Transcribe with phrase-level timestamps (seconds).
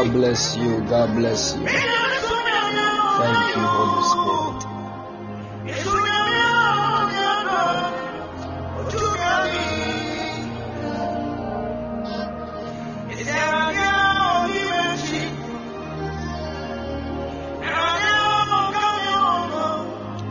[0.00, 0.80] God bless you.
[0.88, 1.66] God bless you.
[1.66, 1.76] Thank
[3.54, 4.60] you, Holy Spirit.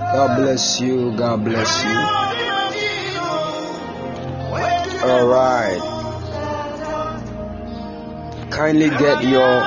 [0.01, 1.15] God bless you.
[1.15, 2.38] God bless you.
[8.69, 9.63] Kindly get your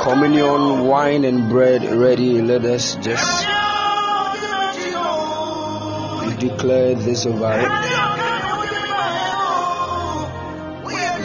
[0.00, 2.42] communion wine and bread ready.
[2.42, 3.46] Let us just
[6.40, 7.68] declare this over it.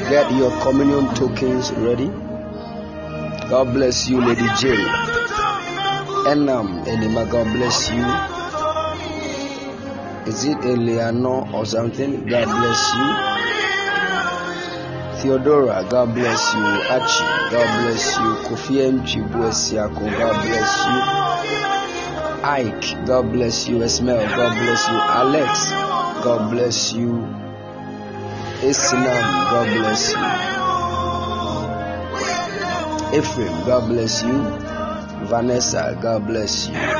[0.09, 2.07] Get your communion tokens ready.
[3.49, 4.77] God bless you, Lady J.
[6.31, 8.05] Enam Enima, God bless you.
[10.31, 12.25] Is it Eliano or something?
[12.27, 13.38] God bless you.
[15.21, 16.63] Theodora, God bless you.
[16.63, 18.35] Achi, God bless you.
[18.47, 20.99] Kofi Mchibuesiako, God bless you.
[22.43, 23.79] Ike, God bless you.
[23.79, 24.97] Esmel, God bless you.
[24.97, 25.71] Alex,
[26.23, 27.11] God bless you.
[28.61, 30.19] Isinam, God bless you.
[33.19, 34.39] Ephraim, God bless you.
[35.27, 36.98] Vanessa, God bless you.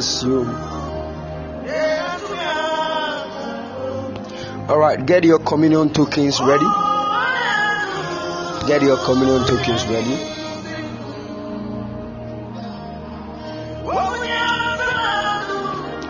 [0.00, 0.46] Bless you.
[4.68, 6.64] All right, get your communion tokens ready.
[8.66, 10.16] Get your communion tokens ready.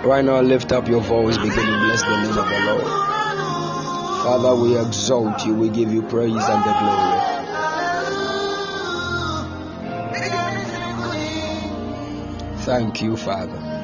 [0.07, 2.87] Right now, lift up your voice, begin to bless the name of the Lord.
[4.23, 7.31] Father, we exalt you, we give you praise and the glory.
[12.71, 13.80] Thank you, Father.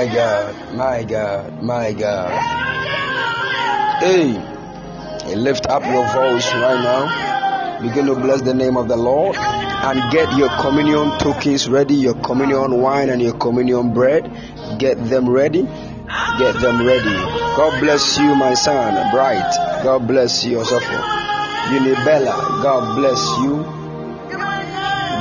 [0.00, 2.32] My God, my God, my God.
[4.00, 4.32] Hey,
[5.36, 7.82] lift up your voice right now.
[7.82, 12.14] Begin to bless the name of the Lord and get your communion tokens ready, your
[12.14, 14.24] communion wine and your communion bread.
[14.78, 15.64] Get them ready.
[16.38, 17.16] Get them ready.
[17.60, 19.52] God bless you, my son, Bright.
[19.84, 20.98] God bless you, Osofo.
[21.76, 23.64] Unibella, God bless you.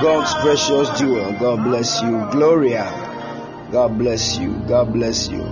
[0.01, 2.25] God's precious jewel, God bless you.
[2.31, 3.08] Gloria,
[3.71, 4.53] God bless you.
[4.67, 5.43] God bless you.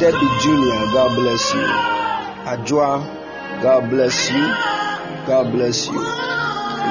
[0.00, 1.66] Debbie Jr., God bless you.
[2.46, 4.46] Ajua, God bless you.
[5.26, 5.98] God bless you.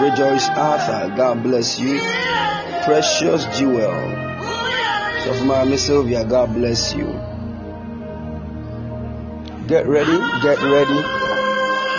[0.02, 2.00] Rejoice Arthur, God bless you.
[2.84, 3.92] Precious Jewel,
[5.46, 7.08] my Miss Sylvia, God bless you.
[9.68, 11.02] Get ready, get ready.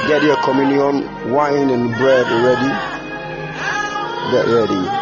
[0.08, 2.72] Get your communion wine and bread ready.
[4.32, 5.01] Get ready.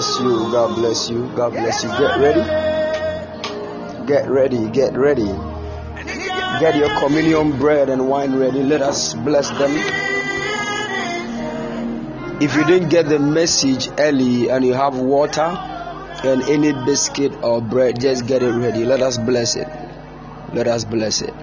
[0.00, 0.50] Bless you.
[0.50, 1.30] God bless you.
[1.36, 1.90] God bless you.
[1.90, 2.40] Get ready.
[4.06, 4.70] Get ready.
[4.70, 5.30] Get ready.
[6.60, 8.62] Get your communion bread and wine ready.
[8.62, 9.70] Let us bless them.
[12.40, 17.60] If you didn't get the message early and you have water and any biscuit or
[17.60, 18.86] bread, just get it ready.
[18.86, 19.68] Let us bless it.
[20.54, 21.34] Let us bless it.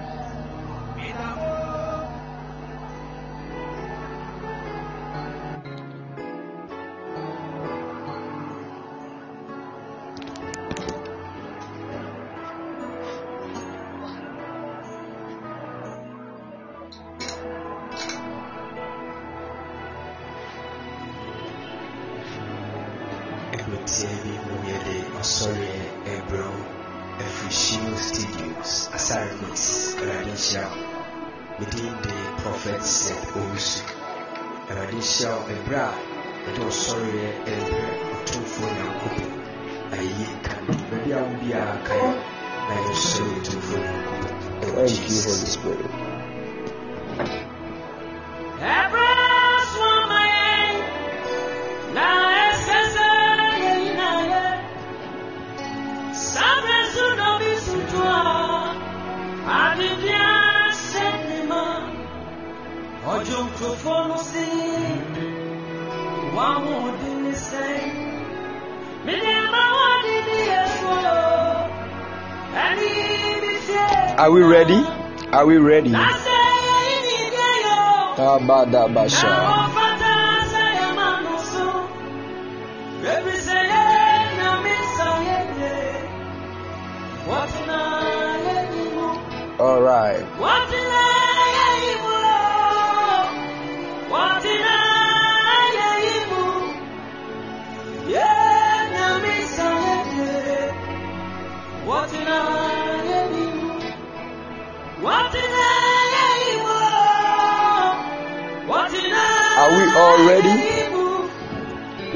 [78.58, 79.28] Tabadabasha.
[79.28, 79.37] All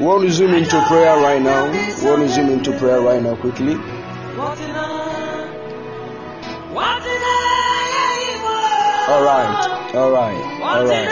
[0.03, 1.71] We want to zoom into prayer right now.
[1.71, 3.75] We want to zoom into prayer right now quickly.
[3.75, 3.79] All
[9.23, 11.09] right, all right, all right.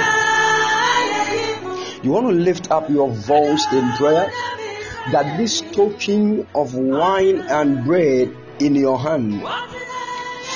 [2.02, 4.28] You want to lift up your voice in prayer
[5.12, 9.40] that this token of wine and bread in your hand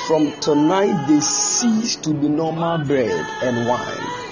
[0.08, 4.23] from tonight they cease to be normal bread and wine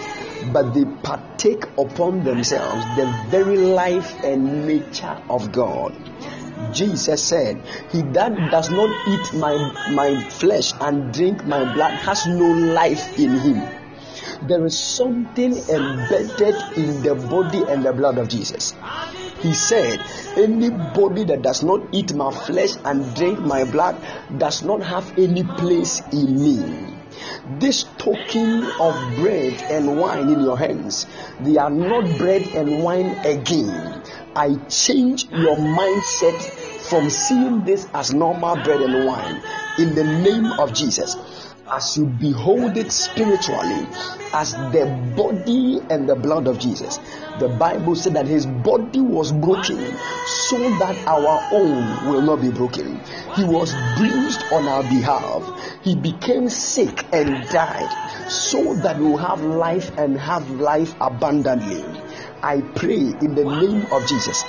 [0.53, 5.95] but they partake upon themselves the very life and nature of God.
[6.73, 9.55] Jesus said, He that does not eat my,
[9.93, 13.69] my flesh and drink my blood has no life in him.
[14.47, 18.75] There is something embedded in the body and the blood of Jesus.
[19.41, 20.01] He said,
[20.37, 24.01] Anybody that does not eat my flesh and drink my blood
[24.39, 27.02] does not have any place in me.
[27.59, 31.07] This token of bread and wine in your hands,
[31.41, 34.03] they are not bread and wine again.
[34.35, 36.41] I change your mindset
[36.89, 39.43] from seeing this as normal bread and wine
[39.79, 41.17] in the name of Jesus
[41.73, 43.87] as you behold it spiritually
[44.35, 44.85] as the
[45.17, 46.99] body and the blood of Jesus.
[47.39, 49.79] The Bible said that his body was broken
[50.27, 53.01] so that our own will not be broken.
[53.35, 55.43] He was bruised on our behalf.
[55.83, 57.91] He became sick and died
[58.29, 61.83] so that we will have life and have life abundantly.
[62.43, 64.45] I pray in the name of Jesus.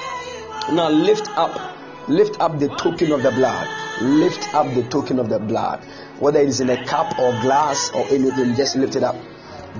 [0.71, 3.67] Now lift up, lift up the token of the blood.
[4.01, 5.85] Lift up the token of the blood
[6.23, 9.17] whether it is in a cup or glass or anything, just lift it up.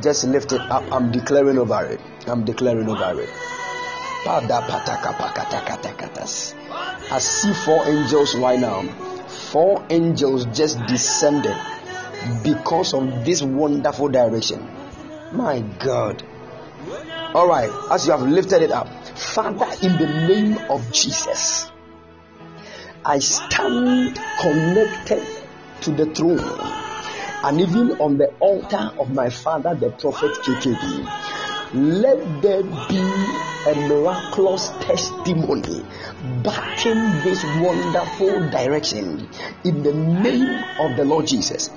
[0.02, 0.84] Just lift it up.
[0.92, 2.02] I'm declaring over it.
[2.28, 3.30] I'm declaring over it.
[7.12, 8.82] I see four angels right now.
[9.52, 11.56] Four angels just descended
[12.44, 14.70] because of this wonderful direction.
[15.32, 16.24] My God.
[17.34, 21.72] All right, as you have lifted it up, Father, in the name of Jesus,
[23.06, 25.43] I stand connected
[25.84, 26.40] to the throne
[27.44, 31.04] and even on the altar of my father, the prophet KKB.
[31.74, 33.04] Let there be
[33.68, 35.84] a miraculous testimony
[36.44, 39.28] backing this wonderful direction
[39.66, 41.70] in the name of the Lord Jesus.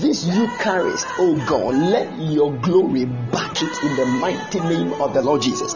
[0.00, 5.22] This Eucharist, oh God, let your glory back it in the mighty name of the
[5.22, 5.74] Lord Jesus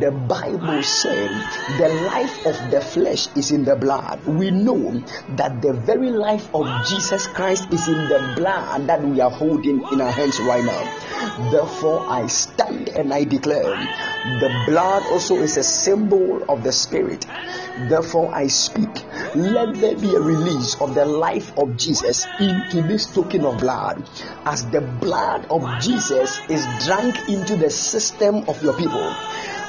[0.00, 1.30] the Bible said
[1.78, 4.24] the life of the flesh is in the blood.
[4.26, 5.02] We know
[5.36, 9.82] that the very life of Jesus Christ is in the blood that we are holding
[9.92, 11.50] in our hands right now.
[11.50, 13.76] Therefore, I stand and I declare
[14.40, 17.26] the blood also is a symbol of the Spirit.
[17.88, 18.90] Therefore, I speak.
[19.34, 24.08] Let there be a release of the life of Jesus into this token of blood,
[24.44, 29.14] as the blood of Jesus is drank into the system of your people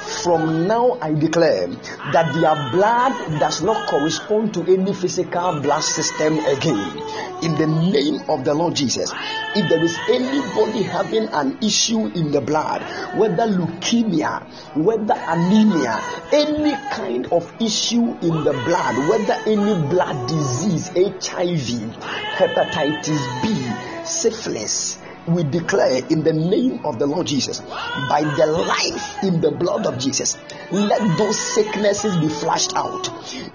[0.06, 1.66] from now I declare
[2.12, 7.02] that their blood does not correspond to any physical blood system again.
[7.42, 9.12] In the name of the Lord Jesus,
[9.54, 12.82] if there is anybody having an issue in the blood,
[13.16, 14.46] whether leukemia,
[14.76, 16.00] whether anemia,
[16.32, 21.92] any kind of issue in the blood, whether any blood disease, HIV,
[22.36, 24.98] hepatitis B, syphilis,
[25.28, 29.86] we declare in the name of the Lord Jesus, by the life in the blood
[29.86, 30.36] of Jesus,
[30.70, 33.08] let those sicknesses be flushed out.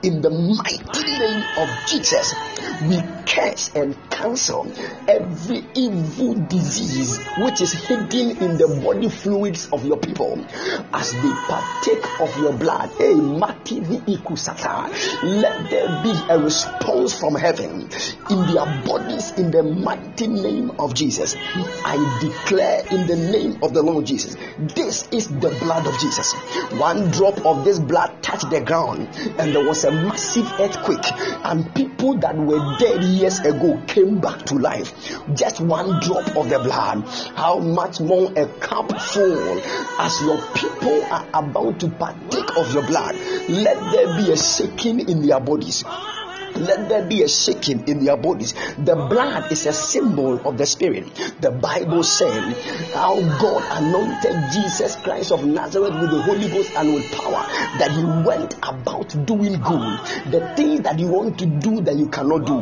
[0.03, 2.33] In the mighty name of Jesus,
[2.83, 4.71] we curse and cancel
[5.07, 10.43] every evil disease which is hidden in the body fluids of your people
[10.93, 12.89] as they partake of your blood.
[12.99, 13.13] Eh, hey,
[15.23, 17.89] let there be a response from heaven
[18.29, 21.35] in their bodies in the mighty name of Jesus.
[21.83, 26.33] I declare in the name of the Lord Jesus, this is the blood of Jesus.
[26.79, 31.05] One drop of this blood touched the ground, and there was a massive earthquake,
[31.43, 34.93] and people that were dead years ago came back to life.
[35.33, 37.03] Just one drop of the blood.
[37.35, 39.59] How much more a cup full
[39.99, 43.15] as your people are about to partake of your blood?
[43.49, 45.83] Let there be a shaking in their bodies
[46.61, 48.53] let there be a shaking in your bodies.
[48.77, 51.05] The blood is a symbol of the spirit.
[51.41, 52.53] The Bible said
[52.93, 57.45] how God anointed Jesus Christ of Nazareth with the Holy Ghost and with power,
[57.77, 59.99] that he went about doing good.
[60.31, 62.59] The things that you want to do that you cannot do,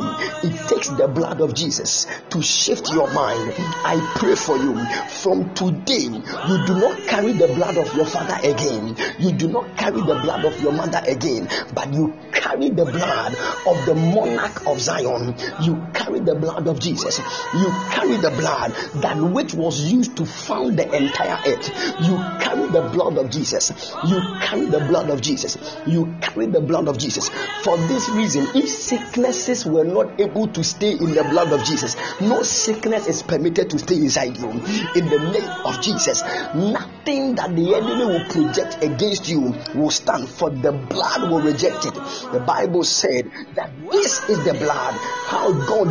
[0.48, 3.53] it takes the blood of Jesus to shift your mind.
[3.84, 4.75] I pray for you
[5.22, 9.77] from today, you do not carry the blood of your father again, you do not
[9.77, 14.67] carry the blood of your mother again, but you carry the blood of the monarch
[14.67, 15.34] of Zion.
[15.62, 17.17] You carry the blood of Jesus.
[17.53, 21.67] You carry the blood that which was used to found the entire earth.
[22.00, 23.72] You carry the blood of Jesus.
[24.05, 25.58] You carry the blood of Jesus.
[25.88, 27.29] You carry the blood of Jesus.
[27.63, 31.96] For this reason, if sicknesses were not able to stay in the blood of Jesus,
[32.22, 34.50] no sickness is permitted to stay inside you.
[34.50, 36.22] In the name of Jesus,
[36.53, 41.86] nothing that the enemy will project against you will stand, for the blood will reject
[41.86, 41.93] it.
[41.93, 44.94] The Bible said that this is the blood.
[45.28, 45.88] How God,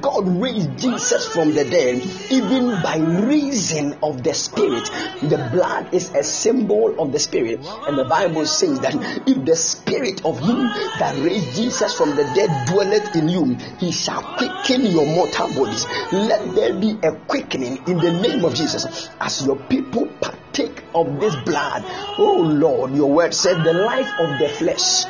[0.00, 4.84] God raised Jesus from the dead, even by reason of the Spirit.
[5.22, 8.94] The blood is a symbol of the Spirit, and the Bible says that
[9.26, 10.62] if the Spirit of Him
[10.98, 15.86] that raised Jesus from the dead dwelleth in you, He shall quicken your mortal bodies.
[16.12, 21.20] Let there be a quickening in the name of Jesus as your people partake of
[21.20, 21.84] this blood.
[22.18, 25.04] Oh Lord, your word said the life of the flesh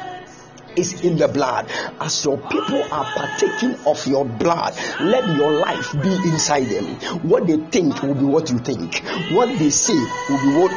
[0.77, 1.71] is in the blood.
[2.01, 6.85] As your people are partaking of your blood, let your life be inside them.
[7.29, 9.03] What they think will be what you think.
[9.33, 10.73] What they say will be what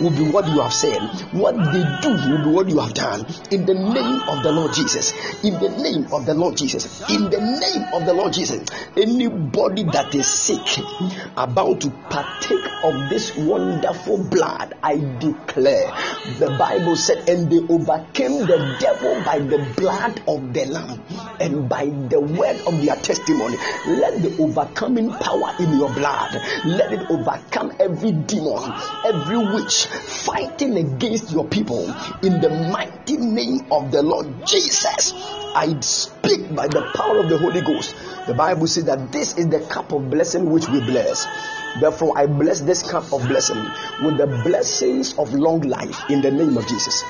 [0.00, 1.00] will be what you have said.
[1.32, 3.26] What they do will be what you have done.
[3.50, 5.12] In the name of the Lord Jesus.
[5.44, 7.00] In the name of the Lord Jesus.
[7.10, 8.68] In the name of the Lord Jesus.
[8.96, 10.84] Anybody that is sick
[11.36, 15.92] about to partake of this wonderful blood, I declare.
[16.38, 21.02] The Bible said, and they overcame the devil by by the blood of the Lamb
[21.40, 23.56] and by the word of their testimony.
[23.86, 26.32] Let the overcoming power in your blood,
[26.64, 28.72] let it overcome every demon,
[29.04, 29.84] every witch
[30.24, 31.84] fighting against your people
[32.22, 35.12] in the mighty name of the Lord Jesus.
[35.54, 37.94] I speak by the power of the Holy Ghost.
[38.26, 41.26] The Bible says that this is the cup of blessing which we bless.
[41.80, 43.62] Therefore, I bless this cup of blessing
[44.02, 47.04] with the blessings of long life in the name of Jesus.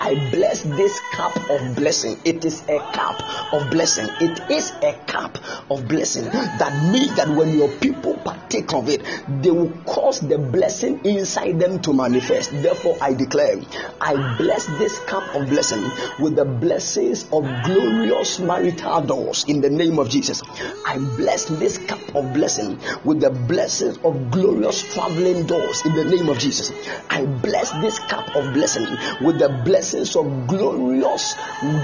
[0.00, 2.18] I bless this cup of blessing.
[2.24, 4.08] It is a cup of blessing.
[4.20, 5.38] It is a cup
[5.70, 6.24] of blessing.
[6.24, 9.02] That means that when your people partake of it,
[9.42, 12.50] they will cause the blessing inside them to manifest.
[12.50, 13.60] Therefore, I declare,
[14.00, 15.82] I bless this cup of blessing
[16.18, 20.42] with the blessings of glorious marital doors in the name of Jesus.
[20.84, 26.04] I bless this cup of blessing with the blessings of glorious traveling doors in the
[26.04, 26.72] name of Jesus.
[27.08, 28.86] I bless this cup of blessing
[29.22, 31.34] with the blessings blessings of glorious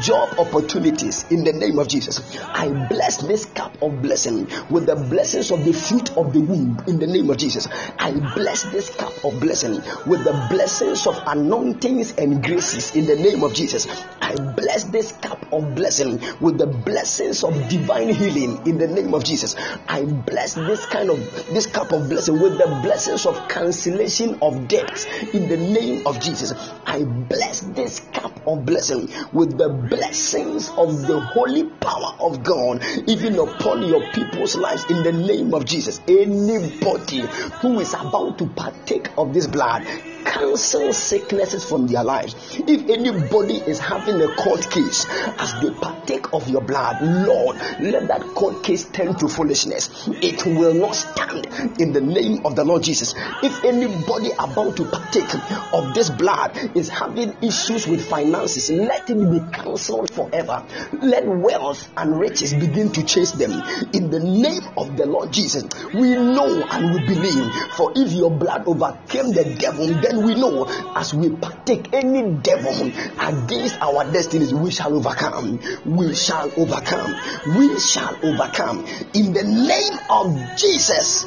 [0.01, 2.35] job opportunities in the name of Jesus.
[2.55, 6.79] I bless this cup of blessing with the blessings of the fruit of the womb
[6.89, 7.69] in the name of Jesus.
[7.99, 9.75] I bless this cup of blessing
[10.07, 13.87] with the blessings of anointings and graces in the name of Jesus.
[14.23, 19.13] I bless this cup of blessing with the blessings of divine healing in the name
[19.13, 19.57] of Jesus.
[19.89, 21.19] I bless this kind of
[21.53, 26.21] this cup of blessing with the blessings of cancellation of debts in the name of
[26.21, 26.55] Jesus.
[26.87, 32.45] I bless this this cup of blessing with the blessings of the holy power of
[32.45, 36.01] God, even upon your people's lives in the name of Jesus.
[36.07, 37.23] Anybody
[37.61, 39.85] who is about to partake of this blood,
[40.25, 42.35] cancel sicknesses from their lives.
[42.67, 45.07] If anybody is having a court case
[45.39, 50.09] as they partake of your blood, Lord, let that court case turn to foolishness.
[50.23, 51.47] It will not stand
[51.81, 53.15] in the name of the Lord Jesus.
[53.43, 55.35] If anybody about to partake
[55.73, 60.65] of this blood is having issues with finances, let him be cancelled forever.
[61.01, 63.53] Let wealth and riches begin to chase them
[63.93, 65.65] in the name of the Lord Jesus.
[65.95, 70.67] We know and we believe, for if your blood overcame the devil, then we know
[70.97, 75.61] as we partake any devil against our destinies, we shall overcome.
[75.85, 77.15] We shall overcome.
[77.57, 78.87] We shall overcome.
[79.15, 81.27] In the name of Jesus.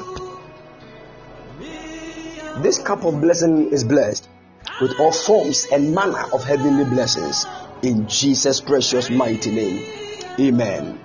[2.61, 4.27] This cup of blessing is blessed
[4.81, 7.45] with all forms and manner of heavenly blessings
[7.81, 9.85] in Jesus' precious mighty name.
[10.39, 10.99] Amen.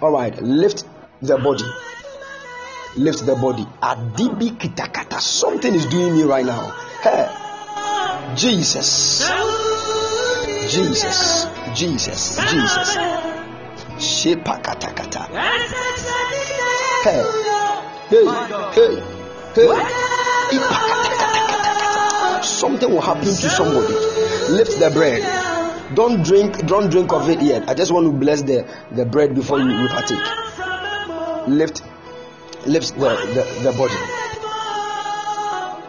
[0.00, 0.84] All right, lift
[1.22, 1.64] the body.
[2.96, 3.66] Lift the body.
[3.82, 5.20] Adibi kitakata.
[5.20, 6.70] Something is doing me right now.
[7.02, 7.28] Hey,
[8.36, 9.22] Jesus,
[10.68, 12.96] Jesus, Jesus, Jesus.
[13.98, 15.28] Shepakatakata.
[17.04, 17.22] Hey,
[18.08, 18.26] hey,
[18.74, 19.02] hey,
[19.54, 19.68] hey.
[22.42, 23.94] Something will happen to somebody.
[24.52, 25.22] Lift the bread.
[25.94, 27.68] Don't drink, don't drink of it yet.
[27.68, 30.18] I just want to bless the, the bread before you, you partake.
[31.48, 31.82] Lift,
[32.66, 33.94] lift the, the, the body.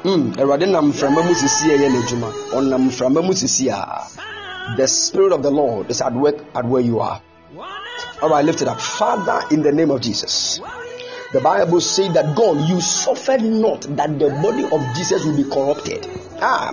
[0.03, 2.29] Mm, awurade nam mframa mu sisi ɛyɛ n'adwuma.
[2.53, 4.07] Ɔnam mframa mu sisi a
[4.77, 7.21] the spirit of the lord is at work at where you are.
[8.21, 8.79] All right lift it up.
[8.79, 10.59] Father in the name of jesus
[11.31, 15.43] the bible says that god you suffered not that the body of jesus will be
[15.49, 16.05] corrupted
[16.41, 16.71] ah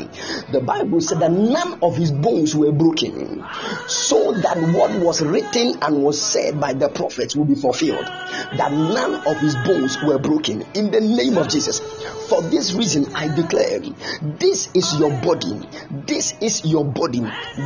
[0.52, 3.44] the bible said that none of his bones were broken
[3.86, 8.06] so that what was written and was said by the prophets will be fulfilled
[8.56, 11.80] that none of his bones were broken in the name of jesus
[12.28, 13.80] for this reason, I declare
[14.38, 15.68] this is your body.
[16.06, 17.22] This is your body.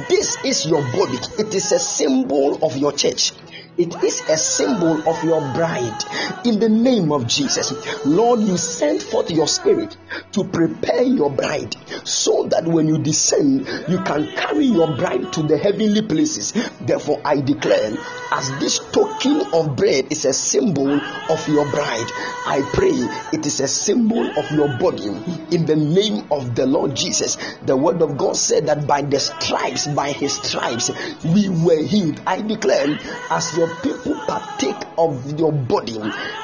[0.09, 1.19] This is your body.
[1.39, 3.33] It is a symbol of your church.
[3.79, 6.05] It is a symbol of your bride.
[6.45, 7.73] In the name of Jesus,
[8.05, 9.97] Lord, you send forth your spirit
[10.33, 15.43] to prepare your bride so that when you descend, you can carry your bride to
[15.43, 16.53] the heavenly places.
[16.83, 17.97] Therefore, I declare,
[18.31, 22.11] as this token of bread is a symbol of your bride,
[22.45, 22.93] I pray
[23.33, 25.07] it is a symbol of your body.
[25.51, 29.19] In the name of the Lord Jesus, the word of God said that by the
[29.19, 30.91] stripes, by his stripes,
[31.25, 32.21] we were healed.
[32.27, 32.99] I declare,
[33.31, 35.98] as your people partake of your body,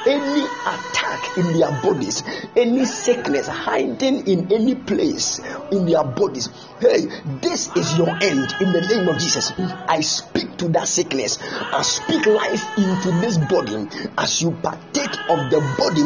[0.05, 2.23] any attack in their bodies,
[2.55, 5.39] any sickness hiding in any place
[5.71, 6.49] in their bodies,
[6.79, 7.07] hey,
[7.41, 9.53] this is your end in the name of Jesus.
[9.87, 13.87] I speak to that sickness, I speak life into this body
[14.17, 16.03] as you partake of the body,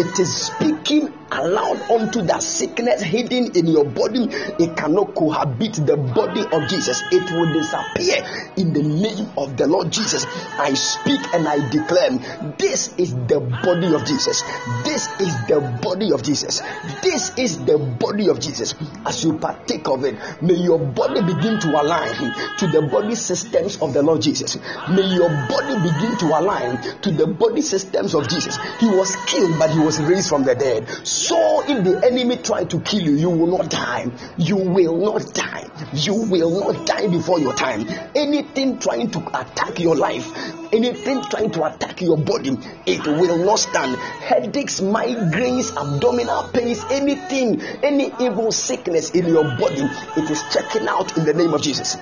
[0.00, 4.26] it is speaking aloud unto that sickness hidden in your body.
[4.58, 8.22] It cannot cohabit the body of Jesus, it will disappear
[8.56, 10.26] in the name of the Lord Jesus.
[10.58, 12.10] I speak and I declare
[12.58, 14.42] this is the body of Jesus.
[14.84, 16.60] This is the body of Jesus.
[17.02, 18.74] This is the body of Jesus.
[19.04, 23.80] As you partake of it, may your body begin to align to the body systems
[23.82, 24.56] of the Lord Jesus.
[24.88, 28.56] May your body begin to align to the body systems of Jesus.
[28.78, 30.88] He was killed, but he was raised from the dead.
[31.06, 34.06] So if the enemy try to kill you, you will not die.
[34.36, 35.68] You will not die.
[35.92, 37.86] You will not die before your time.
[38.14, 40.32] Anything trying to attack your life,
[40.72, 43.96] anything trying to attack your body, it will not stand.
[43.96, 51.16] Headaches, migraines, abdominal pains, anything, any evil sickness in your body, it is checking out
[51.16, 51.96] in the name of Jesus.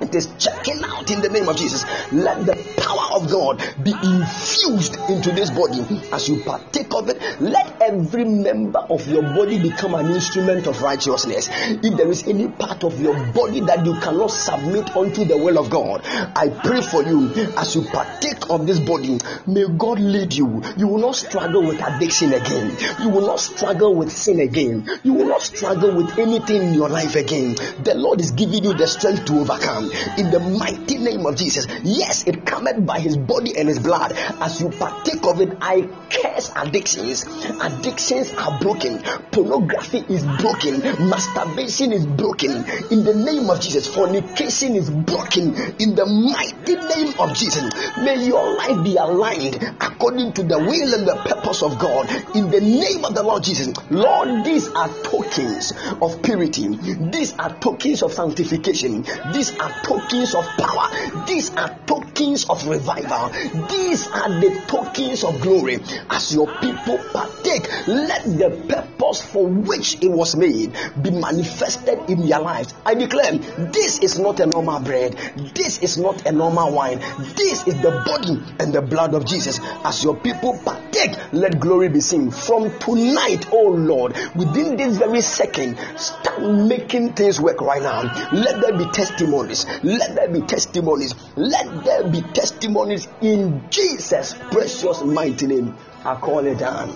[0.00, 1.84] It is checking out in the name of Jesus.
[2.10, 7.22] Let the power of God be infused into this body as you partake of it.
[7.40, 11.48] Let every member of your body become an instrument of righteousness.
[11.48, 15.58] If there is any part of your body that you cannot submit unto the will
[15.58, 19.20] of God, I pray for you as you partake of this body.
[19.46, 20.60] May God lead you.
[20.76, 22.76] You will not struggle with addiction again.
[23.00, 24.88] You will not struggle with sin again.
[25.04, 27.54] You will not struggle with anything in your life again.
[27.54, 29.83] The Lord is giving you the strength to overcome
[30.18, 31.66] in the mighty name of Jesus.
[31.82, 34.12] Yes, it cometh by his body and his blood.
[34.40, 37.24] As you partake of it, I curse addictions.
[37.60, 39.02] Addictions are broken.
[39.30, 40.80] Pornography is broken.
[41.08, 42.64] Masturbation is broken.
[42.90, 45.54] In the name of Jesus, fornication is broken.
[45.78, 47.64] In the mighty name of Jesus,
[47.98, 52.08] may your life be aligned according to the will and the purpose of God.
[52.36, 56.68] In the name of the Lord Jesus, Lord, these are tokens of purity.
[57.10, 59.02] These are tokens of sanctification.
[59.32, 60.88] These are tokens of power.
[61.26, 63.30] These are tokens of revival.
[63.68, 65.78] These are the tokens of glory.
[66.10, 72.26] As your people partake, let the purpose for which it was made be manifested in
[72.26, 72.74] their lives.
[72.84, 75.14] I declare this is not a normal bread,
[75.54, 76.98] this is not a normal wine,
[77.36, 79.60] this is the body and the blood of Jesus.
[79.84, 82.30] As your people partake, let glory be seen.
[82.30, 88.02] From tonight, oh Lord, within this very second, start making things work right now.
[88.32, 89.63] Let there be testimonies.
[89.82, 91.14] Let there be testimonies.
[91.36, 95.76] Let there be testimonies in Jesus' precious mighty name.
[96.04, 96.90] I call it down.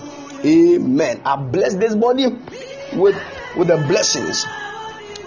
[0.45, 1.21] Amen.
[1.25, 2.27] I bless this body
[2.93, 3.15] with,
[3.57, 4.45] with the blessings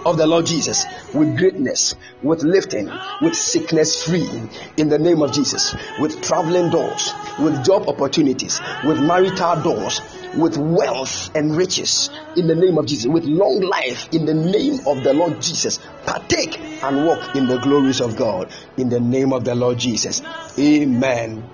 [0.04, 0.84] of the Lord Jesus
[1.14, 4.28] with greatness, with lifting, with sickness free
[4.76, 10.00] in the name of Jesus, with traveling doors, with job opportunities, with marital doors,
[10.36, 14.80] with wealth and riches in the name of Jesus, with long life in the name
[14.86, 15.78] of the Lord Jesus.
[16.04, 20.22] Partake and walk in the glories of God in the name of the Lord Jesus.
[20.58, 21.48] Amen.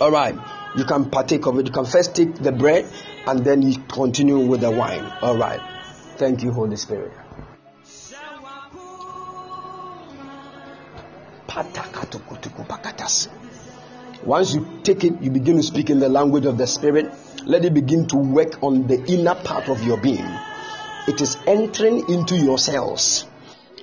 [0.00, 0.36] All right,
[0.76, 1.66] you can partake of it.
[1.66, 2.86] You can first take the bread
[3.26, 5.04] and then you continue with the wine.
[5.20, 5.60] All right.
[6.18, 7.12] Thank you, Holy Spirit.
[14.24, 17.06] Once you take it, you begin to speak in the language of the Spirit.
[17.44, 20.28] Let it begin to work on the inner part of your being.
[21.06, 23.24] It is entering into your cells.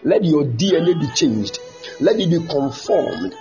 [0.04, 1.60] Let your DNA be changed.
[2.02, 3.34] Let it be conformed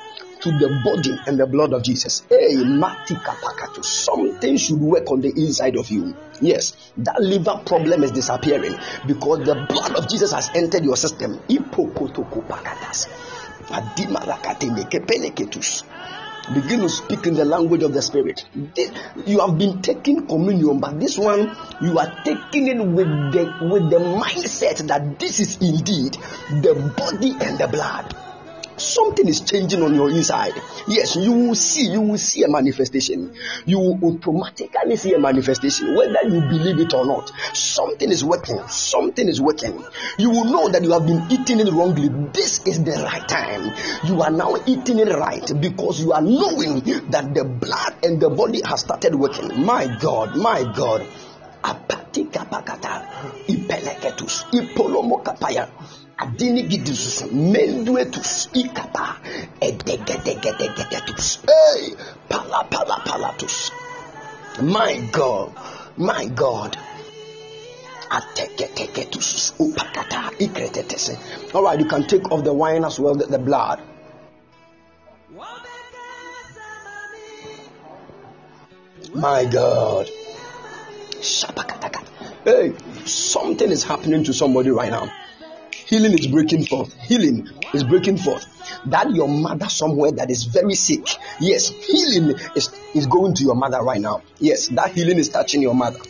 [0.45, 2.23] to the body and the blood of Jesus.
[2.29, 2.53] Hey,
[3.81, 6.15] something should work on the inside of you.
[6.43, 8.77] Yes, that liver problem is disappearing
[9.07, 11.41] because the blood of Jesus has entered your system.
[16.53, 18.45] Begin to speak in the language of the spirit.
[19.25, 23.89] You have been taking communion, but this one you are taking it with the with
[23.89, 26.13] the mindset that this is indeed
[26.61, 28.15] the body and the blood
[28.77, 30.55] something is changing on your inside.
[30.87, 33.35] Yes, you will see, you will see a manifestation.
[33.67, 37.31] You will automatically see a manifestation, whether you believe it or not.
[37.53, 39.83] Something is working, something is working.
[40.19, 42.09] You will know that you have been eating it wrongly.
[42.33, 43.73] This is the right time.
[44.05, 48.31] You are now eating it right because you are knowing that the blood and the
[48.31, 49.65] body has started working.
[49.65, 51.07] My God, my God.
[51.65, 53.09] Apatika pakata,
[53.49, 55.67] ipeleketus, ipolomokapaya
[56.17, 59.17] adini gidus menduetus ikapa
[59.61, 61.95] edegedegedegedetus hey
[62.29, 63.73] pala pala palatus
[64.63, 65.51] my god
[65.97, 66.77] my god.
[68.11, 71.19] Ateketeketus upakata ikretetese.
[71.55, 73.81] All right you can take off the wine as well the, the blood.
[79.15, 80.11] My god.
[82.45, 82.73] Hey
[83.05, 85.11] something is happening to somebody right now
[85.87, 86.95] Healing is breaking forth.
[87.03, 88.47] Healing is breaking forth.
[88.87, 91.07] That your mother somewhere that is very sick.
[91.41, 94.23] Yes, healing is, is going to your mother right now.
[94.39, 96.01] Yes, that healing is touching your mother.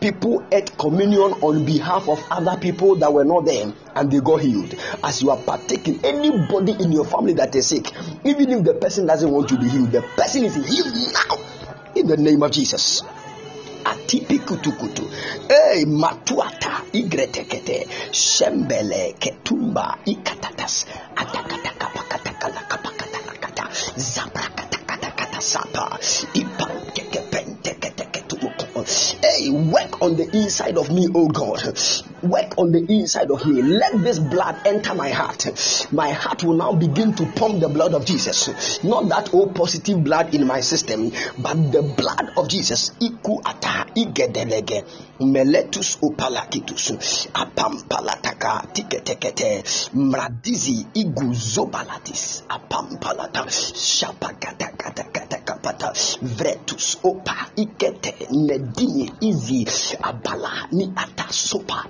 [0.00, 4.40] People ate communion on behalf of other people that were not there and they got
[4.40, 4.74] healed.
[5.04, 7.92] As you are partaking, anybody in your family that is sick,
[8.24, 11.55] even if the person doesn't want to be healed, the person is healed now
[11.96, 13.02] in the name of Jesus.
[13.84, 15.02] Atipi kutukutu.
[15.48, 17.86] Hey, matuata igretekete.
[18.10, 20.86] Shembele ketumba ikatatas.
[21.16, 23.68] Atakataka pakataka kapakata kata.
[23.96, 25.98] Zabra katakata kata sapa.
[26.34, 28.84] Ipanteke pentekete tumuko.
[29.22, 31.62] Hey, work on the inside of me, oh God.
[32.28, 33.62] Work on the inside of me.
[33.62, 35.46] Let this blood enter my heart.
[35.92, 38.82] My heart will now begin to pump the blood of Jesus.
[38.82, 42.90] Not that old positive blood in my system, but the blood of Jesus.
[45.20, 45.98] Meletus.
[47.34, 49.62] Apampalataka tiketekete.
[49.94, 52.42] Mradizi iguzobalatis.
[56.22, 58.14] Vretus opa ikete.
[58.30, 59.66] Nedini izi.
[60.02, 61.86] Abala ni ata sopa.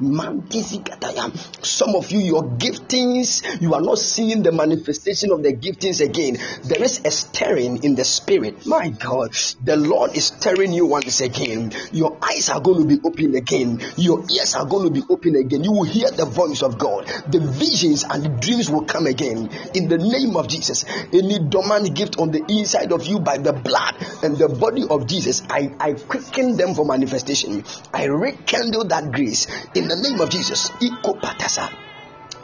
[0.00, 1.32] Mantisikataya.
[1.64, 6.38] Some of you, your giftings, you are not seeing the manifestation of the giftings again.
[6.64, 8.66] There is a stirring in the spirit.
[8.66, 11.72] My God, the Lord is stirring you once again.
[11.92, 13.80] Your eyes are going to be open again.
[13.96, 15.64] Your ears are going to be open again.
[15.64, 17.06] You will hear the voice of God.
[17.28, 19.50] The visions and the dreams will come again.
[19.74, 23.52] In the name of Jesus, any dormant gift on the inside of you by the
[23.52, 27.64] blood and the body of Jesus, I, I quicken them for manifestation.
[27.92, 29.31] I rekindle that grace
[29.74, 30.72] in the name of Jesus.
[30.80, 31.68] Ikopatasa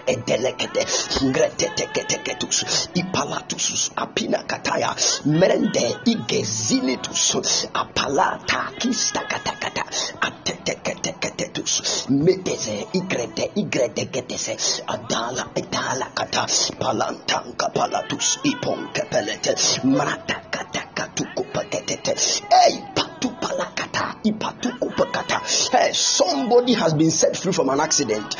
[0.09, 0.83] edelekete
[1.29, 2.57] ngreteteketeketus
[2.95, 4.91] ipalatus apina kataya
[5.39, 7.23] merende igezinitus
[7.75, 9.85] apalata kistakatakata
[10.29, 11.73] ateteketeketetus
[12.25, 13.45] meteze igrete
[14.95, 15.45] adala
[16.15, 16.43] kata
[16.81, 19.53] palantanka palatus iponkepelete
[19.85, 22.13] mratakatakatukupaketete
[22.65, 28.35] ei patupalakata ipatukupakata hey, eh, somebody has been set free from an accident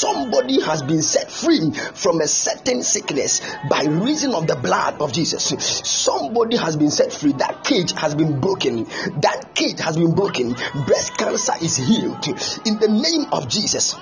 [0.00, 5.12] somebody has been set free from a certain sickness by reason of the blood of
[5.12, 5.44] Jesus.
[5.84, 7.32] Somebody has been set free.
[7.32, 8.84] That cage has been broken.
[9.20, 10.54] That cage has been broken.
[10.86, 12.26] Breast cancer is healed
[12.66, 13.94] in the name of Jesus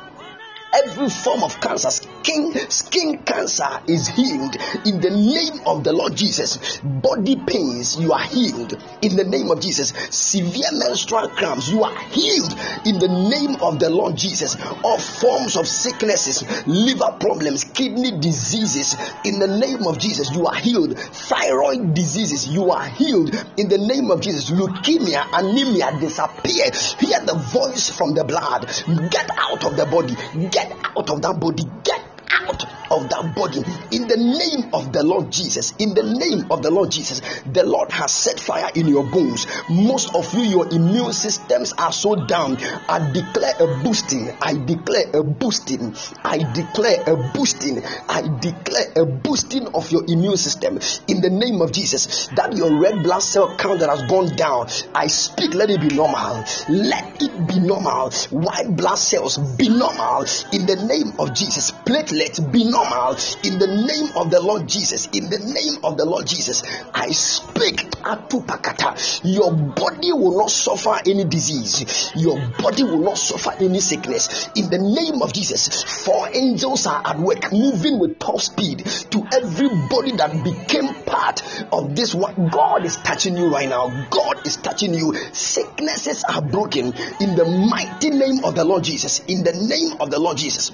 [0.74, 6.14] every form of cancer, skin, skin cancer is healed in the name of the Lord
[6.14, 6.80] Jesus.
[6.82, 9.90] Body pains, you are healed in the name of Jesus.
[10.10, 12.52] Severe menstrual cramps, you are healed
[12.84, 14.56] in the name of the Lord Jesus.
[14.84, 20.54] All forms of sicknesses, liver problems, kidney diseases, in the name of Jesus, you are
[20.54, 20.98] healed.
[20.98, 24.50] Thyroid diseases, you are healed in the name of Jesus.
[24.50, 26.70] Leukemia, anemia disappear.
[26.98, 28.66] Hear the voice from the blood.
[29.10, 30.16] Get out of the body.
[30.50, 31.64] Get out of that body.
[31.84, 35.74] Get out of that body in the name of the Lord Jesus.
[35.78, 39.46] In the name of the Lord Jesus, the Lord has set fire in your bones.
[39.68, 42.56] Most of you, your immune systems are so down.
[42.88, 44.30] I declare a boosting.
[44.40, 45.94] I declare a boosting.
[46.24, 47.84] I declare a boosting.
[48.08, 52.28] I declare a boosting of your immune system in the name of Jesus.
[52.28, 55.94] That your red blood cell count that has gone down, I speak, let it be
[55.94, 56.44] normal.
[56.68, 58.10] Let it be normal.
[58.30, 61.70] White blood cells be normal in the name of Jesus.
[61.70, 65.06] Platelets be normal normal in the name of the Lord Jesus.
[65.06, 66.62] In the name of the Lord Jesus,
[66.94, 68.94] I speak atupakata.
[69.24, 72.12] Your body will not suffer any disease.
[72.14, 74.48] Your body will not suffer any sickness.
[74.54, 79.18] In the name of Jesus, four angels are at work, moving with top speed to
[79.32, 82.14] everybody that became part of this.
[82.14, 83.88] What God is touching you right now.
[84.10, 85.14] God is touching you.
[85.32, 89.20] Sicknesses are broken in the mighty name of the Lord Jesus.
[89.26, 90.70] In the name of the Lord Jesus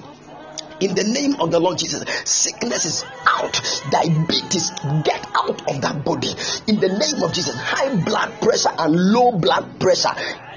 [0.81, 2.03] in the name of the Lord Jesus.
[2.25, 4.71] Sickness is out, diabetes,
[5.03, 6.31] get out of that body
[6.69, 7.57] in the name of Jesus.
[7.59, 10.15] High blood pressure and low blood pressure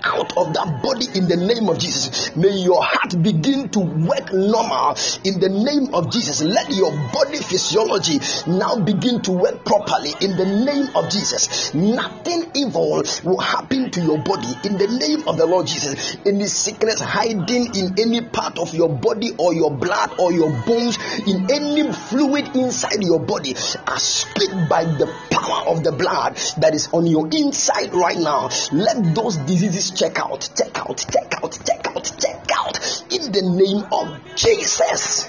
[0.08, 2.36] out of that body in the name of Jesus.
[2.36, 6.42] May your heart begin to work normal in the name of Jesus.
[6.42, 11.74] Let your body physiology now begin to work properly in the name of Jesus.
[11.74, 16.18] Nothing evil will happen to your body in the name of the Lord Jesus.
[16.26, 20.98] Any sickness hiding in any part of your body or your blood or your bones,
[21.28, 26.74] in any fluid inside your body, I speak by the power of the blood that
[26.74, 28.50] is on your inside right now.
[28.72, 32.78] Let those diseases check out, check out, check out, check out, check out
[33.12, 35.28] in the name of Jesus.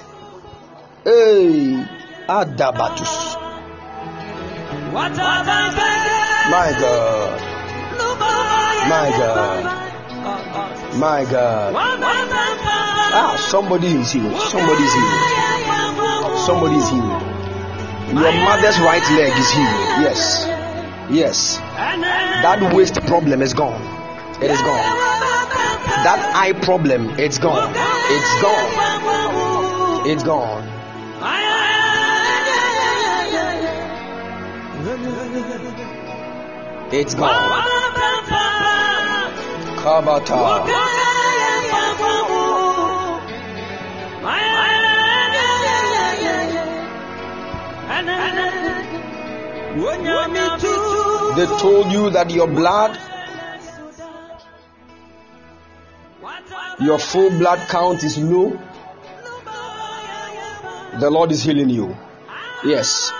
[1.03, 1.83] Hey,
[2.29, 3.33] Adabatus.
[4.93, 7.41] My God.
[8.87, 9.63] My God.
[10.97, 11.73] My God.
[13.11, 14.37] Ah, somebody is healed.
[14.37, 16.37] Somebody is healed.
[16.45, 17.21] Somebody is healed.
[18.21, 19.81] Your mother's right leg is healed.
[20.05, 20.45] Yes.
[21.09, 21.57] Yes.
[21.57, 23.98] That waist problem is gone.
[24.41, 24.95] It is gone.
[26.05, 27.73] That eye problem, it's gone.
[27.75, 28.71] It's gone.
[30.07, 30.63] It's gone.
[36.91, 37.49] It's gone.
[39.83, 40.99] Kabata.
[51.35, 52.97] They told you that your blood,
[56.79, 58.59] your full blood count is low.
[60.99, 61.95] The Lord is healing you.
[62.63, 63.11] Yes.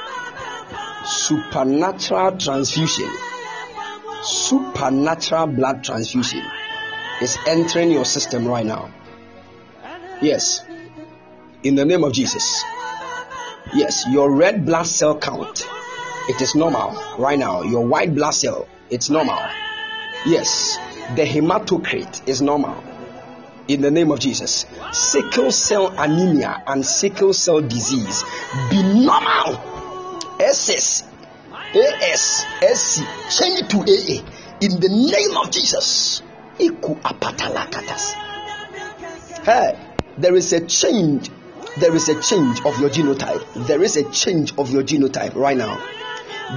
[1.06, 3.10] Supernatural transfusion.
[4.24, 6.44] Supernatural blood transfusion
[7.22, 8.92] is entering your system right now.
[10.22, 10.66] Yes.
[11.64, 12.64] In the name of Jesus.
[13.74, 15.66] Yes, your red blood cell count
[16.30, 17.64] it is normal right now.
[17.64, 19.40] Your white blood cell, it's normal.
[20.28, 20.78] Yes,
[21.16, 22.84] the hematocrit is normal.
[23.70, 28.24] In the name of Jesus, sickle cell anemia and sickle cell disease
[28.72, 29.62] be normal.
[30.40, 31.04] SS,
[31.76, 34.26] AS, SC, change it to AA.
[34.62, 36.24] In the name of Jesus.
[36.58, 38.16] Iku apatalakatas.
[39.46, 39.78] Hey,
[40.18, 41.30] there is a change.
[41.78, 43.68] There is a change of your genotype.
[43.68, 45.78] There is a change of your genotype right now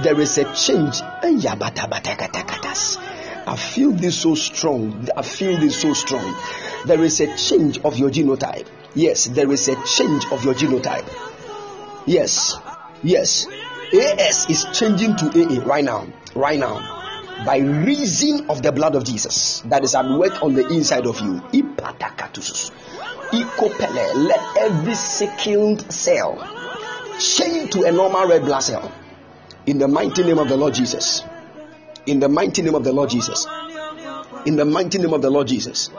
[0.01, 1.01] there is a change.
[3.45, 5.07] I feel this so strong.
[5.15, 6.35] I feel this so strong.
[6.85, 8.67] There is a change of your genotype.
[8.95, 11.07] Yes, there is a change of your genotype.
[12.05, 12.55] Yes,
[13.01, 13.47] yes.
[13.93, 16.07] AS is changing to AA right now.
[16.35, 17.01] Right now.
[17.45, 21.19] By reason of the blood of Jesus that is at work on the inside of
[21.19, 21.41] you.
[24.15, 26.37] Let every sickened cell
[27.19, 28.91] change to a normal red blood cell
[29.65, 31.23] in the mighty name of the Lord Jesus.
[32.05, 33.47] In the mighty name of the Lord Jesus.
[34.45, 35.89] In the mighty name of the Lord Jesus.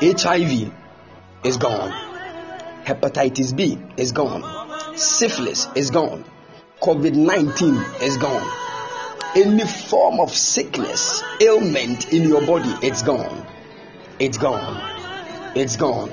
[0.00, 0.72] HIV
[1.44, 1.92] is gone.
[2.84, 4.42] Hepatitis B is gone.
[4.96, 6.24] Syphilis is gone.
[6.80, 8.50] COVID 19 is gone.
[9.34, 13.46] Any form of sickness, ailment in your body, it's gone.
[14.18, 14.80] It's gone.
[15.54, 16.10] It's gone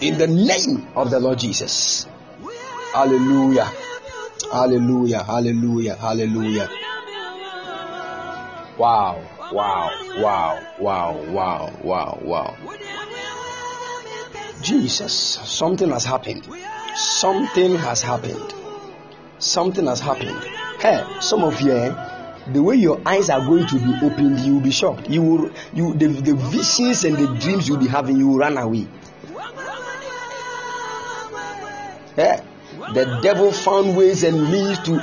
[0.00, 2.06] in the name of the Lord Jesus.
[2.92, 3.70] Hallelujah.
[4.42, 5.22] Hallelujah.
[5.22, 5.96] Hallelujah.
[5.96, 6.68] Hallelujah.
[8.78, 9.22] Wow.
[9.52, 9.90] Wow.
[10.16, 10.62] Wow.
[10.78, 11.24] Wow.
[11.32, 11.72] Wow.
[11.82, 12.18] Wow.
[12.22, 12.56] Wow.
[14.62, 16.46] Jesus, something has happened.
[16.94, 18.54] Something has happened.
[19.38, 20.38] Something has happened.
[20.80, 24.54] Hey, some of you, eh, the way your eyes are going to be opened, you
[24.54, 25.08] will be shocked.
[25.08, 28.56] You will, you, the, the visions and the dreams you'll be having, you will run
[28.58, 28.86] away.
[32.16, 32.40] Eh?
[32.88, 34.98] The devil found ways and means to,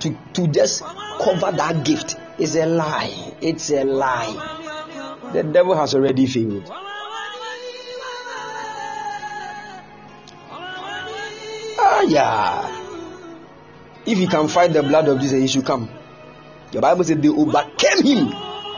[0.00, 2.16] to, to just cover that gift.
[2.38, 3.34] It's a lie.
[3.42, 5.30] It's a lie.
[5.32, 6.68] The devil has already failed.
[11.78, 12.68] Ah, yeah.
[14.06, 15.90] If he can fight the blood of Jesus, he should come.
[16.72, 18.30] The Bible said they overcame him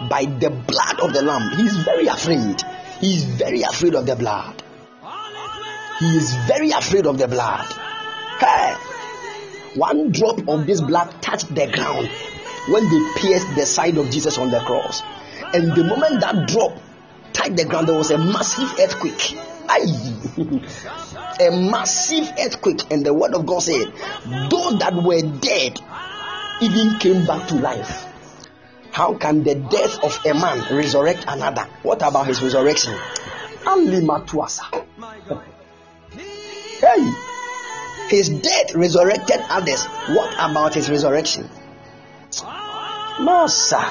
[0.09, 1.57] by the blood of the lamb.
[1.57, 2.61] He is very afraid.
[3.01, 4.61] He is very afraid of the blood.
[6.01, 7.84] He is very afraid of the blood.
[8.41, 8.75] Hey,
[9.75, 12.09] one drop of this blood touched the ground
[12.69, 15.03] when they pierced the side of Jesus on the cross.
[15.53, 16.79] And the moment that drop
[17.33, 19.37] touched the ground, there was a massive earthquake.
[21.41, 23.93] a massive earthquake, and the word of God said,
[24.51, 25.81] Those that were dead
[26.61, 28.07] even came back to life.
[28.93, 31.67] How can the death of a man resurrect another?
[31.83, 32.95] What about his resurrection?
[36.81, 37.34] Hey,
[38.09, 39.85] his death resurrected others.
[40.09, 41.49] What about his resurrection?
[43.21, 43.83] Master,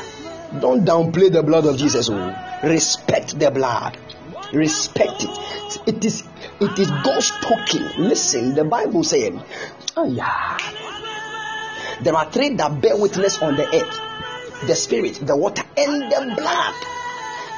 [0.59, 2.09] don't downplay the blood of Jesus.
[2.11, 2.59] Oh.
[2.63, 3.97] Respect the blood.
[4.53, 5.87] Respect it.
[5.87, 6.23] It is
[6.59, 7.83] it is God's talking.
[7.97, 9.41] Listen, the Bible saying,
[9.97, 10.57] oh yeah.
[12.01, 14.13] There are three that bear witness on the earth
[14.67, 16.75] the spirit, the water, and the blood.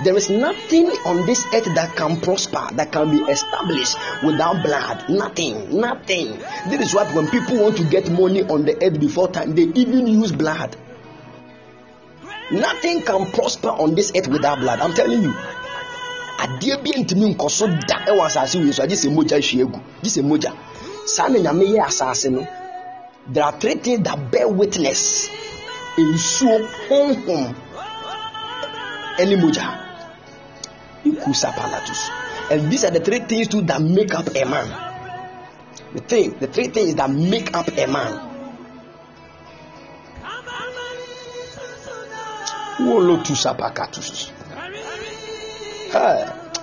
[0.04, 5.08] There is nothing on this earth that can prosper, that can be established without blood.
[5.10, 6.38] Nothing, nothing.
[6.68, 9.64] This is what when people want to get money on the earth before time, they
[9.64, 10.76] even use blood.
[12.52, 14.80] Nothing can prosper on this earth without blood.
[14.82, 15.34] I'm telling you.
[16.44, 17.48] adeɛ bi ntumi nkɔ
[17.88, 20.52] da ɛwɔ asase wei so agye sɛ mogya hwie egu gye mogya
[21.06, 22.46] saa na nyame yɛ asase no
[23.32, 25.30] there are three things that bear witness
[25.98, 27.56] nsuo honhom
[29.18, 29.85] ɛne mogya
[32.52, 34.68] and these are the three things too that make up a man
[35.94, 38.32] the thing the three things that make up a man
[43.36, 44.32] sapakatus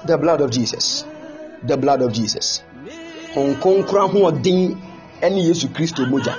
[0.05, 1.05] the blood of Jesus.
[1.63, 2.63] The blood of Jesus.
[3.35, 4.77] Honkonkora ahoɔden
[5.23, 6.35] ɛne Yesu Kristo mogya.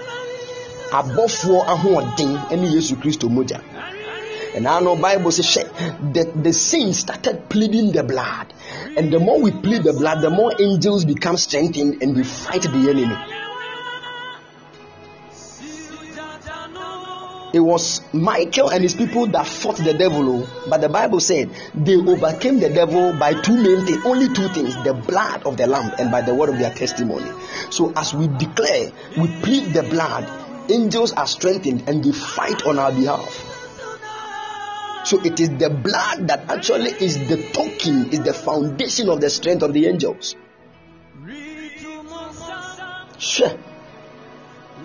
[0.92, 3.60] Abɔfoɔ ahoɔden ɛne Yesu Kristo mogya.
[4.56, 5.70] And I know Bible says
[6.14, 8.54] that the saints started pleading the blood.
[8.98, 12.64] And the more we plead the blood, the more angels become strengthened and we fight
[12.64, 13.18] the enemy.
[17.54, 20.44] it was Michael and his people that fought the devil.
[20.44, 20.66] Oh.
[20.68, 24.74] But the Bible said they overcame the devil by two main things, only two things
[24.84, 27.32] the blood of the lamb and by the word of their testimony.
[27.70, 30.28] So, as we declare, we plead the blood,
[30.72, 33.53] angels are strengthened and they fight on our behalf.
[35.04, 39.30] So, it is the blood that actually is the token, is the foundation of the
[39.30, 40.36] strength of the angels.
[43.18, 43.58] Sure.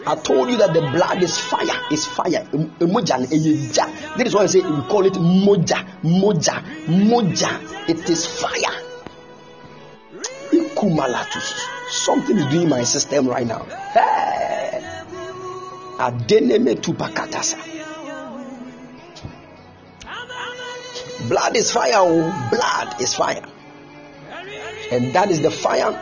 [0.06, 2.44] I told you that the blood is fire, is fire.
[2.50, 7.88] That is why I say we call it moja, moja, moja.
[7.88, 8.84] It is fire.
[11.90, 13.64] Something is doing my system right now.
[13.92, 14.84] Hey.
[21.26, 21.94] Blood is fire.
[21.96, 22.48] Oh.
[22.50, 23.44] Blood is fire.
[24.90, 25.92] And that is the fire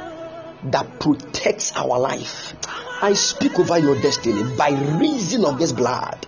[0.65, 2.55] that protects our life.
[3.03, 6.27] I speak over your destiny by reason of this blood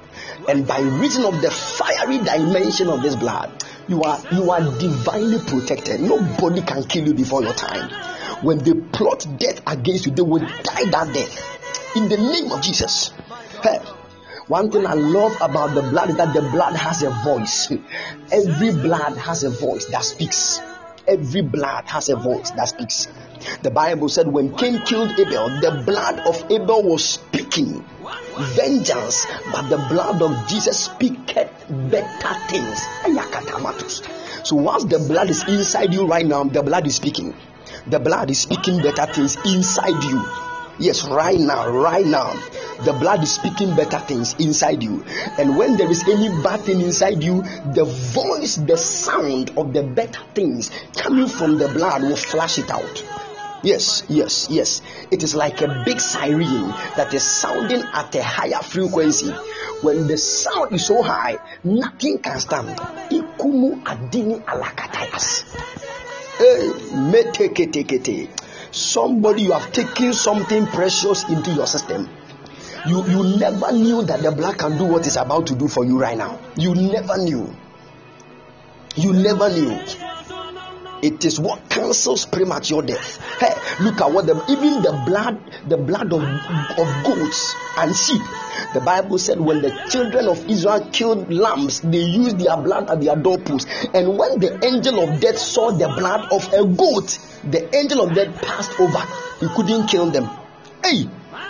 [0.48, 3.64] and by reason of the fiery dimension of this blood.
[3.88, 6.00] You are you are divinely protected.
[6.00, 7.90] Nobody can kill you before your time.
[8.42, 11.96] When they plot death against you, they will die that death.
[11.96, 13.12] In the name of Jesus.
[13.62, 13.78] Hey,
[14.48, 17.70] one thing I love about the blood is that the blood has a voice.
[18.32, 20.60] Every blood has a voice that speaks.
[21.06, 23.08] Every blood has a voice that speaks.
[23.62, 27.84] The Bible said when Cain killed Abel, the blood of Abel was speaking
[28.56, 31.50] vengeance, but the blood of Jesus speaketh
[31.90, 32.80] better things.
[34.44, 37.34] So once the blood is inside you right now, the blood is speaking.
[37.86, 40.47] The blood is speaking better things inside you.
[40.78, 42.32] Yes, right now, right now,
[42.84, 45.04] the blood is speaking better things inside you.
[45.36, 49.82] And when there is any bad thing inside you, the voice, the sound of the
[49.82, 53.04] better things coming from the blood will flash it out.
[53.64, 54.82] Yes, yes, yes.
[55.10, 59.32] It is like a big siren that is sounding at a higher frequency.
[59.82, 62.68] When the sound is so high, nothing can stand.
[63.10, 65.42] Ikumu adini alakatayas.
[66.38, 66.70] Hey,
[68.70, 72.08] Somebody you have taken something precious into your system.
[72.86, 75.84] You you never knew that the blood can do what it's about to do for
[75.84, 76.38] you right now.
[76.56, 77.54] You never knew.
[78.96, 79.78] You never knew.
[81.02, 83.18] It is what cancels premature death.
[83.38, 85.38] Hey, look at what even the blood,
[85.68, 88.22] the blood of, of goats and sheep.
[88.74, 93.00] The Bible said when the children of Israel killed lambs, they used their blood at
[93.00, 93.68] their doorpost.
[93.94, 98.14] And when the angel of death saw the blood of a goat, the angel of
[98.14, 99.02] death passed over.
[99.40, 100.28] He couldn't kill them.
[100.82, 101.04] Hey,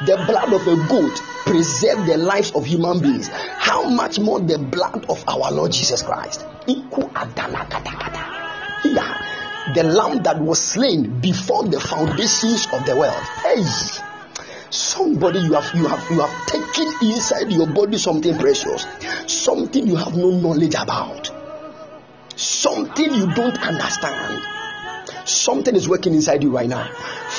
[0.07, 4.59] the blood of a goat preserved the lives of human beings, how much more the
[4.59, 6.45] blood of our Lord Jesus Christ?
[8.85, 9.28] Yeah.
[9.75, 13.23] The lamb that was slain before the foundations of the world.
[13.43, 13.63] Hey,
[14.71, 18.87] somebody you have you have you have taken inside your body something precious,
[19.27, 21.31] something you have no knowledge about,
[22.37, 24.43] something you don't understand.
[25.25, 26.91] Something is working inside you right now.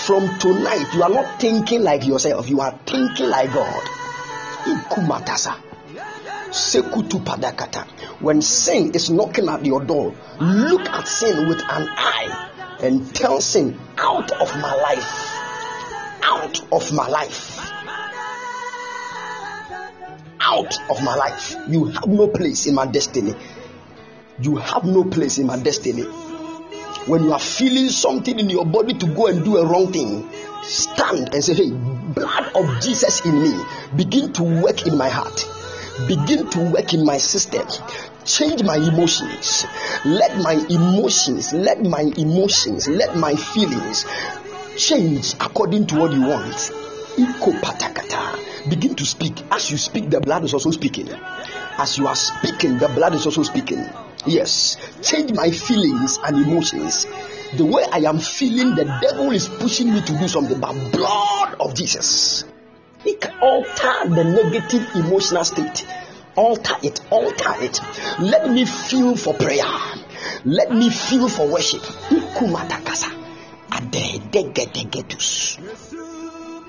[0.05, 3.83] From tonight, you are not thinking like yourself, you are thinking like God.
[4.65, 5.68] Ikumatasa.
[8.19, 12.49] When sin is knocking at your door, look at sin with an eye
[12.81, 15.35] and tell sin, out of my life.
[16.23, 17.59] Out of my life.
[20.41, 21.55] Out of my life.
[21.67, 23.35] You have no place in my destiny.
[24.41, 26.03] You have no place in my destiny.
[27.05, 30.29] When you are feeling something in your body to go and do a wrong thing,
[30.63, 33.53] stand and say, Hey, blood of Jesus in me,
[33.95, 35.45] begin to work in my heart,
[36.07, 37.67] begin to work in my system,
[38.25, 39.65] change my emotions.
[40.05, 44.05] Let my emotions, let my emotions, let my feelings
[44.77, 46.71] change according to what you want.
[48.69, 49.33] Begin to speak.
[49.51, 51.09] As you speak, the blood is also speaking.
[51.77, 53.85] As you are speaking, the blood is also speaking.
[54.25, 57.05] Yes, change my feelings and emotions.
[57.57, 61.55] The way I am feeling, the devil is pushing me to do something, but blood
[61.59, 62.43] of Jesus.
[63.05, 65.85] It can alter the negative emotional state.
[66.35, 67.79] Alter it, alter it.
[68.19, 69.63] Let me feel for prayer.
[70.45, 71.81] Let me feel for worship.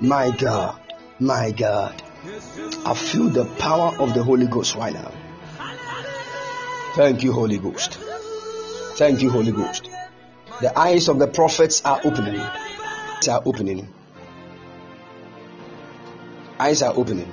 [0.00, 0.80] My God,
[1.18, 2.02] my God.
[2.84, 5.12] I feel the power of the Holy Ghost right now.
[6.94, 7.98] Thank you, Holy Ghost.
[8.96, 9.88] Thank you, Holy Ghost.
[10.60, 12.40] The eyes of the prophets are opening.
[13.28, 13.88] Are opening.
[16.60, 17.32] Eyes are opening.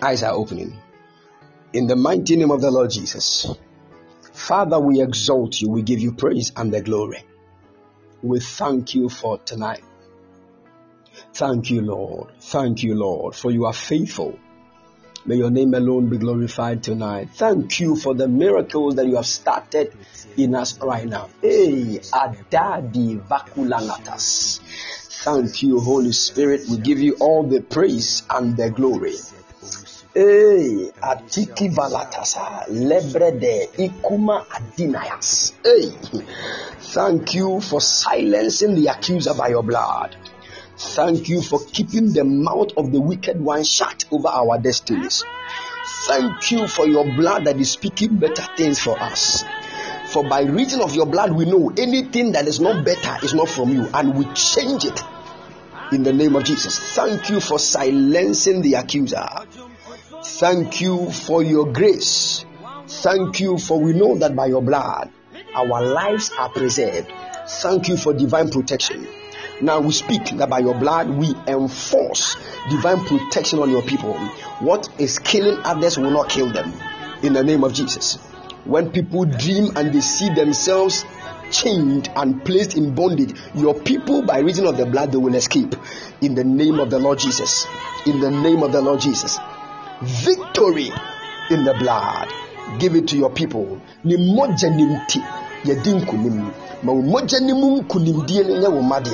[0.00, 0.78] Eyes are opening.
[1.74, 3.46] In the mighty name of the Lord Jesus.
[4.32, 5.68] Father, we exalt you.
[5.68, 7.22] We give you praise and the glory.
[8.22, 9.84] We thank you for tonight.
[11.34, 12.32] Thank you, Lord.
[12.40, 14.38] Thank you, Lord, for you are faithful.
[15.26, 17.28] May your name alone be glorified tonight.
[17.34, 19.92] Thank you for the miracles that you have started
[20.38, 21.28] in us right now.
[21.42, 24.60] Hey, Adadi Vakulanatas.
[25.22, 26.62] Thank you, Holy Spirit.
[26.70, 29.16] We give you all the praise and the glory.
[30.14, 35.52] Hey, Atiki Valatasa, Lebrede, Ikuma Adinayas.
[35.62, 35.90] Hey,
[36.94, 40.16] thank you for silencing the accuser by your blood.
[40.78, 45.22] Thank you for keeping the mouth of the wicked one shut over our destinies.
[46.08, 49.44] Thank you for your blood that is speaking better things for us.
[50.12, 53.48] For by reason of your blood, we know anything that is not better is not
[53.48, 55.00] from you, and we change it
[55.92, 56.78] in the name of Jesus.
[56.78, 59.24] Thank you for silencing the accuser.
[60.24, 62.44] Thank you for your grace.
[62.88, 65.10] Thank you for we know that by your blood,
[65.54, 67.12] our lives are preserved.
[67.62, 69.06] Thank you for divine protection.
[69.60, 72.36] Now we speak that by your blood we enforce
[72.68, 74.14] divine protection on your people.
[74.58, 76.72] What is killing others will not kill them.
[77.22, 78.18] In the name of Jesus.
[78.64, 81.04] When people dream and they see themselves
[81.50, 85.74] chained and placed in bondage, your people, by reason of the blood, they will escape.
[86.20, 87.66] In the name of the Lord Jesus.
[88.06, 89.38] In the name of the Lord Jesus.
[90.02, 90.90] Victory
[91.50, 92.32] in the blood.
[92.78, 93.80] Give it to your people.
[94.04, 95.20] Ni moja ni mti
[95.64, 96.52] yɛdi nkunim
[96.82, 99.12] ma wo mogya no mu nkunimdie no nyɛ wo mmade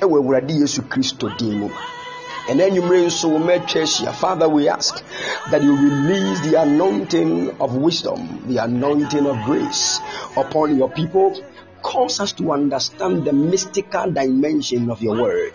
[0.00, 1.70] ɛwɔ awurade yesu kristo din
[2.46, 5.02] mu ɛna anwummere nso wo mɛtwa ahyia father we ask
[5.50, 10.00] that you release the anointing of wisdom the anointing of grace
[10.36, 11.34] upon your people
[11.82, 15.52] cause us to understand the mystical dimension of your word,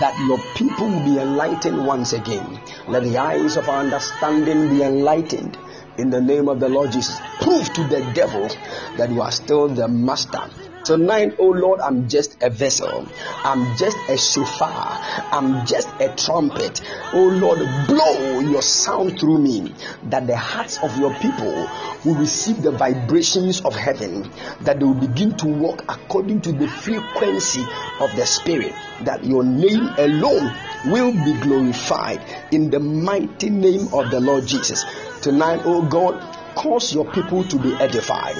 [0.00, 2.60] that your people will be enlightened once again.
[2.88, 5.56] Let the eyes of our understanding be enlightened.
[5.98, 8.48] In the name of the Lord Jesus, prove to the devil
[8.96, 10.42] that you are still the master
[10.84, 13.06] Tonight, oh Lord, I'm just a vessel.
[13.44, 14.98] I'm just a shofar.
[15.30, 16.80] I'm just a trumpet.
[17.12, 19.72] Oh Lord, blow your sound through me
[20.06, 21.68] that the hearts of your people
[22.04, 24.28] will receive the vibrations of heaven,
[24.62, 27.64] that they will begin to walk according to the frequency
[28.00, 28.74] of the Spirit,
[29.04, 30.52] that your name alone
[30.86, 32.20] will be glorified
[32.50, 34.84] in the mighty name of the Lord Jesus.
[35.20, 36.20] Tonight, oh God,
[36.56, 38.34] cause your people to be edified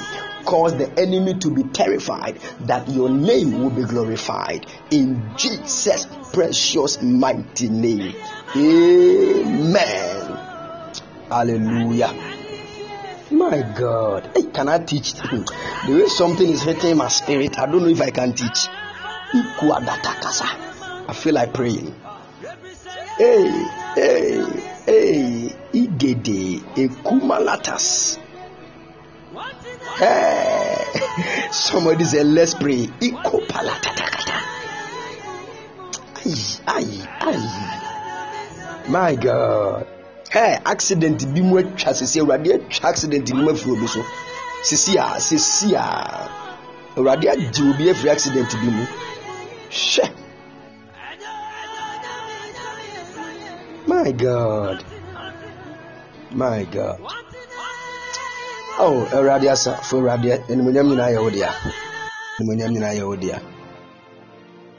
[0.45, 7.01] cause the enemy to be terrified that your name will be glorified in Jesus' precious
[7.01, 8.15] mighty name.
[8.55, 10.39] Amen.
[11.29, 12.13] Hallelujah.
[13.31, 14.29] My God.
[14.35, 15.13] Hey, can I teach?
[15.13, 15.45] the
[15.87, 18.67] way something is hitting my spirit, I don't know if I can teach.
[21.05, 21.95] I feel like praying.
[23.17, 23.49] Hey,
[23.95, 24.43] hey,
[24.85, 28.19] hey, igede ekumalatas.
[29.95, 30.85] Hey,
[31.51, 32.87] somebody say, let's pray.
[38.89, 39.87] My God.
[40.31, 44.01] Hey, accident bi mu atwa sisi awurade atwa accident bi mu afiri obi so.
[44.63, 46.29] Sisi a sisi a.
[46.97, 48.85] Awurade agye obi afiri accident bi mu.
[49.69, 50.09] Hwɛ.
[53.85, 54.83] My god.
[56.31, 56.99] My god
[58.79, 61.49] oh awurade asa fo awurade animonyam nyinaa yɛ wo dea.
[62.39, 63.37] Animonyam nyinaa yɛ wo dea.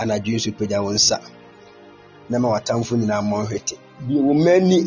[0.01, 1.17] Anadwo nso pagya wo nsa.
[2.31, 3.75] Na ma watamfo nyinaa mmɔ nhwete.
[4.07, 4.79] Bie wo m'ani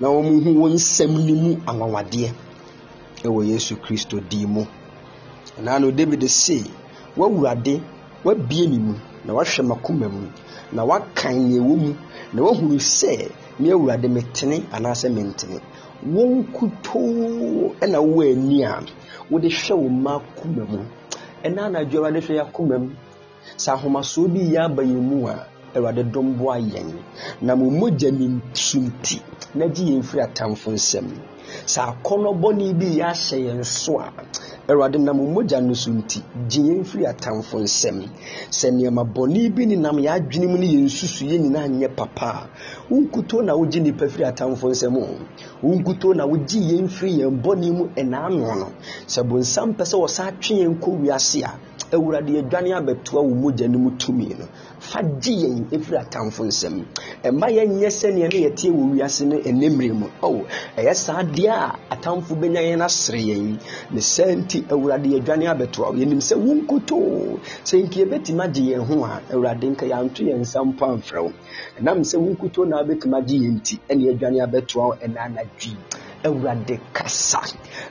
[0.00, 2.30] na wɔn hu wɔn nsɛm no mu anwanwadeɛ
[3.24, 4.62] ɛwɔ yesu kristo din mu.
[5.58, 6.62] Ɛnaa david se
[7.16, 7.80] wawurade
[8.24, 8.94] wabie ne mu
[9.24, 10.28] na wahwɛ m'akoma mu
[10.72, 11.94] na wakan nea ɛwɔ mu
[12.32, 15.60] na wahunu sɛ me awurade metene anaasɛ mentene
[16.06, 18.82] wɔn kutoo ɛna wowɔ ani a
[19.30, 20.78] wode hwɛ wo mma akoma mu
[21.44, 22.90] ɛna anadwo awurade hwɛ yɛ akoma mu.
[23.56, 26.92] Sɛ ahomasoɔ bi yɛ aba yɛn mu a awurade dɔm boa yɛn
[27.40, 29.20] na mo mogya ne nsunti
[29.54, 31.06] na gye yɛn firi atamfo nsɛm
[31.66, 34.12] sɛ akɔnɔbɔne bi yɛ ahyɛ yɛn so a
[34.68, 38.08] awurade nam mogya no so nti gye yɛn firi atamfo nsɛm.
[38.50, 41.88] Sɛ nneɛma bɔne bi ne nam yɛ adwene mu ne yɛn susu yɛn nyinaa nyɛ
[41.96, 42.48] papa.
[42.90, 45.18] A wonkutoo na wogye nnipa firi atamfo nsɛm o.
[45.62, 48.68] Wonkutoo na wogye yɛn firi yɛn bɔne mu ɛnaano no
[49.06, 51.58] sɛ bonsam pɛ sɛ wɔsa atwe yɛn kɔ wiase a
[51.96, 54.46] awurade yɛdwane abɛtoa wo mogya no mu tumi no.
[54.78, 56.84] Fa gye yɛn ɛfiri atamfo nsɛm.
[57.24, 60.06] Ɛma yɛnyɛ sɛneɛ ne yɛteɛ wɔ wiase no ɛnɛmmerɛ mu.
[60.76, 63.58] Ɛyɛ saa deɛ a atamfo bɛnya yɛn asere yɛn.
[63.90, 69.04] Ne sɛ nti awurade yɛdwane abɛtoa yɛnim sɛ wonkotoo sɛ nka yɛbɛtumi agye yɛn ho
[69.04, 71.32] a awurade nka yɛanto yɛn nsa mpo amfrɛ wo.
[71.78, 75.76] Ɛnam sɛ wonkotoo na wobɛtumi agye yɛn nti ɛne yɛdwane abɛtoa wo ɛna anadwi
[76.24, 77.40] awurade kasa.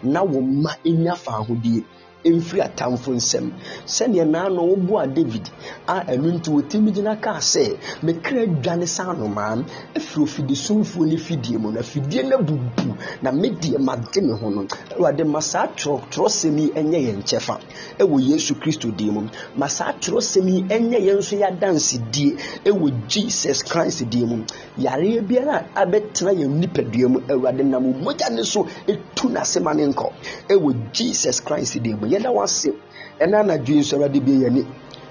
[0.04, 1.84] Na wo mma ɛnya fa ahodie
[2.30, 3.52] mfiri atamfo nsɛm.
[3.86, 5.50] Sɛdeɛ naano woboa david
[5.88, 9.64] a ɛno nti wɔtumi gyina kaa sɛ mekra dwane sa anomaa
[9.96, 14.66] afiri ofidisomfoɔ no fidie mu na fidie no abubu na medeɛ magye me ho no.
[14.98, 17.60] Awurade ma saa twerɛsɛm yi ɛnyɛ yɛn kyɛfa
[18.00, 19.28] ɛwɔ yesu kristo din mu.
[19.56, 24.44] Ma saa twerɛsɛm yi ɛnyɛ yɛn nso yɛadansedie ɛwɔ jesus christ din mu.
[24.78, 29.88] Yareɛ biara a abɛtena yɛn nipadua mu awurade nam mogya ne so ɛtu n'asɛma ne
[29.88, 30.12] nkɔ
[30.50, 32.70] ɛwɔ jesus christ din mu yɛda wase
[33.20, 34.66] ɛna anadwo nso awurade bie yɛni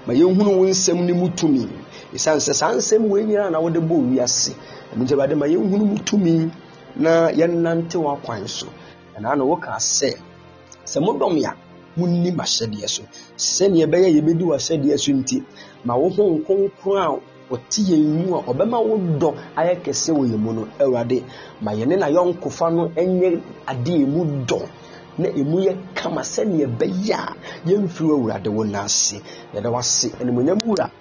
[0.07, 1.67] ma yɛnhunu wo nsɛm no mu tumi.
[2.13, 4.53] Ɛsiane sɛ saa nsɛm wei nyinaa na wode bɔɔ wiase
[4.93, 6.51] ɛno nti awurade ma yɛnhunu mu tumi
[6.95, 8.67] na yɛnnante w'akwan so.
[9.17, 10.13] Ɛnaa na wokaa sɛ
[10.85, 11.55] sɛ modɔm a
[11.97, 13.03] munni m'ahyɛdeɛ so.
[13.37, 15.43] Sɛneɛ ɛbɛyɛ yɛbɛdi w'ahyɛdeɛ so nti
[15.85, 17.19] ma wo ho nkronkron a
[17.53, 21.23] ɔte yɛn mu a ɔbɛma wo dɔ ayɛ kɛseɛ wɔ yɛn mu no awurade
[21.61, 24.59] ma yɛne na yɔnkofa no nyɛ adeɛ mu dɔ.
[25.17, 27.35] Na emu yɛ kama sɛnea ɛbɛyɛ a
[27.65, 29.21] yɛmfiri wɔ awurade wo n'ase.
[29.53, 30.91] Yɛda wase animonyam wura.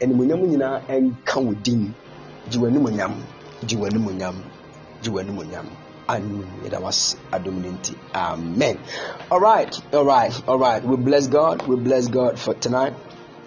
[0.00, 1.94] Animonyam nyinaa ɛnka wo din.
[2.50, 3.14] Gye w'animonyam.
[3.66, 4.36] Gye w'animonyam.
[5.02, 5.66] Gye w'animonyam.
[6.08, 7.94] And yɛda wase adom no nti.
[8.14, 8.78] Amen.
[9.30, 9.74] All right.
[9.92, 10.48] All right.
[10.48, 10.82] All right.
[10.84, 11.66] We bless god.
[11.66, 12.94] We bless god for tonight.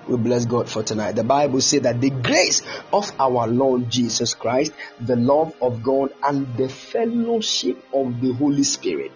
[0.08, 1.18] We bless God for tonight.
[1.18, 2.62] The Bible says that the grace
[2.94, 4.72] of our Lord Jesus Christ,
[5.02, 9.12] the love of God, and the fellowship of the Holy Spirit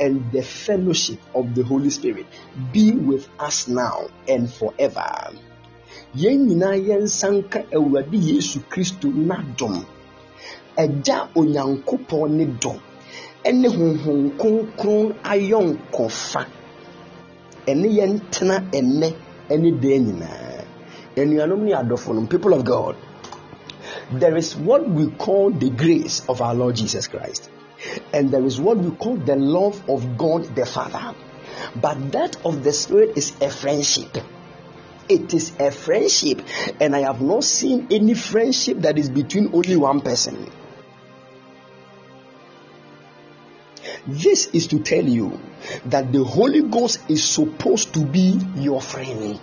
[0.00, 2.26] and the fellowship of the Holy Spirit
[2.72, 5.32] be with us now and forever.
[6.14, 9.84] Yɛn nyinaa yɛnsa nka Awurade Yesu Kristo n'adom.
[10.76, 12.74] Agya Onyankopɔn ne dɔ
[13.44, 16.46] ɛne Honhom Kronkron ayɔnkofa.
[17.66, 19.08] Ɛne yɛn tena ɛnɛ
[19.50, 20.64] ɛne dan nyinaa.
[21.16, 22.96] Anuanom ne adɔfo no, people of God,
[24.12, 27.50] there is what we call the grace of our Lord Jesus Christ.
[28.12, 31.14] And there is what we call the love of God the Father.
[31.74, 34.16] But that of the Spirit is a friendship.
[35.08, 36.42] It is a friendship,
[36.80, 40.50] and I have not seen any friendship that is between only one person.
[44.06, 45.40] This is to tell you
[45.86, 49.40] that the Holy Ghost is supposed to be your friend.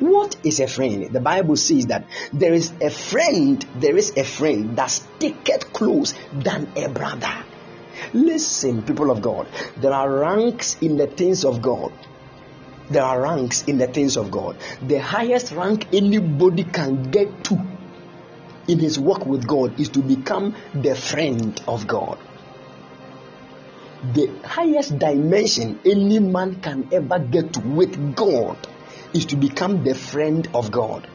[0.00, 1.12] What is a friend?
[1.12, 6.14] The Bible says that there is a friend, there is a friend that sticketh close
[6.32, 7.44] than a brother.
[8.12, 11.92] Listen, people of God, there are ranks in the things of God.
[12.90, 14.56] There are ranks in the things of God.
[14.80, 17.60] The highest rank anybody can get to
[18.68, 22.18] in his work with God is to become the friend of God.
[24.14, 28.56] The highest dimension any man can ever get to with God
[29.14, 31.08] is to become the friend of God.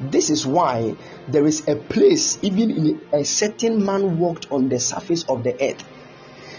[0.00, 0.96] This is why
[1.28, 5.54] there is a place, even in a certain man walked on the surface of the
[5.62, 5.82] earth.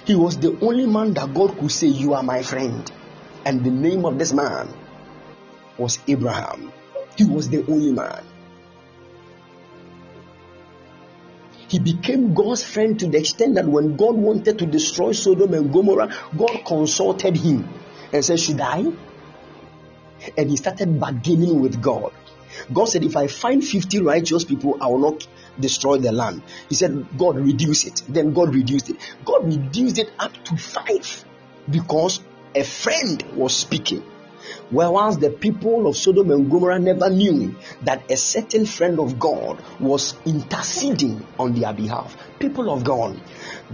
[0.05, 2.91] He was the only man that God could say, You are my friend.
[3.45, 4.69] And the name of this man
[5.77, 6.71] was Abraham.
[7.17, 8.23] He was the only man.
[11.67, 15.73] He became God's friend to the extent that when God wanted to destroy Sodom and
[15.73, 17.67] Gomorrah, God consulted him
[18.11, 18.85] and said, Should I?
[20.37, 22.13] And he started bargaining with God.
[22.71, 25.27] God said, If I find 50 righteous people, I will not
[25.59, 26.43] destroy the land.
[26.69, 28.03] He said, God, reduce it.
[28.07, 28.97] Then God reduced it.
[29.25, 31.25] God reduced it up to five
[31.69, 32.21] because
[32.55, 34.03] a friend was speaking.
[34.69, 39.63] Whereas the people of Sodom and Gomorrah never knew that a certain friend of God
[39.79, 42.17] was interceding on their behalf.
[42.39, 43.19] People of God,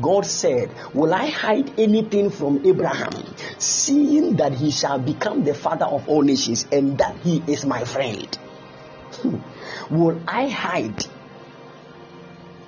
[0.01, 3.13] God said, Will I hide anything from Abraham,
[3.57, 7.83] seeing that he shall become the father of all nations and that he is my
[7.83, 8.35] friend?
[9.21, 9.37] Hmm.
[9.89, 11.05] Will I hide?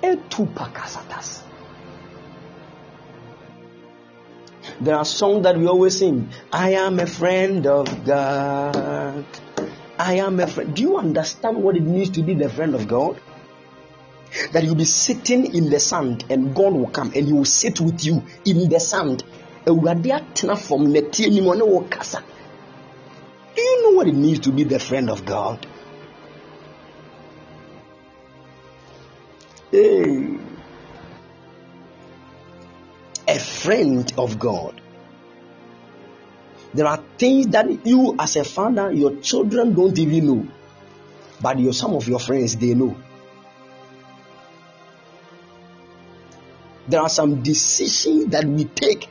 [0.02, 1.42] Etupakasatas.
[4.80, 6.30] There are songs that we always sing.
[6.52, 9.24] I am a friend of God.
[9.98, 10.74] I am a friend.
[10.74, 13.20] Do you understand what it means to be the friend of God?
[14.52, 17.80] That you'll be sitting in the sand and God will come and He will sit
[17.80, 19.24] with you in the sand.
[19.64, 19.82] Do you
[23.82, 25.66] know what it means to be the friend of God?
[29.70, 30.38] Hey
[33.32, 34.78] a friend of God.
[36.74, 40.48] There are things that you, as a father, your children don't even know,
[41.40, 42.96] but your, some of your friends they know.
[46.88, 49.08] There are some decisions that we take,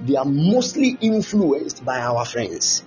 [0.00, 2.82] they are mostly influenced by our friends.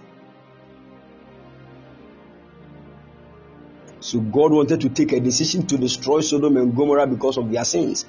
[3.99, 7.65] So God wanted to take a decision to destroy Sodom and Gomorrah because of their
[7.65, 8.05] sins.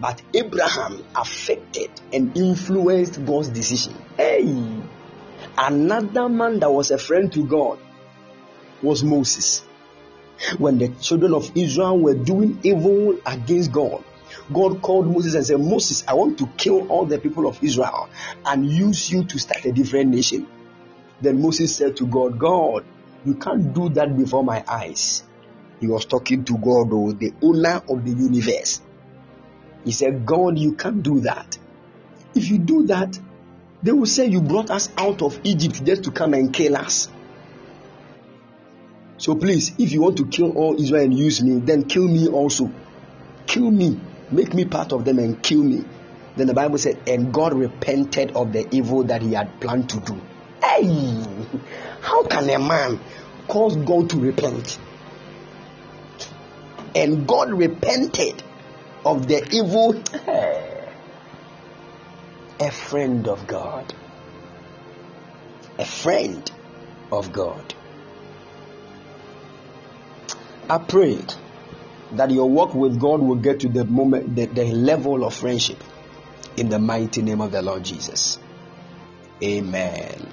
[0.00, 3.94] But Abraham affected and influenced God's decision.
[4.16, 4.82] Hey,
[5.58, 7.78] another man that was a friend to God
[8.82, 9.62] was Moses.
[10.56, 14.02] When the children of Israel were doing evil against God,
[14.52, 18.08] God called Moses and said, Moses, I want to kill all the people of Israel
[18.46, 20.46] and use you to start a different nation.
[21.20, 22.86] Then Moses said to God, God,
[23.26, 25.24] you can't do that before my eyes.
[25.78, 28.80] He was talking to God, the owner of the universe.
[29.84, 31.58] He said, God, you can't do that.
[32.34, 33.18] If you do that,
[33.82, 37.08] they will say you brought us out of Egypt just to come and kill us.
[39.16, 42.28] So please, if you want to kill all Israel and use me, then kill me
[42.28, 42.70] also.
[43.46, 44.00] Kill me.
[44.30, 45.84] Make me part of them and kill me.
[46.36, 50.00] Then the Bible said, and God repented of the evil that he had planned to
[50.00, 50.20] do.
[50.62, 51.24] Hey,
[52.00, 53.00] how can a man
[53.48, 54.78] cause God to repent?
[56.94, 58.42] And God repented
[59.04, 60.02] of the evil,
[62.60, 63.94] a friend of God.
[65.78, 66.50] A friend
[67.10, 67.74] of God.
[70.68, 71.18] I pray
[72.12, 75.82] that your work with God will get to the moment, the, the level of friendship
[76.56, 78.38] in the mighty name of the Lord Jesus.
[79.42, 80.28] Amen.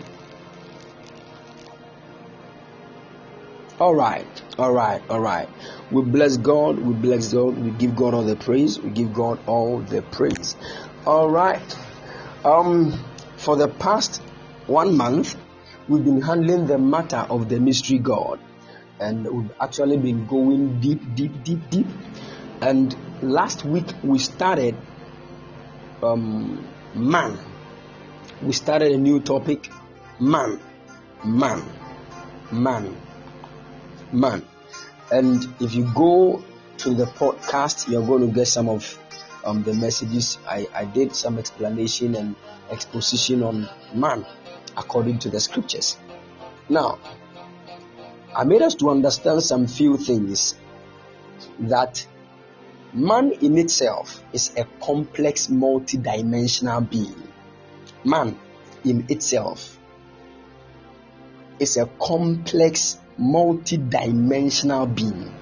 [3.79, 4.25] All right,
[4.57, 5.47] all right, all right.
[5.91, 9.37] We bless God, we bless God, we give God all the praise, we give God
[9.45, 10.55] all the praise.
[11.05, 11.77] All right.
[12.43, 12.99] Um,
[13.35, 14.19] for the past
[14.65, 15.35] one month,
[15.87, 18.39] we've been handling the matter of the mystery God,
[18.99, 21.87] and we've actually been going deep, deep, deep, deep.
[22.61, 24.75] And last week we started
[26.01, 27.37] um, man.
[28.41, 29.69] We started a new topic,
[30.19, 30.59] man,
[31.23, 31.61] man,
[32.51, 32.97] man
[34.11, 34.45] man.
[35.11, 36.43] And if you go
[36.79, 38.99] to the podcast, you're going to get some of
[39.45, 40.37] um, the messages.
[40.47, 42.35] I, I did some explanation and
[42.69, 44.25] exposition on man
[44.75, 45.97] according to the scriptures.
[46.69, 46.99] Now,
[48.35, 50.55] I made us to understand some few things
[51.59, 52.05] that
[52.93, 57.15] man in itself is a complex, multi-dimensional being.
[58.03, 58.37] Man
[58.83, 59.79] in itself
[61.59, 65.33] is a complex, multi-dimensional being.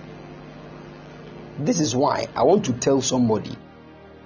[1.60, 3.56] This is why I want to tell somebody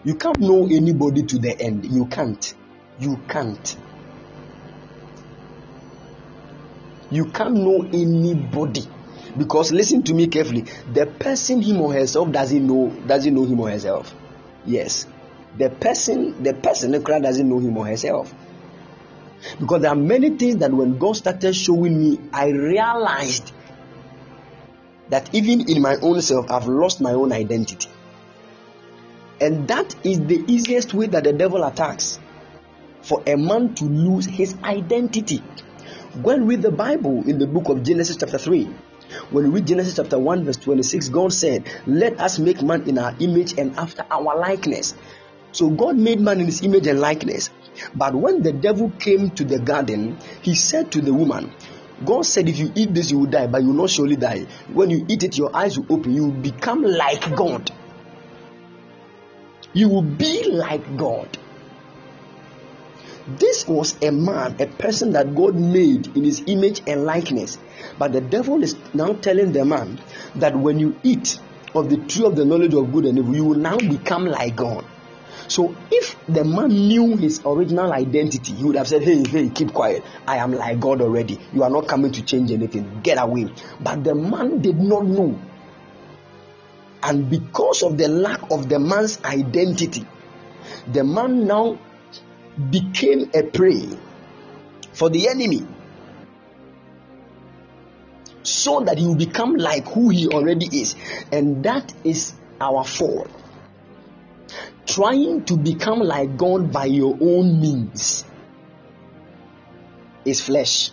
[0.04, 1.86] you can't know anybody to the end.
[1.86, 2.54] You can't.
[3.00, 3.78] You can't.
[7.12, 8.84] You can't know anybody
[9.38, 10.66] because listen to me carefully.
[10.94, 14.14] The person him or herself doesn't know doesn't know him or herself.
[14.66, 15.06] Yes,
[15.58, 18.34] the person the person doesn't know him or herself.
[19.60, 23.54] Because there are many things that when God started showing me, I realized
[25.10, 27.90] that even in my own self, I've lost my own identity.
[29.42, 32.20] And that is the easiest way that the devil attacks
[33.02, 35.42] for a man to lose his identity.
[36.22, 38.66] When we read the Bible in the book of Genesis, chapter 3,
[39.32, 42.98] when we read Genesis chapter 1, verse 26, God said, Let us make man in
[42.98, 44.94] our image and after our likeness.
[45.52, 47.50] So God made man in his image and likeness.
[47.96, 51.52] But when the devil came to the garden, he said to the woman,
[52.04, 54.48] God said, If you eat this, you will die, but you will not surely die.
[54.72, 57.72] When you eat it, your eyes will open, you will become like God.
[59.74, 61.38] You will be like God.
[63.28, 67.60] This was a man, a person that God made in his image and likeness.
[68.00, 70.00] But the devil is now telling the man
[70.36, 71.40] that when you eat
[71.76, 74.56] of the tree of the knowledge of good and evil, you will now become like
[74.56, 74.84] God.
[75.50, 79.74] So if the man knew his original identity, he would have said, Hey, hey, keep
[79.74, 80.04] quiet.
[80.28, 81.40] I am like God already.
[81.52, 83.02] You are not coming to change anything.
[83.02, 83.48] Get away.
[83.82, 85.40] But the man did not know.
[87.02, 90.06] And because of the lack of the man's identity,
[90.92, 91.80] the man now
[92.70, 93.90] became a prey
[94.94, 95.66] for the enemy
[98.44, 100.96] so that he will become like who he already is.
[101.32, 103.28] And that is our fall
[104.86, 108.26] trying to become like God by your own means
[110.26, 110.92] is flesh.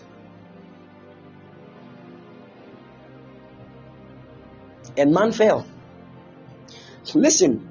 [4.96, 5.66] And man fell.
[7.14, 7.68] Listen,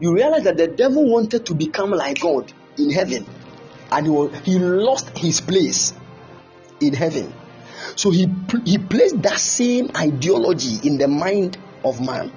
[0.00, 3.26] you realize that the devil wanted to become like God in heaven,
[3.90, 5.94] and he, was, he lost his place
[6.80, 7.32] in heaven.
[7.96, 8.28] So he,
[8.64, 12.30] he placed that same ideology in the mind of man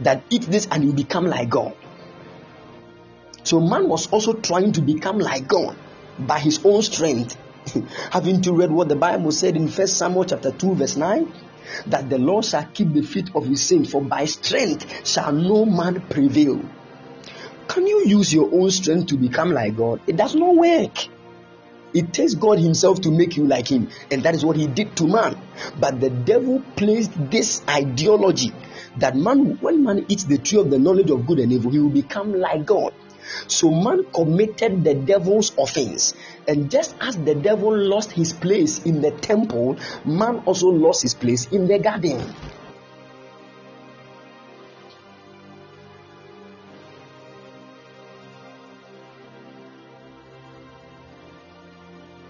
[0.00, 1.74] that eat this and you become like God.
[3.44, 5.76] So man was also trying to become like God
[6.18, 7.36] by his own strength.
[8.10, 11.32] Having to read what the Bible said in First Samuel chapter 2, verse 9,
[11.86, 15.64] that the Lord shall keep the feet of his saints, for by strength shall no
[15.64, 16.60] man prevail.
[17.68, 20.00] Can you use your own strength to become like God?
[20.06, 21.08] It does not work.
[21.94, 24.96] It takes God Himself to make you like Him, and that is what He did
[24.96, 25.36] to man.
[25.78, 28.52] But the devil placed this ideology
[28.98, 31.78] that man, when man eats the tree of the knowledge of good and evil, he
[31.78, 32.92] will become like God.
[33.46, 36.14] So man committed the devil's offense.
[36.46, 41.14] And just as the devil lost his place in the temple, man also lost his
[41.14, 42.20] place in the garden.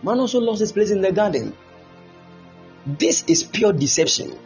[0.02, 1.56] Man also lost his place in the garden.
[2.84, 4.36] This is pure deception.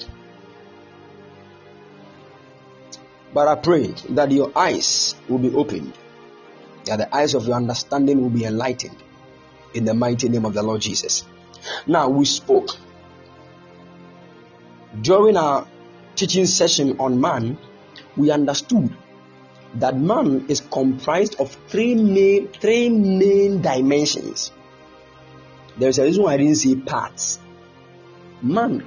[3.34, 5.92] But I pray that your eyes will be opened,
[6.84, 8.96] that the eyes of your understanding will be enlightened
[9.74, 11.24] in the mighty name of the Lord Jesus.
[11.86, 12.70] Now, we spoke
[15.00, 15.66] during our
[16.14, 17.58] teaching session on man,
[18.16, 18.96] we understood
[19.74, 24.52] that man is comprised of three main three main dimensions.
[25.76, 27.38] There is a reason why I didn't say parts.
[28.40, 28.84] Man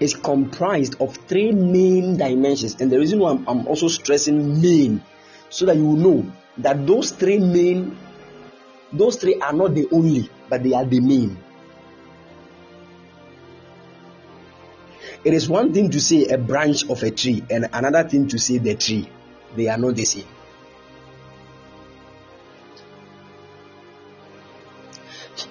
[0.00, 2.80] is comprised of three main dimensions.
[2.80, 5.02] And the reason why I'm, I'm also stressing main,
[5.50, 7.96] so that you know that those three main,
[8.92, 11.36] those three are not the only, but they are the main.
[15.22, 18.38] It is one thing to say a branch of a tree, and another thing to
[18.38, 19.08] say the tree.
[19.54, 20.26] They are not the same.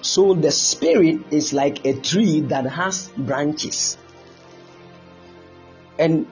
[0.02, 3.96] So the spirit is like a tree that has branches
[6.00, 6.26] and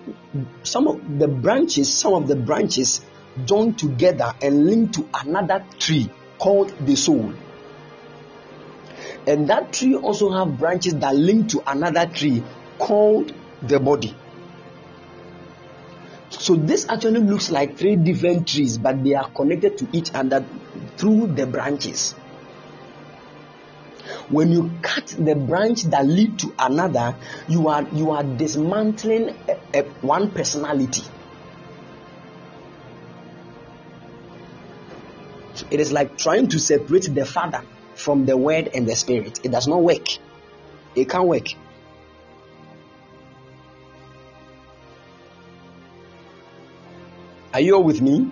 [0.63, 3.03] some of the branches, some of the branches
[3.45, 7.35] join together and link to another tree called the soul.
[9.27, 12.43] And that tree also have branches that link to another tree
[12.79, 14.17] called the body.
[16.31, 20.47] So this actually looks like three different trees, but they are connected to each other
[20.97, 22.15] through the branches
[24.31, 27.17] when you cut the branch that lead to another
[27.49, 31.03] you are you are dismantling a, a, one personality.
[35.71, 37.63] It is like trying to separate the father
[37.95, 39.41] from the word and the spirit.
[39.43, 40.07] It does not work.
[40.95, 41.49] It can't work.
[47.53, 48.31] Are you all with me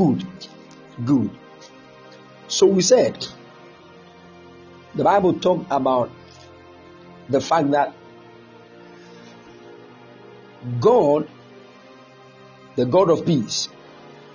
[0.00, 0.24] Good.
[1.04, 1.30] Good.
[2.48, 3.26] So we said
[4.94, 6.10] the Bible talked about
[7.28, 7.94] the fact that
[10.80, 11.28] God,
[12.76, 13.68] the God of peace,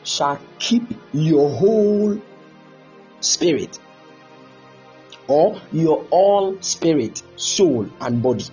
[0.04, 2.22] shall keep your whole
[3.22, 3.80] spirit
[5.28, 8.46] or your all spirit, soul, and body.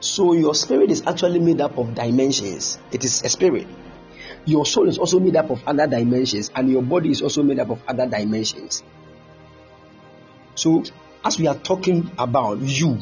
[0.00, 2.76] So your spirit is actually made up of dimensions.
[2.90, 3.68] It is a spirit.
[4.46, 7.58] Your soul is also made up of other dimensions, and your body is also made
[7.58, 8.82] up of other dimensions.
[10.54, 10.84] So,
[11.24, 12.98] as we are talking about you,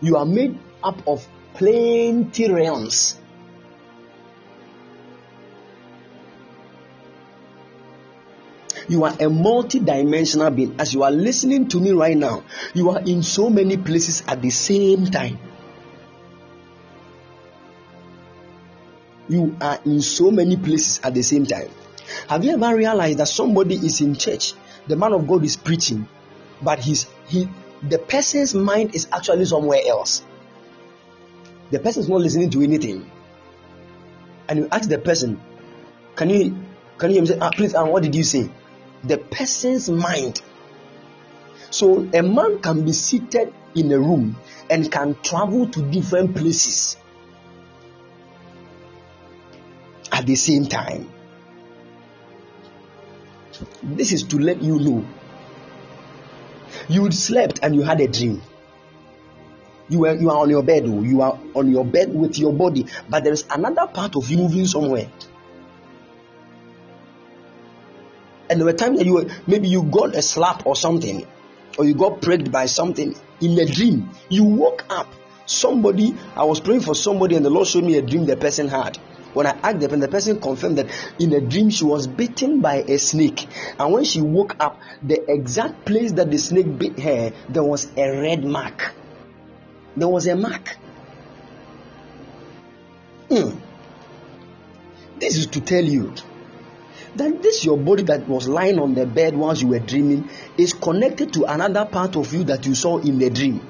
[0.00, 3.16] you are made up of plenty realms.
[8.88, 10.76] You are a multi-dimensional being.
[10.78, 12.44] As you are listening to me right now,
[12.74, 15.38] you are in so many places at the same time.
[19.30, 21.68] You are in so many places at the same time.
[22.28, 24.54] Have you ever realized that somebody is in church,
[24.88, 26.08] the man of God is preaching,
[26.60, 27.48] but he's he
[27.80, 30.24] the person's mind is actually somewhere else.
[31.70, 33.08] The person is not listening to anything.
[34.48, 35.40] And you ask the person,
[36.16, 36.58] Can you
[36.98, 38.50] can you hear me say, ah, please, ah, what did you say?
[39.04, 40.42] The person's mind.
[41.70, 44.36] So a man can be seated in a room
[44.68, 46.96] and can travel to different places
[50.20, 51.08] at the same time.
[53.82, 55.06] This is to let you know.
[56.88, 58.42] You slept and you had a dream.
[59.88, 61.02] You were, you are on your bed, oh.
[61.02, 64.36] you are on your bed with your body, but there is another part of you
[64.36, 65.10] moving somewhere.
[68.50, 71.26] And there were times that you were, maybe you got a slap or something,
[71.78, 74.10] or you got pricked by something in a dream.
[74.28, 75.08] You woke up.
[75.46, 78.68] Somebody, I was praying for somebody, and the Lord showed me a dream the person
[78.68, 78.98] had.
[79.32, 80.86] When I asked them, the person confirmed that
[81.18, 83.46] in a dream she was bitten by a snake.
[83.78, 87.88] And when she woke up, the exact place that the snake bit her, there was
[87.96, 88.92] a red mark.
[89.96, 90.76] There was a mark.
[93.28, 93.56] Mm.
[95.18, 96.12] This is to tell you
[97.14, 100.72] that this your body that was lying on the bed once you were dreaming is
[100.72, 103.60] connected to another part of you that you saw in the dream.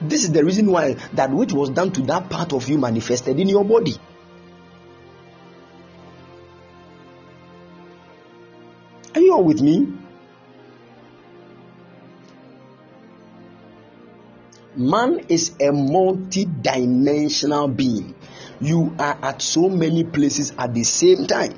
[0.00, 3.38] This is the reason why that which was done to that part of you manifested
[3.38, 3.94] in your body.
[9.42, 9.86] With me?
[14.76, 18.14] Man is a multi dimensional being.
[18.60, 21.54] You are at so many places at the same time.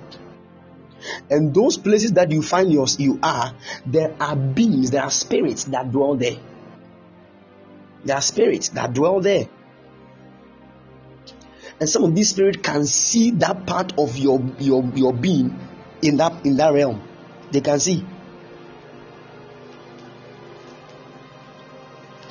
[1.31, 3.55] And those places that you find yours, you are,
[3.87, 6.37] there are beings, there are spirits that dwell there.
[8.05, 9.49] There are spirits that dwell there.
[11.79, 15.59] And some of these spirits can see that part of your, your, your being
[16.03, 17.03] in that in that realm.
[17.51, 18.05] They can see.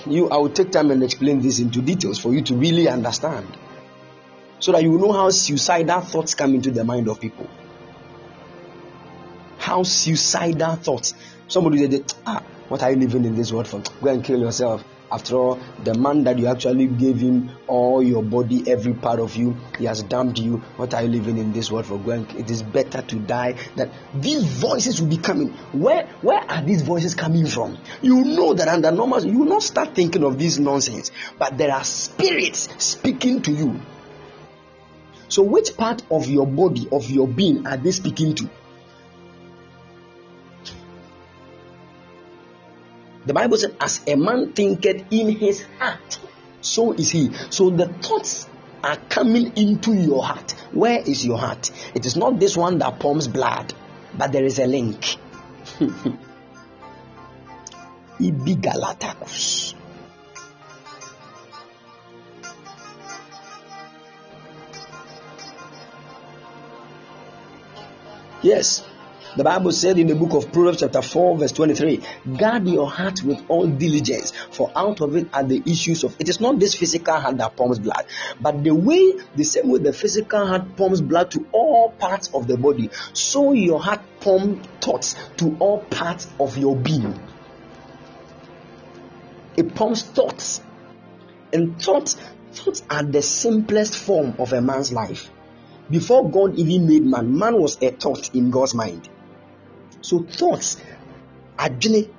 [0.05, 3.47] You, I will take time and explain this into details for you to really understand.
[4.59, 7.49] So that you know how suicidal thoughts come into the mind of people.
[9.57, 11.13] How suicidal thoughts.
[11.47, 13.81] Somebody said, ah, what are you living in this world for?
[14.01, 14.83] Go and kill yourself.
[15.11, 19.35] After all, the man that you actually gave him all your body, every part of
[19.35, 20.57] you, he has damned you.
[20.77, 21.97] What are you living in this world for?
[21.97, 23.55] Going, it is better to die.
[23.75, 25.49] That these voices will be coming.
[25.71, 27.77] Where where are these voices coming from?
[28.01, 31.11] You know that under normal, you will not start thinking of this nonsense.
[31.39, 33.79] But there are spirits speaking to you.
[35.29, 38.49] So, which part of your body, of your being, are they speaking to?
[43.25, 46.19] The Bible said, As a man thinketh in his heart,
[46.61, 47.31] so is he.
[47.49, 48.47] So the thoughts
[48.83, 50.51] are coming into your heart.
[50.71, 51.71] Where is your heart?
[51.93, 53.73] It is not this one that pumps blood,
[54.17, 55.17] but there is a link.
[58.19, 59.75] Ibigalatakus.
[68.41, 68.88] Yes.
[69.37, 72.01] The Bible said in the book of Proverbs, chapter 4, verse 23,
[72.35, 76.29] guard your heart with all diligence, for out of it are the issues of it
[76.29, 78.07] is not this physical heart that pumps blood,
[78.41, 82.47] but the way, the same way the physical heart pumps blood to all parts of
[82.47, 87.19] the body, so your heart pumps thoughts to all parts of your being.
[89.55, 90.59] It pumps thoughts,
[91.53, 92.17] and thoughts,
[92.53, 95.29] thoughts are the simplest form of a man's life.
[95.87, 99.07] Before God even made man, man was a thought in God's mind.
[100.01, 100.77] So thoughts,
[101.57, 102.09] adwene,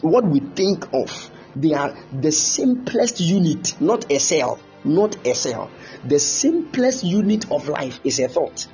[0.00, 5.70] what we think of, they are the simplest unit, not a cell, not a cell.
[6.04, 8.66] The simplest unit of life is a thought.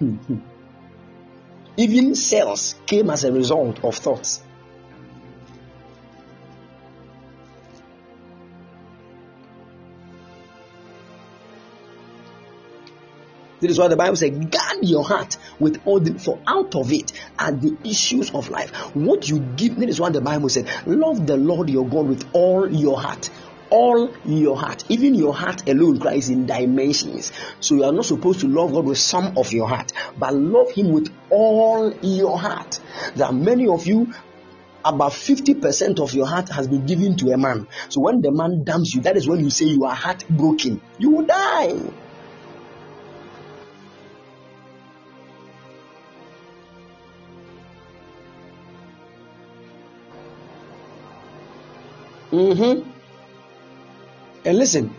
[1.76, 4.43] Even cells came as a result of thoughts.
[13.64, 16.92] This is why the Bible says, guard your heart with all the, for out of
[16.92, 18.70] it are the issues of life.
[18.94, 22.28] What you give, this is why the Bible said, love the Lord your God with
[22.34, 23.30] all your heart.
[23.70, 27.32] All your heart, even your heart alone cries in dimensions.
[27.60, 30.70] So you are not supposed to love God with some of your heart, but love
[30.70, 32.78] Him with all your heart.
[33.16, 34.12] There are many of you
[34.84, 37.66] about 50% of your heart has been given to a man.
[37.88, 40.82] So when the man damns you, that is when you say you are heartbroken.
[40.98, 41.80] You will die.
[52.34, 52.90] Mm-hmm.
[54.44, 54.92] And listen,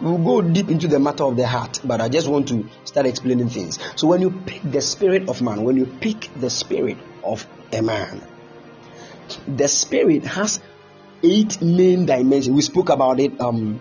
[0.00, 3.06] we'll go deep into the matter of the heart, but I just want to start
[3.06, 3.78] explaining things.
[3.96, 7.82] So, when you pick the spirit of man, when you pick the spirit of a
[7.82, 8.22] man,
[9.46, 10.60] the spirit has
[11.22, 12.56] eight main dimensions.
[12.56, 13.78] We spoke about it um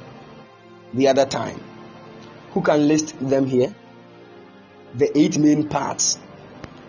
[0.94, 1.62] the other time.
[2.52, 3.74] Who can list them here?
[4.94, 6.20] The eight main parts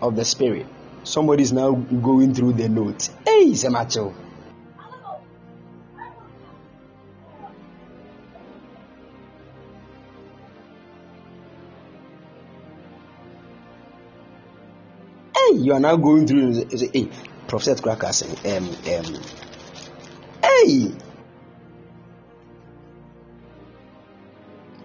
[0.03, 0.66] of the spirit.
[1.05, 3.11] Somebody is now going through the notes.
[3.27, 4.13] Hey, Semacho.
[15.37, 17.11] Hey, you are now going through you say, hey,
[17.49, 19.23] Prophet Cracker saying, um, um,
[20.43, 20.91] hey,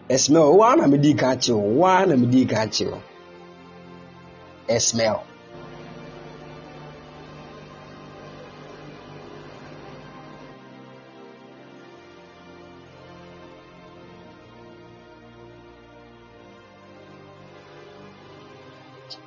[0.09, 3.01] Esmel, wa na medi ka kye wo, wa na medi ka kye wo.
[4.67, 5.28] Esmel.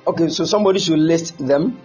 [0.05, 1.79] Okay, so somebody should list them.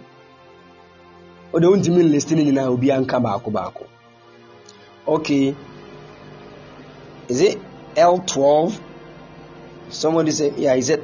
[1.51, 3.87] Won't even listing in will be anka baako baako.
[5.07, 5.55] Okay.
[7.27, 7.59] Is it
[7.95, 8.79] L12?
[9.89, 11.03] Somebody said, yeah, he said,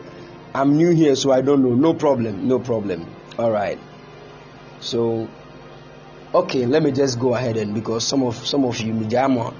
[0.53, 1.73] I'm new here, so I don't know.
[1.73, 3.07] No problem, no problem.
[3.39, 3.79] All right.
[4.79, 5.27] So,
[6.33, 9.53] okay, let me just go ahead and because some of some of you, Mijama,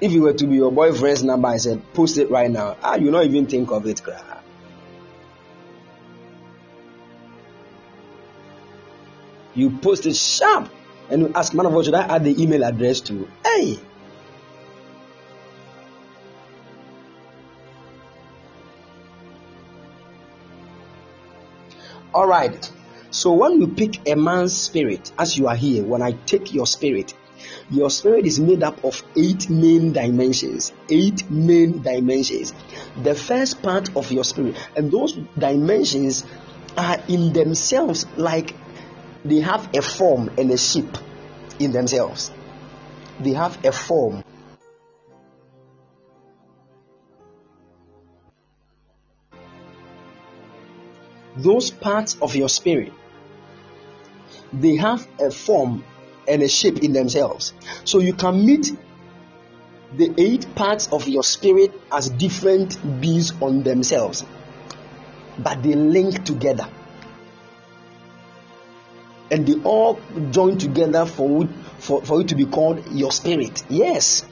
[0.00, 2.76] if you were to be your boyfriend's number, I said, post it right now.
[2.82, 4.02] Ah, you not even think of it,
[9.54, 10.68] You post it sharp
[11.10, 13.28] and you ask, man of God, should I add the email address to?
[13.44, 13.78] Hey!
[22.12, 22.70] All right.
[23.10, 26.66] So when you pick a man's spirit, as you are here, when I take your
[26.66, 27.14] spirit,
[27.70, 30.72] your spirit is made up of eight main dimensions.
[30.88, 32.54] Eight main dimensions.
[33.02, 36.24] The first part of your spirit, and those dimensions
[36.76, 38.54] are in themselves like
[39.24, 40.98] they have a form and a shape
[41.58, 42.30] in themselves.
[43.20, 44.22] They have a form.
[51.36, 52.92] Those parts of your spirit,
[54.52, 55.84] they have a form
[56.28, 57.54] and a shape in themselves.
[57.84, 58.72] So you can meet
[59.96, 64.24] the eight parts of your spirit as different beings on themselves,
[65.38, 66.68] but they link together
[69.30, 69.98] and they all
[70.30, 71.48] join together for,
[71.78, 73.62] for, for it to be called your spirit.
[73.68, 74.24] Yes.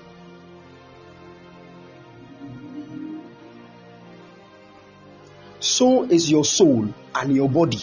[5.61, 7.83] So is your soul and your body.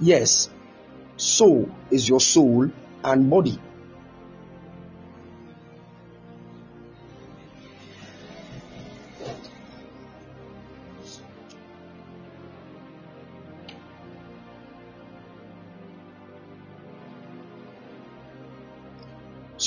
[0.00, 0.50] Yes,
[1.16, 2.68] so is your soul
[3.04, 3.56] and body.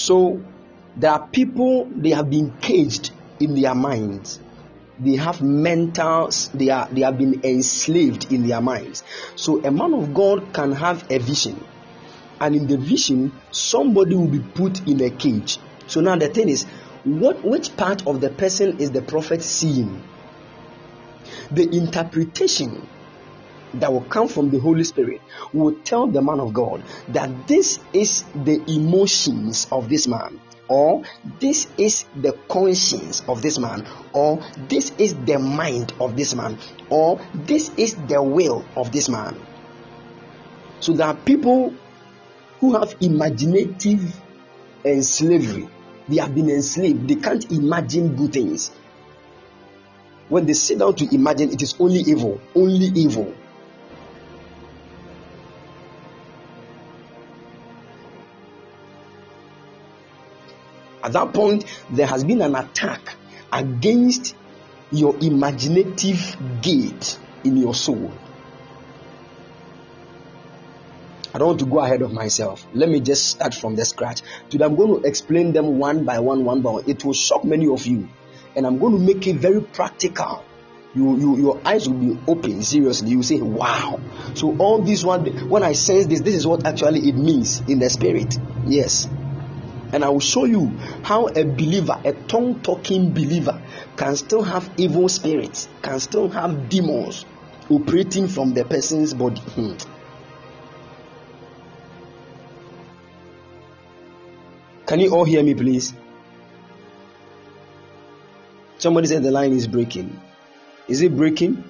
[0.05, 0.39] So
[0.95, 3.09] there are people they have been caged
[3.39, 4.39] in their minds.
[4.99, 9.03] They have mentals, they are they have been enslaved in their minds.
[9.35, 11.59] So a man of God can have a vision,
[12.39, 15.57] and in the vision, somebody will be put in a cage.
[15.87, 16.65] So now the thing is,
[17.03, 20.03] what which part of the person is the prophet seeing?
[21.49, 22.87] The interpretation
[23.79, 25.21] that will come from the Holy Spirit
[25.53, 31.03] will tell the man of God that this is the emotions of this man, or
[31.39, 36.57] this is the conscience of this man, or this is the mind of this man,
[36.89, 39.39] or this is the will of this man.
[40.79, 41.73] So there are people
[42.59, 44.13] who have imaginative
[45.01, 45.69] slavery.
[46.07, 47.07] They have been enslaved.
[47.07, 48.69] They can't imagine good things.
[50.29, 53.33] When they sit down to imagine, it is only evil, only evil.
[61.05, 63.15] At that point, there has been an attack
[63.53, 64.35] against
[64.91, 68.11] your imaginative gate in your soul.
[71.31, 72.65] I don't want to go ahead of myself.
[72.73, 74.23] Let me just start from the scratch.
[74.49, 76.89] Today I'm going to explain them one by one, one by one.
[76.89, 78.09] It will shock many of you.
[78.55, 80.43] And I'm going to make it very practical.
[80.95, 82.63] You, you, your eyes will be open.
[82.63, 83.99] Seriously, you say, "Wow!"
[84.33, 87.77] So all this one, when I sense this, this is what actually it means in
[87.77, 88.39] the spirit.
[88.65, 89.07] Yes,
[89.95, 90.67] and I will show you
[91.03, 93.61] how a believer, a tongue-talking believer,
[93.95, 97.25] can still have evil spirits, can still have demons
[97.69, 99.39] operating from the person's body.
[99.39, 99.75] Hmm.
[104.85, 105.93] Can you all hear me, please?
[108.77, 110.19] Somebody said the line is breaking.
[110.89, 111.63] Is it breaking?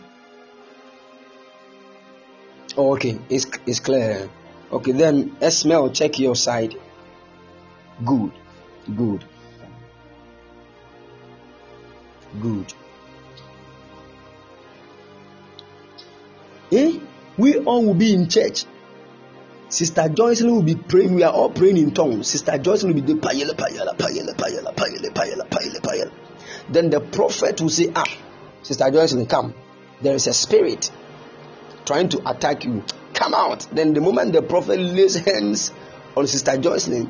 [2.76, 4.28] Oh, okay, it's, it's clear.
[4.72, 6.76] Okay, then smell, check your side.
[8.04, 8.32] Good,
[8.96, 9.24] good,
[12.42, 12.74] good.
[16.72, 17.00] Eh?
[17.38, 18.66] We all will be in church.
[19.70, 21.16] Sister Joycelyn will be praying.
[21.16, 22.28] We are all praying in tongues.
[22.28, 26.12] Sister Joycelyn will be doing payela, payela, payela, payela, payela, payela, payela, payela.
[26.70, 28.06] Then the prophet will say, Ah,
[28.62, 29.54] Sister Joycelyn, come.
[30.02, 30.92] There is a spirit
[31.86, 32.84] trying to attack you.
[33.14, 33.68] Come out.
[33.72, 35.72] Then the moment the prophet lays hands
[36.16, 37.10] on Sister Joycelyn,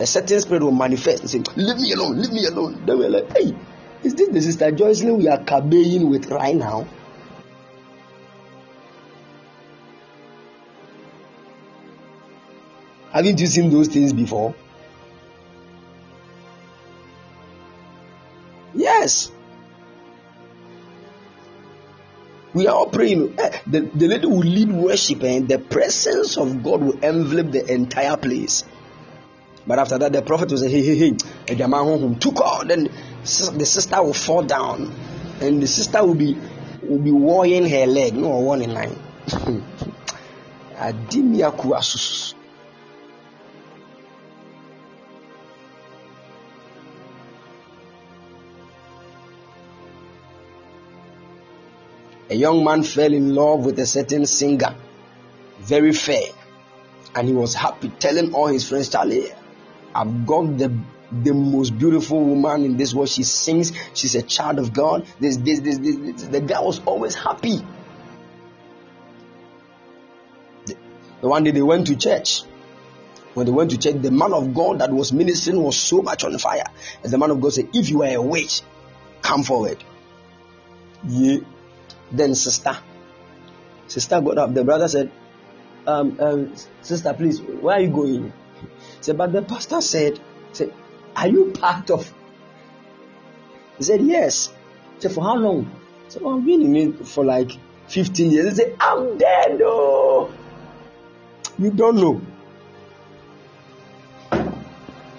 [0.00, 2.82] a certain spirit will manifest and say, Leave me alone, leave me alone.
[2.86, 3.54] Then we're like, Hey,
[4.02, 6.86] is this the Sister Joycelyn we are cabaying with right now?
[13.12, 14.54] Haven't you seen those things before?
[18.74, 19.32] Yes.
[22.54, 23.34] We are all praying.
[23.38, 27.72] Eh, the, the lady will lead worship and the presence of God will envelop the
[27.72, 28.64] entire place.
[29.68, 30.96] But after that, the prophet will say, Hey, hey,
[31.46, 32.64] hey, The man who took all.
[32.64, 34.90] Then the sister will fall down
[35.42, 36.36] and the sister will be
[36.82, 38.14] will be warring her leg.
[38.14, 38.70] No, one in
[41.74, 42.34] asusus.
[52.30, 54.74] a young man fell in love with a certain singer,
[55.60, 56.28] very fair,
[57.14, 59.32] and he was happy, telling all his friends, Charlie,
[59.94, 60.76] I've got the
[61.10, 63.08] the most beautiful woman in this world.
[63.08, 65.06] She sings, she's a child of God.
[65.18, 66.22] This, this, this, this, this.
[66.24, 67.64] The guy was always happy.
[70.66, 70.76] The,
[71.22, 72.42] the one day they went to church.
[73.34, 76.24] When they went to church, the man of God that was ministering was so much
[76.24, 76.64] on fire.
[77.02, 78.62] As the man of God said, If you are a witch,
[79.22, 79.82] come forward.
[81.06, 81.38] Yeah.
[82.10, 82.76] Then sister,
[83.86, 84.54] sister got up.
[84.54, 85.10] The brother said,
[85.86, 88.32] um, um, "Sister, please, where are you going?"
[89.00, 90.20] Said, "But the pastor said,
[90.52, 90.72] said,
[91.16, 92.12] are you part of?"
[93.78, 94.48] He said, "Yes."
[94.96, 95.64] He said, "For how long?"
[96.04, 97.52] He said, well, "I've been in it for like
[97.88, 100.32] 15 years." He said, "I'm dead, oh."
[101.58, 102.20] You don't know.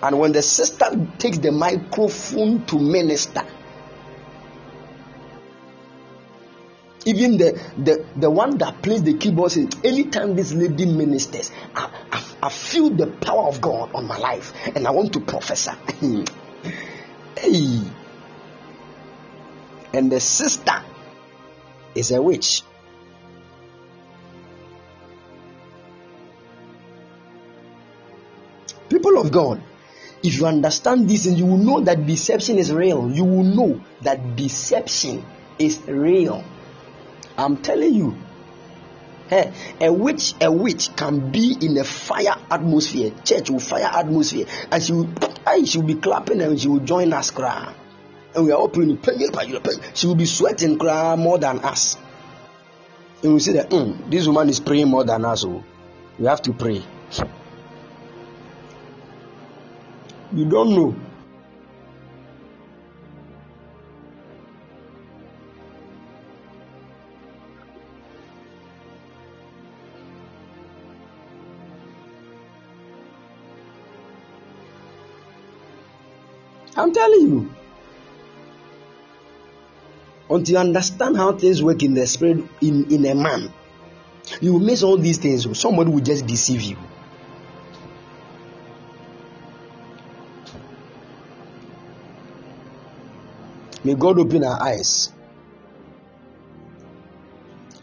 [0.02, 0.86] And when the sister
[1.18, 3.44] takes the microphone to minister,
[7.06, 11.90] even the, the, the one that plays the keyboard says, anytime this lady ministers, I,
[12.42, 15.72] I, feel the power of God on my life and I want to prophesy.
[17.38, 17.82] hey.
[19.94, 20.84] And the sister
[21.96, 22.64] is a witch.
[28.90, 29.62] People of God,
[30.24, 33.82] if you understand this and you will know that deception is real, you will know
[34.02, 35.24] that deception
[35.58, 36.44] is real.
[37.38, 38.18] I'm telling you.
[39.30, 44.48] Hey, a witch, a witch can be in a fire atmosphere, church with fire atmosphere,
[44.72, 45.08] and she will,
[45.66, 47.72] she will be clapping and she will join us cry.
[48.34, 49.00] And we are praying,
[49.94, 51.96] she will be sweating cry more than us.
[53.22, 55.64] And we see that mm, this woman is praying more than us, so
[56.18, 56.82] we have to pray.
[60.34, 60.96] You don't know.
[76.80, 77.54] I'm telling you.
[80.30, 83.52] Until you understand how things work in the spirit in, in a man,
[84.40, 85.60] you will miss all these things.
[85.60, 86.78] Somebody will just deceive you.
[93.84, 95.12] May God open our eyes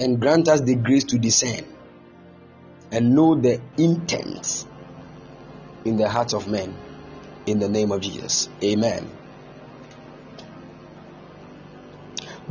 [0.01, 1.65] and grant us the grace to discern
[2.93, 4.67] and know the intent
[5.85, 6.75] in the hearts of men.
[7.47, 8.49] In the name of Jesus.
[8.63, 9.11] Amen.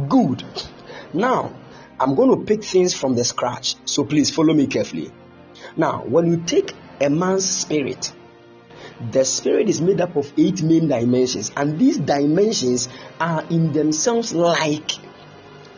[0.09, 0.43] Good.
[1.13, 1.53] Now,
[1.99, 3.75] I'm going to pick things from the scratch.
[3.85, 5.11] So please follow me carefully.
[5.77, 8.11] Now, when you take a man's spirit,
[9.11, 12.89] the spirit is made up of eight main dimensions, and these dimensions
[13.19, 14.91] are in themselves like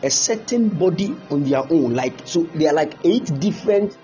[0.02, 1.94] a certain body on their own.
[1.94, 3.96] Like so, they are like eight different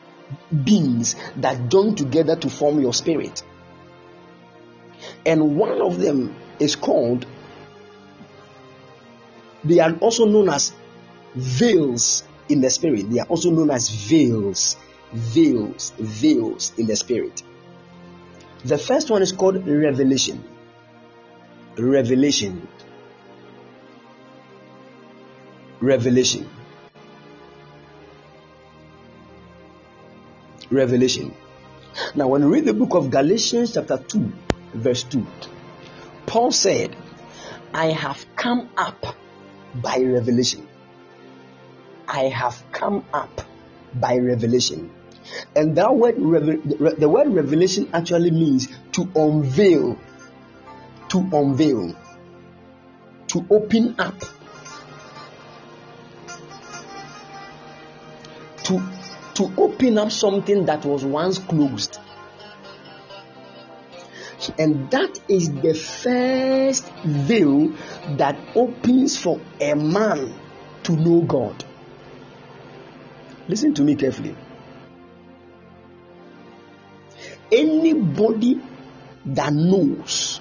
[0.64, 3.42] beings that join together to form your spirit.
[5.26, 7.26] And one of them is called,
[9.64, 10.72] they are also known as
[11.34, 13.10] veils in the spirit.
[13.10, 14.76] They are also known as veils,
[15.12, 17.42] veils, veils in the spirit.
[18.64, 20.42] The first one is called revelation.
[21.76, 22.66] Revelation.
[25.80, 26.48] Revelation.
[30.70, 31.34] Revelation.
[32.14, 34.32] Now, when you read the book of Galatians, chapter 2,
[34.74, 35.26] verse 2,
[36.26, 36.96] Paul said,
[37.72, 39.16] I have come up
[39.74, 40.68] by revelation.
[42.06, 43.40] I have come up
[43.94, 44.90] by revelation.
[45.56, 49.98] And that word, the word revelation actually means to unveil,
[51.08, 51.96] to unveil,
[53.28, 54.20] to open up,
[58.64, 58.82] to,
[59.34, 61.98] to open up something that was once closed.
[64.58, 67.72] And that is the first veil
[68.16, 70.32] that opens for a man
[70.84, 71.64] to know God.
[73.48, 74.36] Listen to me carefully.
[77.50, 78.60] Anybody
[79.26, 80.40] that knows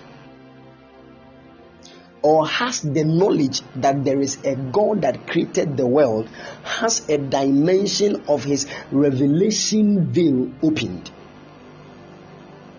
[2.21, 6.27] or has the knowledge that there is a God that created the world
[6.63, 11.11] has a dimension of his revelation veil opened.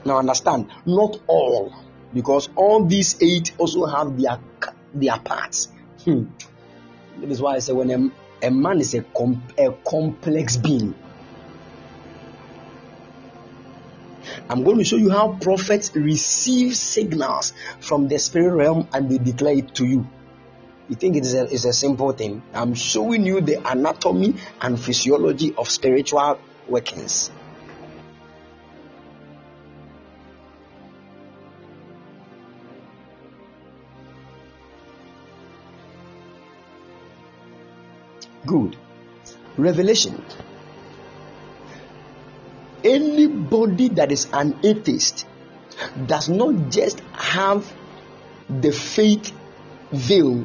[0.05, 1.73] Now understand, not all,
[2.13, 4.39] because all these eight also have their
[4.93, 5.69] their parts.
[6.05, 6.25] Hmm.
[7.21, 10.95] That is why I say when a, a man is a, com- a complex being,
[14.49, 19.19] I'm going to show you how prophets receive signals from the spirit realm and they
[19.19, 20.07] declare it to you.
[20.89, 22.43] You think it is a, it's a simple thing?
[22.53, 27.31] I'm showing you the anatomy and physiology of spiritual workings.
[38.55, 38.77] Good.
[39.57, 40.23] Revelation
[42.85, 45.27] anybody that is an atheist
[46.07, 47.73] does not just have
[48.49, 49.33] the faith
[49.91, 50.45] veil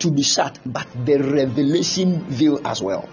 [0.00, 3.08] to be shut, but the revelation veil as well.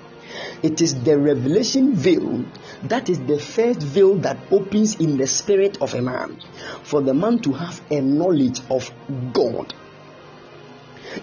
[0.64, 2.44] It is the revelation veil
[2.84, 6.42] that is the first veil that opens in the spirit of a man
[6.84, 8.92] for the man to have a knowledge of
[9.34, 9.74] God.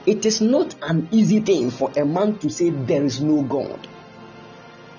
[0.07, 3.89] It is not an easy thing for a man to say there is no God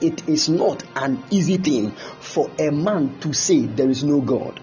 [0.01, 4.59] it is not an easy thing for a man to say there is no God.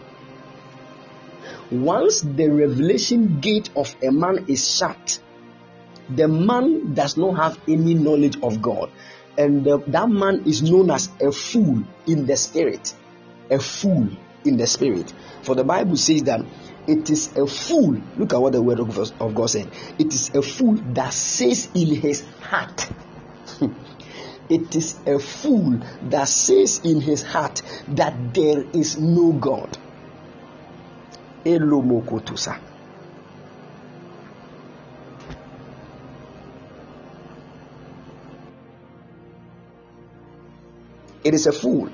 [1.71, 5.21] Once the revelation gate of a man is shut,
[6.09, 8.91] the man does not have any knowledge of God.
[9.37, 12.95] And the, that man is known as a fool in the spirit.
[13.51, 14.09] A fool
[14.45, 15.13] in the spirit.
[15.43, 16.41] For the Bible says that
[16.89, 18.01] it is a fool.
[18.16, 19.70] Look at what the word of God said.
[19.98, 22.89] It is a fool that says in his heart.
[24.48, 29.77] It is a fool that says in his heart that there is no God.
[31.44, 32.59] Elomokotusa.
[41.24, 41.90] It is a fool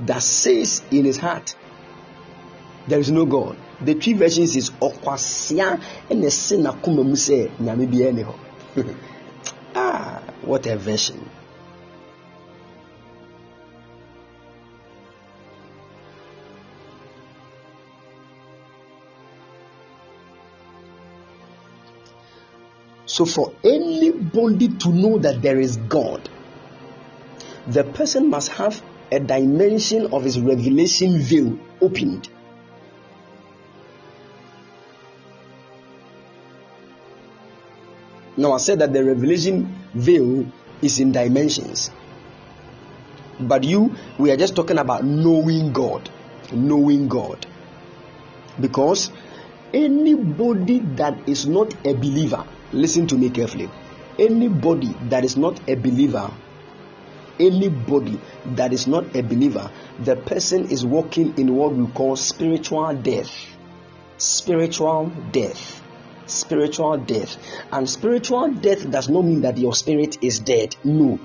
[0.00, 1.54] that says in his heart
[2.86, 3.56] there is no God.
[3.80, 8.24] The three versions is okwasia and the sin akuma mu sɛ nyame bi
[9.74, 11.28] ah what a version.
[23.08, 26.28] So, for anybody to know that there is God,
[27.66, 32.28] the person must have a dimension of his revelation veil opened.
[38.36, 40.46] Now, I said that the revelation veil
[40.82, 41.90] is in dimensions.
[43.40, 46.08] But you, we are just talking about knowing God.
[46.52, 47.46] Knowing God.
[48.60, 49.10] Because
[49.74, 53.70] anybody that is not a believer, listen to me carefully.
[54.18, 56.30] Anybody that is not a believer
[57.38, 62.94] anybody that is not a believer, the person is walking in what we call spiritual
[62.94, 63.30] death.
[64.18, 65.82] Spiritual death.
[66.26, 67.36] Spiritual death.
[67.72, 70.76] And spiritual death does not mean that your spirit is dead.
[70.84, 71.18] No.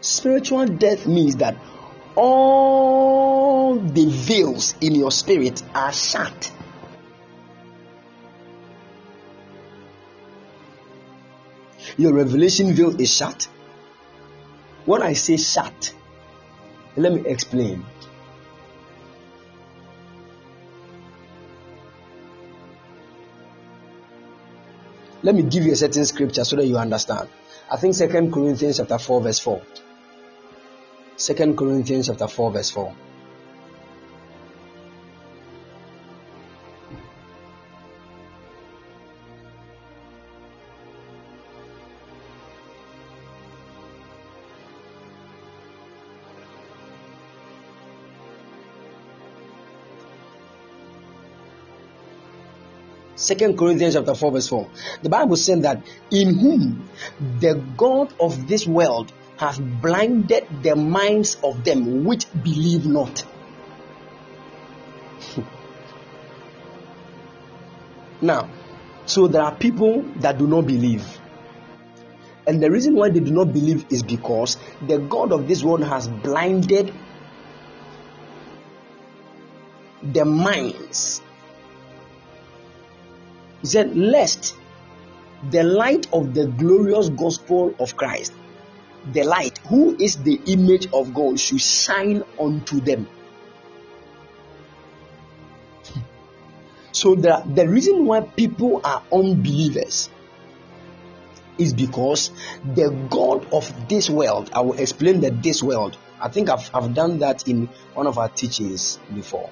[0.00, 1.56] Spiritual death means that
[2.16, 6.52] all the veils in your spirit are shut.
[11.96, 13.48] Your revelation veil is shut.
[14.84, 15.94] When I say shut,
[16.96, 17.84] let me explain.
[25.24, 27.30] Let me give you a certain scripture so that you understand.
[27.70, 29.62] I think Second Corinthians chapter 4, verse 4.
[31.16, 32.94] Second Corinthians chapter 4, verse 4.
[53.24, 54.68] Second Corinthians chapter 4, verse 4.
[55.02, 56.86] The Bible says that in whom
[57.40, 63.24] the God of this world has blinded the minds of them which believe not.
[68.20, 68.50] now,
[69.06, 71.18] so there are people that do not believe.
[72.46, 75.82] And the reason why they do not believe is because the God of this world
[75.82, 76.92] has blinded
[80.02, 81.22] the minds
[83.64, 84.54] he said, Lest
[85.50, 88.34] the light of the glorious gospel of Christ,
[89.10, 93.08] the light, who is the image of God, should shine unto them.
[96.92, 100.10] So the, the reason why people are unbelievers
[101.56, 102.32] is because
[102.74, 106.92] the God of this world, I will explain that this world, I think I've, I've
[106.92, 109.48] done that in one of our teachings before.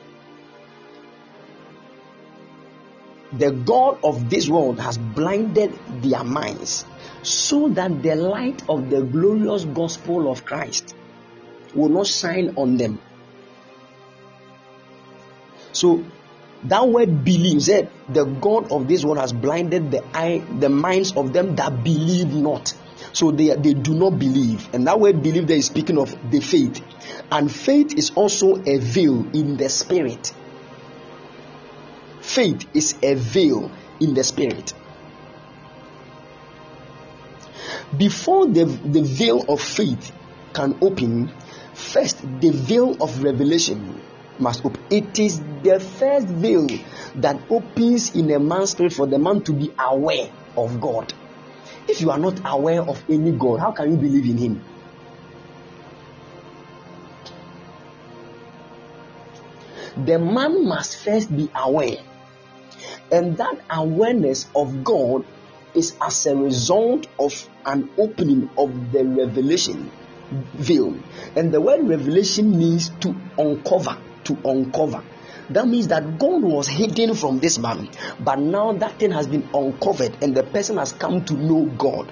[3.32, 6.84] The God of this world has blinded their minds
[7.22, 10.94] so that the light of the glorious gospel of Christ
[11.74, 13.00] will not shine on them.
[15.72, 16.04] So
[16.64, 21.16] that word believes that the God of this world has blinded the eye, the minds
[21.16, 22.74] of them that believe not.
[23.12, 24.68] So they, they do not believe.
[24.72, 26.80] And that word believe there is speaking of the faith.
[27.30, 30.32] And faith is also a veil in the spirit.
[32.22, 33.70] Faith is a veil
[34.00, 34.72] in the spirit.
[37.98, 40.12] Before the, the veil of faith
[40.54, 41.32] can open,
[41.74, 44.00] first the veil of revelation
[44.38, 44.80] must open.
[44.88, 46.68] It is the first veil
[47.16, 51.12] that opens in a man's spirit for the man to be aware of God.
[51.88, 54.64] If you are not aware of any God, how can you believe in Him?
[60.06, 61.98] The man must first be aware
[63.10, 65.24] and that awareness of God
[65.74, 69.90] is as a result of an opening of the revelation
[70.54, 70.96] veil.
[71.36, 75.04] And the word revelation means to uncover, to uncover.
[75.50, 79.48] That means that God was hidden from this man, but now that thing has been
[79.52, 82.10] uncovered and the person has come to know God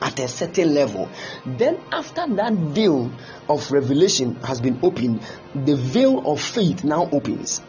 [0.00, 1.08] at a certain level.
[1.44, 3.10] Then, after that veil
[3.48, 5.22] of revelation has been opened,
[5.54, 7.62] the veil of faith now opens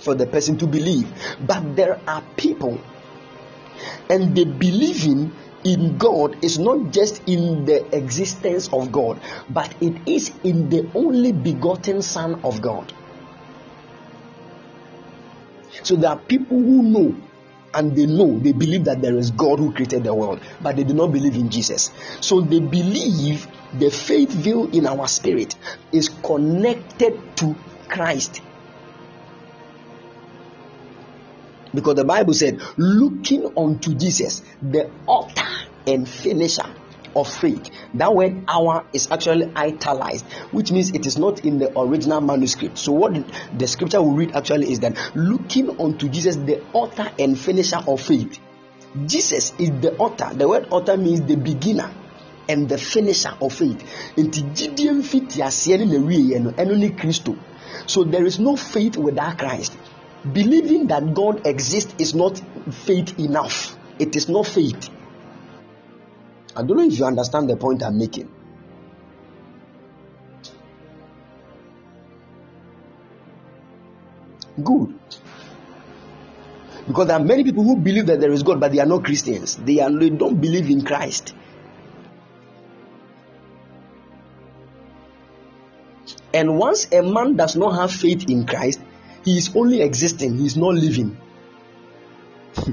[0.00, 1.12] for the person to believe.
[1.46, 2.80] But there are people,
[4.08, 5.32] and the believing
[5.64, 10.90] in God is not just in the existence of God, but it is in the
[10.94, 12.92] only begotten Son of God.
[15.82, 17.16] So there are people who know
[17.72, 20.82] and they know they believe that there is God who created the world, but they
[20.82, 21.90] do not believe in Jesus.
[22.20, 25.54] So they believe the faith veil in our spirit
[25.92, 27.54] is connected to
[27.88, 28.40] Christ
[31.74, 35.46] Because the Bible said, looking unto Jesus, the author
[35.86, 36.74] and finisher
[37.14, 37.70] of faith.
[37.94, 42.78] That word our is actually italicized, which means it is not in the original manuscript.
[42.78, 43.12] So, what
[43.56, 48.00] the scripture will read actually is that looking unto Jesus, the author and finisher of
[48.00, 48.38] faith.
[49.06, 50.34] Jesus is the author.
[50.34, 51.92] The word author means the beginner
[52.48, 53.80] and the finisher of faith.
[57.86, 59.76] So there is no faith without Christ.
[60.24, 62.40] Believing that God exists is not
[62.70, 63.76] faith enough.
[63.98, 64.90] It is not faith.
[66.54, 68.30] I don't know if you understand the point I'm making.
[74.62, 74.94] Good.
[76.86, 79.04] Because there are many people who believe that there is God, but they are not
[79.04, 79.56] Christians.
[79.56, 81.34] They, are, they don't believe in Christ.
[86.34, 88.80] And once a man does not have faith in Christ,
[89.24, 91.18] he is only existing, he is not living.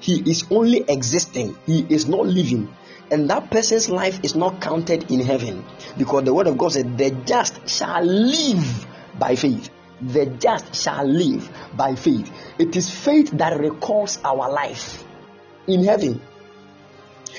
[0.00, 2.74] he is only existing, he is not living.
[3.10, 5.64] And that person's life is not counted in heaven
[5.96, 8.86] because the word of God said, The just shall live
[9.18, 9.70] by faith.
[10.00, 12.30] The just shall live by faith.
[12.58, 15.04] It is faith that records our life
[15.66, 16.20] in heaven.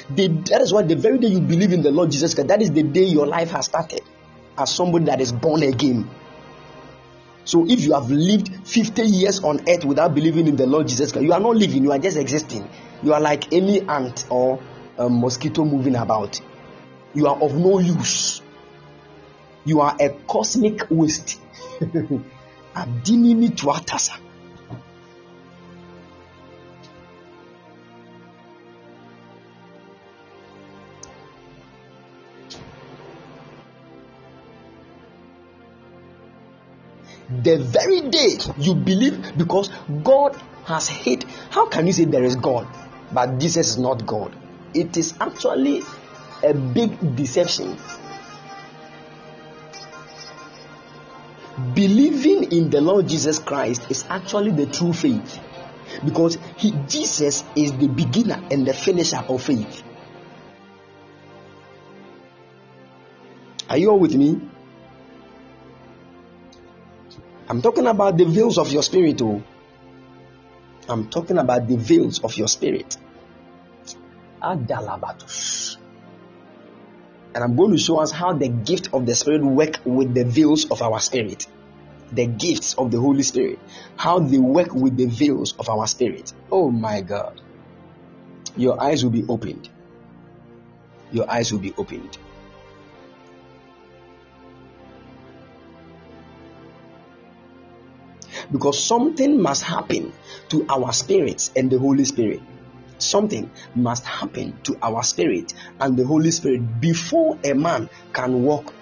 [0.09, 2.61] The, that is why the very day you believe in the Lord Jesus Christ, that
[2.61, 4.01] is the day your life has started
[4.57, 6.09] as somebody that is born again.
[7.45, 11.11] So if you have lived 50 years on earth without believing in the Lord Jesus
[11.11, 12.69] Christ, you are not living, you are just existing.
[13.01, 14.61] You are like any ant or
[14.97, 16.39] a mosquito moving about.
[17.13, 18.41] You are of no use.
[19.65, 21.39] You are a cosmic waste.
[22.75, 24.17] Adinimi tuatasa.
[37.43, 39.69] The very day you believe because
[40.03, 40.35] God
[40.65, 41.23] has hid.
[41.49, 42.67] How can you say there is God,
[43.11, 44.35] but Jesus is not God?
[44.73, 45.81] It is actually
[46.43, 47.77] a big deception.
[51.73, 55.39] Believing in the Lord Jesus Christ is actually the true faith
[56.05, 59.83] because he, Jesus is the beginner and the finisher of faith.
[63.69, 64.39] Are you all with me?
[67.49, 69.21] I'm talking about the veils of your spirit.
[69.23, 69.41] Oh,
[70.87, 72.97] I'm talking about the veils of your spirit.
[74.41, 75.77] Adalabatus.
[77.33, 80.25] And I'm going to show us how the gift of the Spirit work with the
[80.25, 81.47] veils of our spirit.
[82.11, 83.59] The gifts of the Holy Spirit.
[83.95, 86.33] How they work with the veils of our spirit.
[86.51, 87.39] Oh my God.
[88.57, 89.69] Your eyes will be opened.
[91.11, 92.17] Your eyes will be opened.
[98.51, 100.13] Because something must happen
[100.49, 102.41] to our spirits and the Holy Spirit.
[102.97, 108.73] Something must happen to our spirit and the Holy Spirit before a man can walk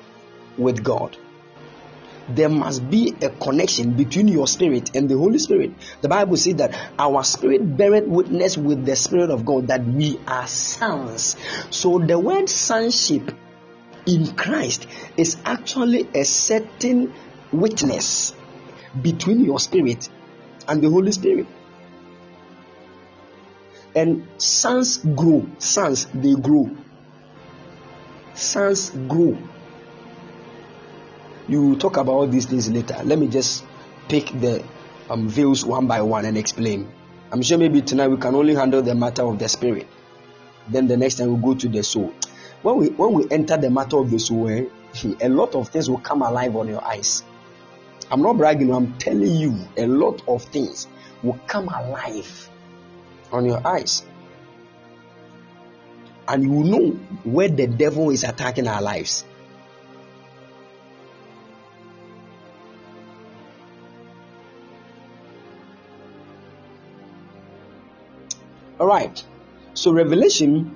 [0.58, 1.16] with God.
[2.30, 5.72] There must be a connection between your spirit and the Holy Spirit.
[6.02, 10.20] The Bible says that our spirit beareth witness with the Spirit of God that we
[10.28, 11.38] are sons.
[11.70, 13.34] So the word sonship
[14.06, 17.14] in Christ is actually a certain
[17.54, 18.34] witness
[19.02, 20.10] between your spirit
[20.68, 21.48] and the Holy Spirit.
[23.96, 26.70] And sons grow, sons they grow,
[28.34, 29.38] sons grow.
[31.48, 33.00] You talk about these things later.
[33.04, 33.66] Let me just
[34.08, 34.64] pick the
[35.10, 36.92] um, veils one by one and explain.
[37.32, 39.88] I'm sure maybe tonight we can only handle the matter of the spirit.
[40.70, 42.14] Then the next time we we'll go to the soul.
[42.62, 44.66] When we when we enter the matter of the soul, eh,
[45.22, 47.24] a lot of things will come alive on your eyes.
[48.10, 50.88] I'm not bragging, I'm telling you, a lot of things
[51.24, 52.50] will come alive
[53.32, 54.06] on your eyes.
[56.28, 56.90] And you will know
[57.24, 59.26] where the devil is attacking our lives.
[68.80, 69.22] All right.
[69.74, 70.76] So, revelation,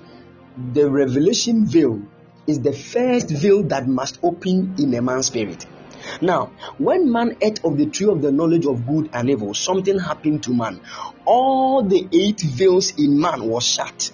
[0.73, 2.01] the revelation veil
[2.47, 5.65] is the first veil that must open in a man's spirit.
[6.21, 9.99] Now, when man ate of the tree of the knowledge of good and evil, something
[9.99, 10.81] happened to man.
[11.25, 14.11] All the eight veils in man was shut.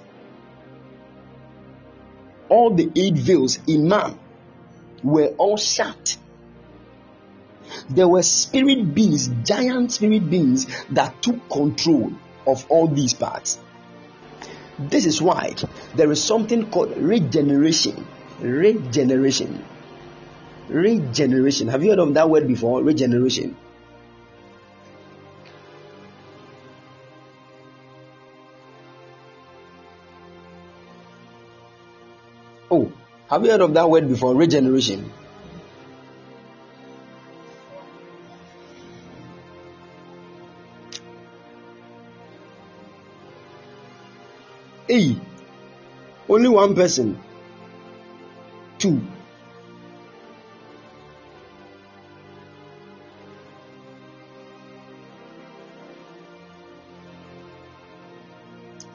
[2.49, 4.17] All the eight veils in man
[5.03, 6.17] were all shut.
[7.89, 12.11] There were spirit beings, giant spirit beings that took control
[12.45, 13.59] of all these parts.
[14.79, 15.55] This is why
[15.95, 18.07] there is something called regeneration.
[18.39, 19.65] Regeneration
[20.69, 21.67] Regeneration.
[21.69, 22.83] Have you heard of that word before?
[22.83, 23.55] Regeneration.
[32.69, 32.91] Oh,
[33.29, 34.35] have you heard of that word before?
[34.35, 35.11] Regeneration.
[44.87, 45.17] Hey,
[46.29, 47.19] only one person.
[48.79, 49.01] Two.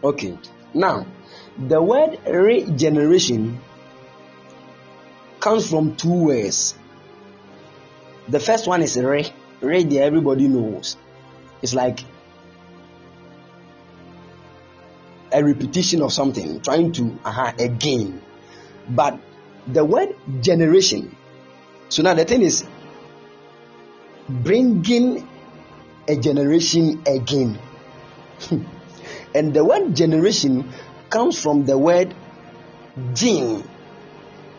[0.03, 0.37] Okay.
[0.75, 1.07] Now,
[1.57, 3.61] the word regeneration
[5.39, 6.75] comes from two words.
[8.29, 9.31] The first one is re.
[9.61, 10.97] Re, everybody knows.
[11.61, 12.01] It's like
[15.33, 18.23] a repetition of something, trying to uh again.
[18.89, 19.19] But
[19.67, 21.15] the word generation.
[21.89, 22.65] So now the thing is,
[24.29, 25.29] bringing
[26.09, 27.59] a generation again.
[29.35, 30.71] and the word generation
[31.11, 32.15] comes from the word
[33.15, 33.65] gene,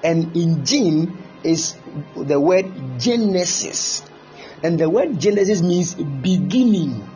[0.03, 1.75] and in gene is
[2.15, 2.65] the word
[2.99, 4.03] genesis,
[4.63, 7.09] and the word genesis means beginning.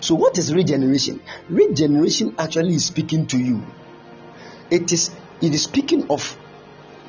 [0.00, 1.20] So, what is regeneration?
[1.48, 3.62] Regeneration actually is speaking to you.
[4.70, 5.10] It is
[5.42, 6.36] it is speaking of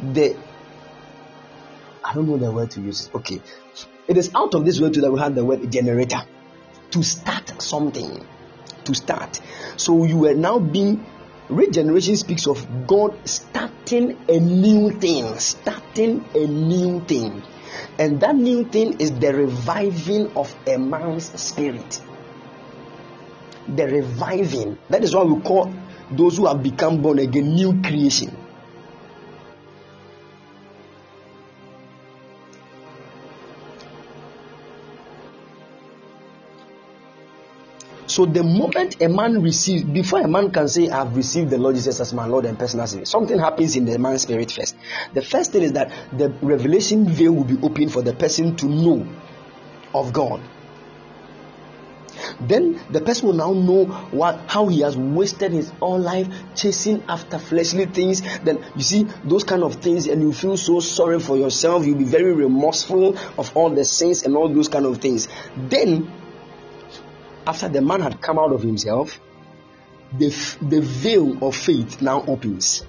[0.02, 0.36] the
[2.04, 3.10] I don't know the word to use.
[3.14, 3.42] Okay,
[4.08, 6.24] it is out of this word too that we have the word generator
[6.92, 8.26] to start something.
[8.86, 9.40] To start.
[9.78, 11.06] So you are now being
[11.50, 17.44] regeneration speaks of God starting a new thing, starting a new thing.
[18.00, 22.02] And that new thing is the reviving of a man's spirit.
[23.68, 24.78] The reviving.
[24.90, 25.74] That is why we call
[26.10, 28.36] those who have become born again new creation.
[38.12, 41.76] So the moment a man receives, before a man can say, I've received the Lord
[41.76, 44.76] Jesus as my Lord and personal Savior, something happens in the man's spirit first.
[45.14, 48.66] The first thing is that the revelation veil will be open for the person to
[48.66, 49.08] know
[49.96, 50.42] of God.
[52.42, 57.04] Then the person will now know what how he has wasted his whole life chasing
[57.08, 58.22] after fleshly things.
[58.40, 61.86] Then you see those kind of things, and you feel so sorry for yourself.
[61.86, 65.30] You'll be very remorseful of all the sins and all those kind of things.
[65.56, 66.12] Then
[67.46, 69.20] after the man had come out of himself,
[70.18, 70.30] the,
[70.62, 72.84] the veil of faith now opens.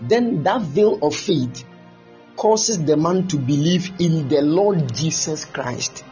[0.00, 1.64] Then that veil of faith
[2.36, 6.04] causes the man to believe in the Lord Jesus Christ.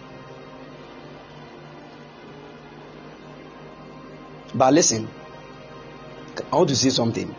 [4.54, 5.08] But listen,
[6.50, 7.34] I want to say something.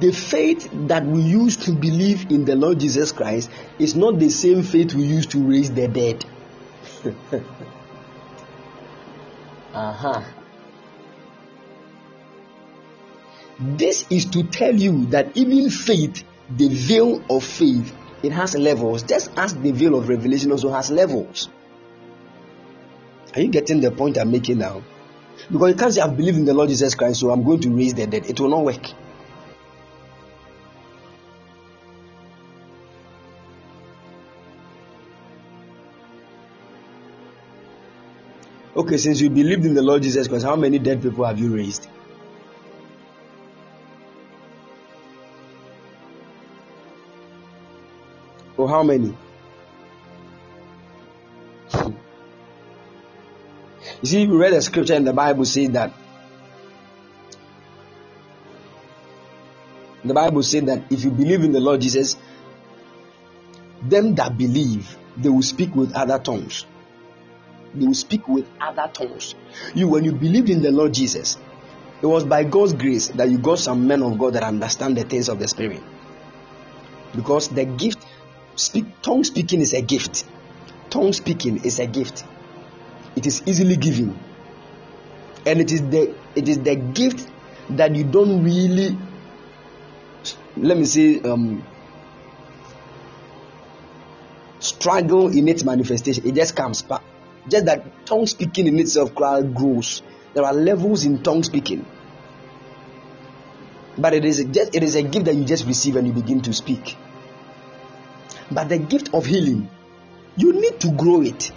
[0.00, 4.28] The faith that we use to believe in the Lord Jesus Christ is not the
[4.28, 6.24] same faith we use to raise the dead.
[9.78, 10.22] Uh-huh.
[13.60, 17.94] This is to tell you that even faith, the veil of faith,
[18.24, 21.48] it has levels, just as the veil of revelation also has levels.
[23.36, 24.82] Are you getting the point I'm making now?
[25.48, 27.70] Because you can't say, I believe in the Lord Jesus Christ, so I'm going to
[27.70, 28.28] raise the dead.
[28.28, 28.84] It will not work.
[38.78, 41.52] Okay, since you believed in the Lord Jesus Christ, how many dead people have you
[41.52, 41.88] raised?
[48.56, 49.16] Or how many?
[51.74, 51.96] you
[54.04, 55.92] see, we read a scripture in the Bible saying that
[60.04, 62.16] the Bible said that if you believe in the Lord Jesus,
[63.82, 66.64] them that believe, they will speak with other tongues
[67.80, 69.34] they will speak with other tongues.
[69.74, 71.36] You, when you believed in the Lord Jesus,
[72.00, 75.04] it was by God's grace that you got some men of God that understand the
[75.04, 75.82] things of the Spirit.
[77.14, 78.04] Because the gift,
[78.56, 80.24] speak, tongue speaking is a gift.
[80.90, 82.24] Tongue speaking is a gift.
[83.16, 84.16] It is easily given,
[85.44, 87.28] and it is the it is the gift
[87.70, 88.96] that you don't really.
[90.56, 91.64] Let me say, um,
[94.60, 96.26] struggle in its manifestation.
[96.26, 96.82] It just comes.
[96.82, 97.02] But
[97.48, 100.02] just that tongue speaking in itself grows.
[100.34, 101.86] There are levels in tongue speaking.
[103.96, 106.40] But it is, just, it is a gift that you just receive and you begin
[106.42, 106.96] to speak.
[108.50, 109.68] But the gift of healing,
[110.36, 111.50] you need to grow it.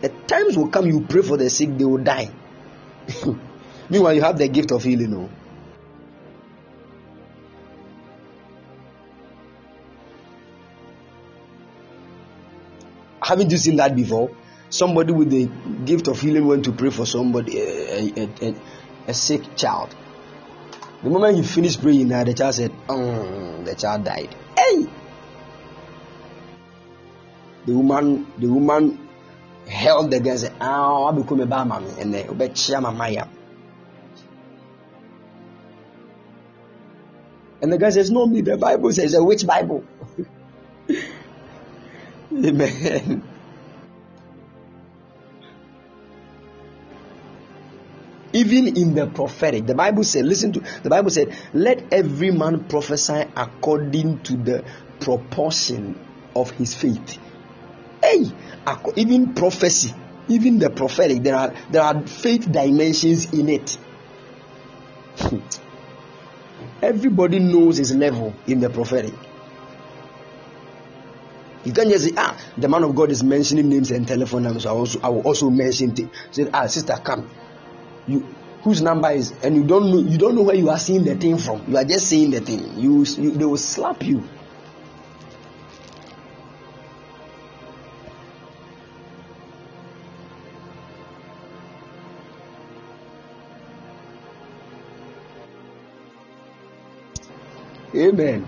[0.00, 2.30] The times will come you pray for the sick, they will die.
[3.90, 5.10] Meanwhile, you have the gift of healing.
[5.10, 5.30] No?
[13.28, 14.30] Haven't you seen that before?
[14.70, 15.50] Somebody with the
[15.84, 18.54] gift of healing went to pray for somebody, a, a, a,
[19.08, 19.94] a sick child.
[21.02, 24.34] The moment he finished praying, the child said, mm, the child died.
[24.56, 24.86] Hey!
[27.66, 28.98] The woman, the woman
[29.68, 33.26] held the guy and said, "Ah, I become a mommy, and then Maya."
[37.60, 38.40] And the guy says, "No, me.
[38.40, 39.84] The Bible says, a which Bible?"
[42.32, 43.22] Amen.
[48.32, 52.64] Even in the prophetic, the Bible said, listen to the Bible said, let every man
[52.64, 54.64] prophesy according to the
[55.00, 55.98] proportion
[56.36, 57.18] of his faith.
[58.02, 58.26] Hey,
[58.96, 59.94] even prophecy,
[60.28, 63.78] even the prophetic, there are there are faith dimensions in it.
[65.16, 65.38] Hmm.
[66.82, 69.14] Everybody knows his level in the prophetic.
[71.68, 74.64] You can't just say, ah, the man of God is mentioning names and telephone numbers.
[74.64, 76.08] I, also, I will also mention things.
[76.30, 77.28] Say, ah, sister, come.
[78.06, 78.26] You
[78.62, 81.14] whose number is, and you don't know, you don't know where you are seeing the
[81.14, 81.62] thing from.
[81.70, 82.78] You are just seeing the thing.
[82.78, 84.26] You, you they will slap you.
[97.94, 98.46] Amen.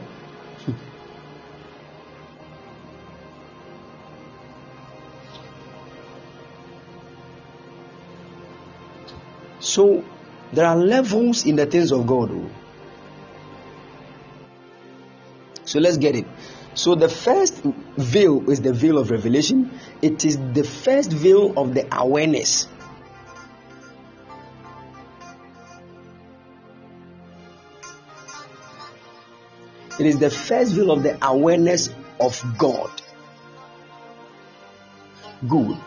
[9.70, 10.04] So
[10.52, 12.32] there are levels in the things of God.
[12.32, 12.50] Oh.
[15.64, 16.26] So let's get it.
[16.74, 17.62] So the first
[17.96, 19.70] veil is the veil of revelation.
[20.02, 22.66] It is the first veil of the awareness.
[30.00, 32.90] It is the first veil of the awareness of God.
[35.46, 35.78] Good.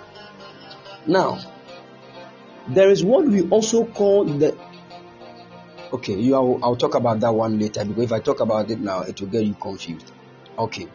[1.05, 1.52] Now,
[2.68, 4.57] there is what we also call the
[5.91, 8.80] okay you I'll, I'll talk about that one later because if i talk about it
[8.80, 10.11] now it will get you confused.
[10.57, 10.88] Okay.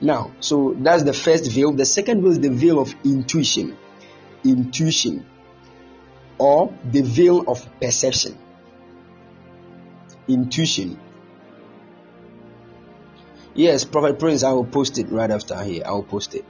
[0.00, 1.72] Now so that's the first veil.
[1.72, 3.76] The second veil is the veil of intuition.
[4.44, 5.26] Intuition.
[6.38, 8.38] Or the veil of perception.
[10.28, 10.98] Intuition.
[13.54, 15.82] Yes prophet prince i will post it right after here.
[15.86, 16.44] I will post it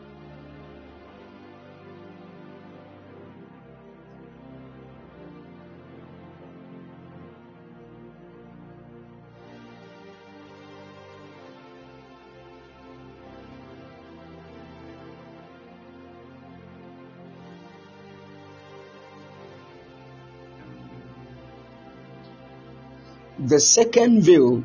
[23.47, 24.64] The second veil,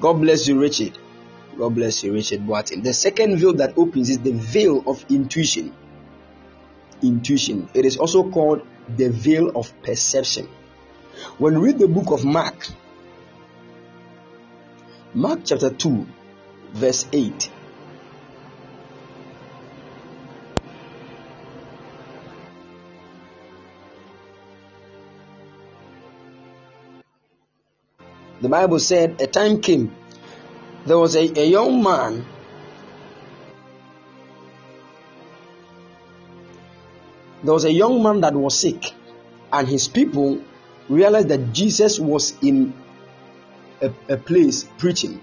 [0.00, 0.98] God bless you, Richard.
[1.56, 2.84] God bless you, Richard Boateng.
[2.84, 5.72] The second veil that opens is the veil of intuition.
[7.00, 7.70] Intuition.
[7.72, 8.66] It is also called
[8.98, 10.46] the veil of perception.
[11.38, 12.68] When we read the book of Mark,
[15.14, 16.06] Mark chapter 2,
[16.74, 17.50] verse 8,
[28.44, 29.90] The Bible said a time came,
[30.84, 32.26] there was a, a young man
[37.42, 38.92] there was a young man that was sick,
[39.50, 40.44] and his people
[40.90, 42.74] realized that Jesus was in
[43.80, 45.22] a, a, place preaching,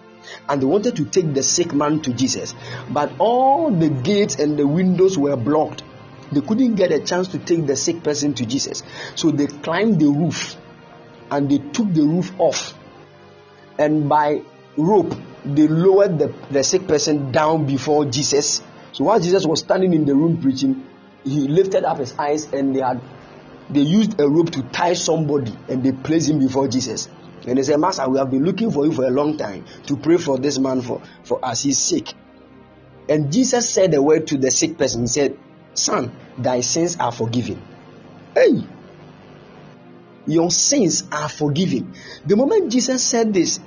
[0.50, 2.56] and they wanted to take the sick man to Jesus,
[2.90, 5.84] but all the gates and the windows were blocked.
[6.32, 8.82] They couldn't get a chance to take the sick person to Jesus,
[9.14, 10.56] so they climbed the roof
[11.30, 12.81] and they took the roof off
[13.82, 14.42] and by
[14.78, 15.14] rope
[15.44, 18.62] they lowered the, the sick person down before Jesus.
[18.92, 20.86] So while Jesus was standing in the room preaching,
[21.24, 23.02] he lifted up his eyes and they had
[23.70, 27.08] they used a rope to tie somebody and they placed him before Jesus.
[27.48, 29.98] And they said, Master, we have been looking for you for a long time to
[29.98, 31.64] pray for this man for, for us.
[31.64, 32.14] He's sick.
[33.10, 35.02] And Jesus said a word to the sick person.
[35.02, 35.40] He said,
[35.74, 37.62] Son, thy sins are forgiven.
[38.36, 38.64] Hey,
[40.28, 41.94] your sins are forgiven.
[42.26, 43.60] The moment Jesus said this,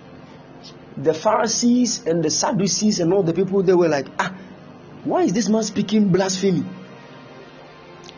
[0.97, 4.35] the Pharisees and the Sadducees and all the people they were like, ah,
[5.05, 6.65] why is this man speaking blasphemy?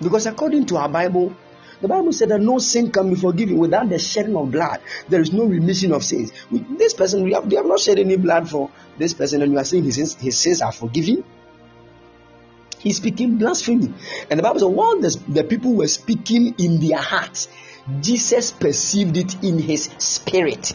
[0.00, 1.34] Because according to our Bible,
[1.80, 4.80] the Bible said that no sin can be forgiven without the shedding of blood.
[5.08, 6.32] There is no remission of sins.
[6.50, 9.52] With this person, we have, they have not shed any blood for this person, and
[9.52, 11.24] you are saying his sins, his sins are forgiven.
[12.78, 13.92] He's speaking blasphemy.
[14.30, 17.48] And the Bible said, while the, the people were speaking in their hearts,
[18.00, 20.72] Jesus perceived it in his spirit.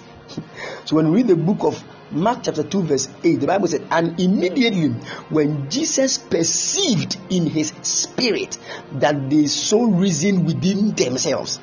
[0.86, 3.88] So when we read the book of Mark chapter 2, verse 8, the Bible said,
[3.90, 4.90] And immediately
[5.30, 8.58] when Jesus perceived in his spirit
[8.94, 11.60] that they so reason within themselves,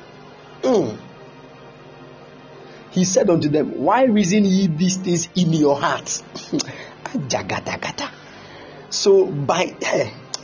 [0.61, 0.97] mm,
[2.91, 6.23] he said unto them, Why reason ye these things in your hearts?
[8.89, 9.75] so by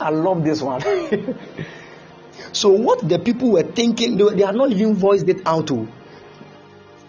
[0.00, 0.82] I love this one.
[2.52, 5.88] so what the people were thinking, they, they are not even voiced it out to.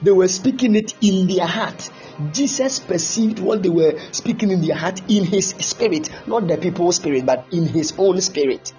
[0.01, 1.89] They were speaking it in their heart.
[2.31, 6.97] Jesus perceived what they were speaking in their heart in his spirit, not the people's
[6.97, 8.73] spirit, but in his own spirit.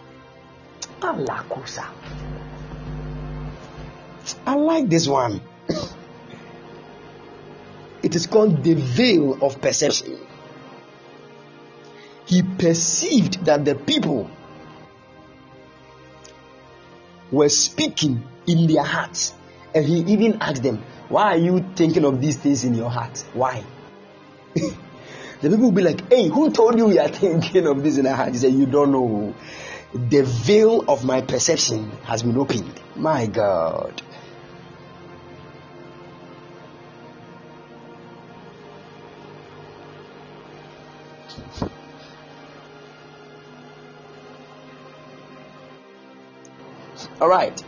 [4.46, 5.40] I like this one.
[8.02, 10.18] it is called the veil of perception.
[12.26, 14.30] He perceived that the people
[17.30, 19.32] were speaking in their hearts,
[19.74, 23.24] and he even asked them, Why are you thinking of these things in your heart?
[23.32, 23.64] Why?
[24.54, 24.74] the
[25.40, 28.14] people will be like, hey, who told you you are thinking of this in your
[28.14, 28.32] heart?
[28.32, 29.34] He said, you don't know.
[29.94, 32.78] The veil of my perception has been opened.
[32.94, 34.02] My God.
[47.20, 47.62] All right.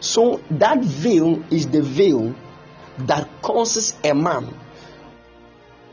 [0.00, 2.34] So that veil is the veil
[2.98, 4.54] that causes a man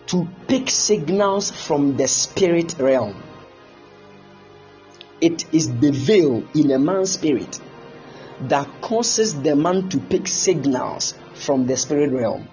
[0.07, 3.21] to pick signals from the spirit realm.
[5.21, 7.59] It is the veil in a man's spirit
[8.41, 12.47] that causes the man to pick signals from the spirit realm.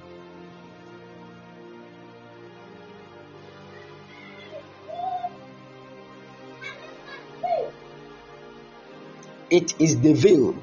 [9.50, 10.54] It is the veil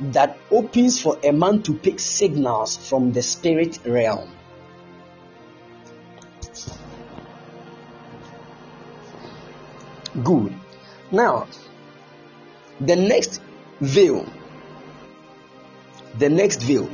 [0.00, 4.30] that opens for a man to pick signals from the spirit realm.
[10.22, 10.54] Good.
[11.10, 11.48] Now,
[12.80, 13.40] the next
[13.80, 14.26] veil,
[16.18, 16.88] the next veil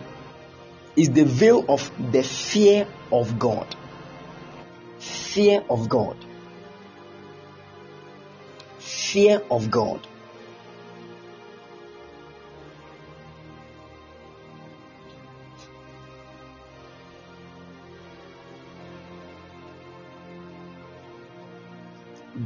[0.97, 3.75] is the veil of the fear of God.
[4.99, 6.17] Fear of God.
[8.79, 10.07] Fear of God.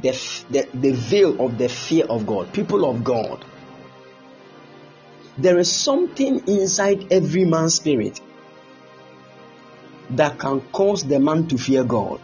[0.02, 0.10] The,
[0.50, 3.44] the, the veil of the fear of God, people of God.
[5.36, 8.20] There is something inside every man's spirit
[10.10, 12.20] that can cause the man to fear God.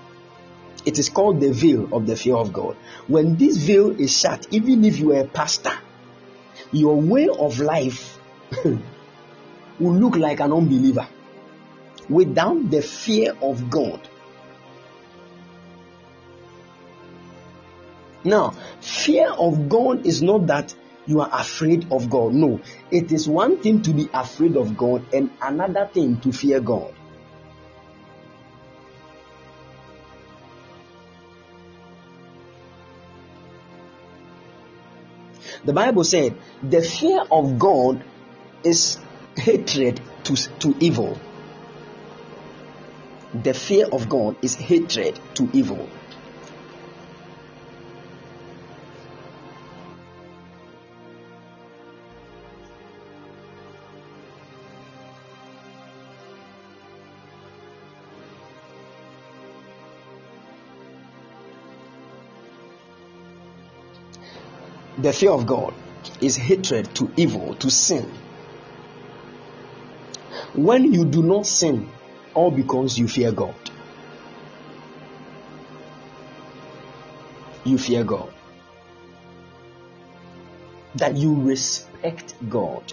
[0.84, 2.76] It is called the veil of the fear of God.
[3.06, 5.72] When this veil is shut, even if you are a pastor,
[6.72, 8.18] your way of life
[8.64, 11.06] will look like an unbeliever.
[12.08, 14.06] Without the fear of God,
[18.24, 20.74] Now, fear of God is not that
[21.06, 22.32] you are afraid of God.
[22.32, 22.60] No,
[22.90, 26.94] it is one thing to be afraid of God and another thing to fear God.
[35.64, 38.04] The Bible said the fear of God
[38.62, 38.98] is
[39.36, 41.18] hatred to, to evil.
[43.42, 45.88] The fear of God is hatred to evil.
[65.04, 65.74] The fear of God
[66.22, 68.10] is hatred to evil, to sin.
[70.54, 71.90] When you do not sin,
[72.32, 73.54] all because you fear God.
[77.64, 78.32] You fear God.
[80.94, 82.90] That you respect God.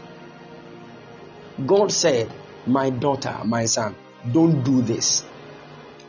[1.66, 2.30] God said,
[2.68, 3.96] My daughter, my son,
[4.34, 5.24] don't do this.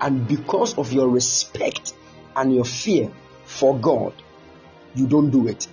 [0.01, 1.95] And because of your respect
[2.35, 3.09] and your fear
[3.45, 4.15] for God,
[4.97, 5.69] you don't do it.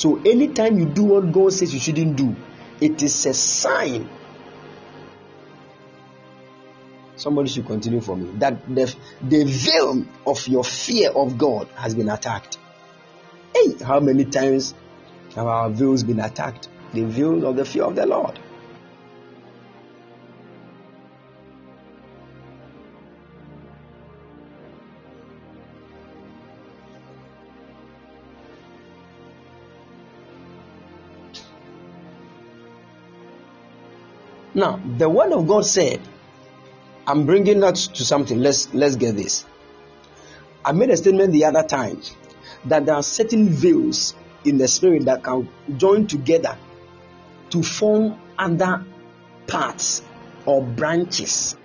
[0.00, 2.34] So anytime you do what God says you shouldn't do,
[2.80, 4.08] it is a sign.
[7.16, 11.94] Somebody should continue for me that the, the veil of your fear of God has
[11.94, 12.56] been attacked.
[13.54, 14.72] Hey, how many times
[15.34, 16.70] have our veils been attacked?
[16.94, 18.38] The veil of the fear of the Lord.
[34.60, 36.02] Now, the word of God said,
[37.06, 38.38] I'm bringing that to something.
[38.38, 39.46] Let's let's get this.
[40.62, 42.02] I made a statement the other time
[42.66, 44.14] that there are certain veils
[44.44, 46.58] in the spirit that can join together
[47.48, 48.84] to form other
[49.46, 50.02] parts
[50.44, 51.56] or branches.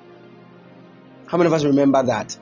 [1.27, 2.39] How many of us remember that?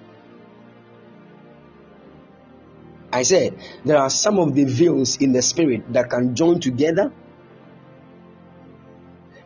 [3.11, 7.11] I said there are some of the veils in the spirit that can join together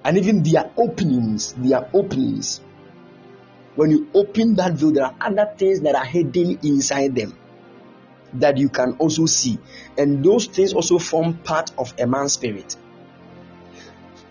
[0.07, 2.61] and even their openings, their openings.
[3.75, 7.37] When you open that veil, there are other things that are hidden inside them
[8.35, 9.59] that you can also see,
[9.97, 12.77] and those things also form part of a man's spirit.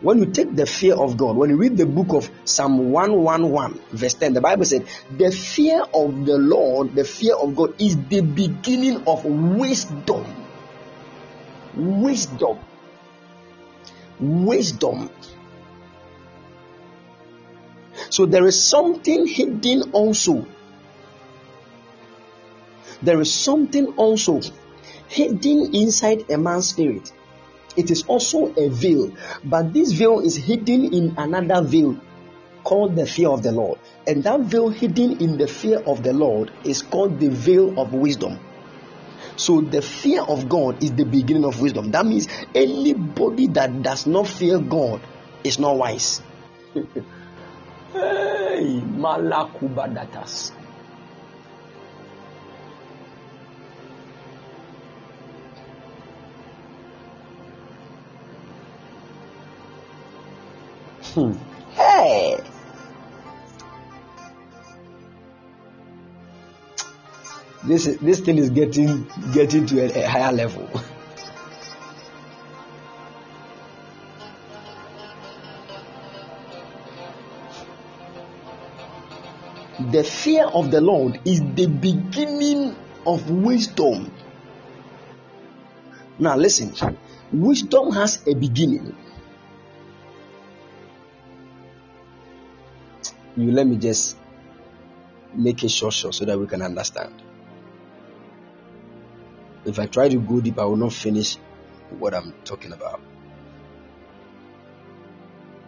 [0.00, 3.78] When you take the fear of God, when you read the book of Psalm 111,
[3.92, 4.86] verse 10, the Bible said,
[5.18, 10.24] The fear of the Lord, the fear of God, is the beginning of wisdom.
[11.74, 12.58] Wisdom.
[14.18, 15.10] Wisdom
[18.10, 20.46] So there is something hidden also.
[23.02, 24.40] There is something also
[25.08, 27.12] hidden inside a man's spirit.
[27.76, 29.12] It is also a veil,
[29.44, 32.00] but this veil is hidden in another veil
[32.64, 33.78] called the fear of the Lord.
[34.06, 37.92] And that veil hidden in the fear of the Lord is called the veil of
[37.92, 38.40] wisdom.
[39.36, 41.90] So the fear of God is the beginning of wisdom.
[41.90, 45.02] That means anybody that does not fear God
[45.44, 46.22] is not wise.
[47.92, 50.52] hey, malakubadatas.
[61.14, 61.32] Hmm.
[61.72, 62.38] Hey.
[67.64, 70.68] This this thing is getting getting to a, a higher level.
[79.90, 82.76] the fear of the Lord is the beginning
[83.06, 84.10] of wisdom.
[86.18, 86.72] Now, listen
[87.32, 88.94] wisdom has a beginning.
[93.36, 94.16] You let me just
[95.34, 97.12] make it short, short so that we can understand.
[99.64, 101.36] If I try to go deep, I will not finish
[101.98, 103.00] what I'm talking about.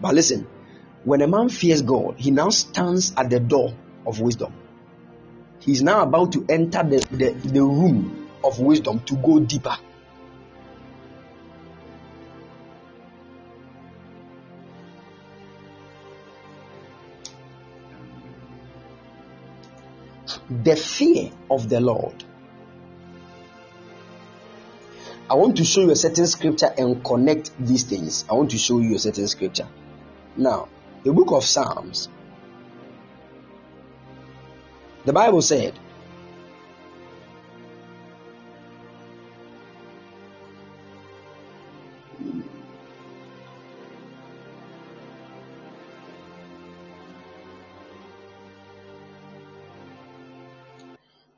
[0.01, 0.47] But listen,
[1.05, 3.75] when a man fears God, he now stands at the door
[4.09, 4.53] of wisdom.
[5.61, 9.77] He's now about to enter the, the, the room of wisdom to go deeper.
[20.51, 22.25] The fear of the Lord
[25.31, 28.25] I want to show you a certain scripture and connect these things.
[28.31, 29.69] I want to show you a certain scripture.
[30.39, 30.69] Now,
[31.05, 32.09] the book of Psalms,
[35.05, 35.75] the Bible said,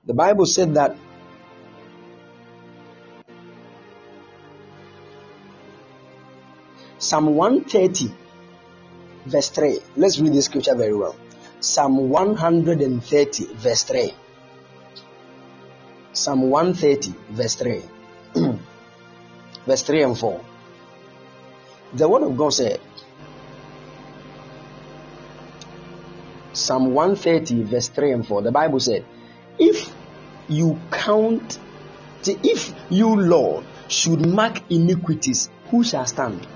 [0.07, 0.97] the Bible said that
[6.99, 8.13] Psalm 130,
[9.27, 9.81] verse 3.
[9.97, 11.17] Let's read this scripture very well.
[11.61, 14.15] Psalm 130, verse 3.
[16.13, 17.83] Psalm 130, verse 3.
[19.67, 20.41] verse 3 and 4.
[21.93, 22.81] The word of God said,
[26.55, 28.43] Psalm 130, verse 3 and 4.
[28.43, 29.05] The Bible said,
[29.59, 29.95] If
[30.49, 31.59] you count,
[32.25, 36.47] if you, Lord, should mark iniquities, who shall stand?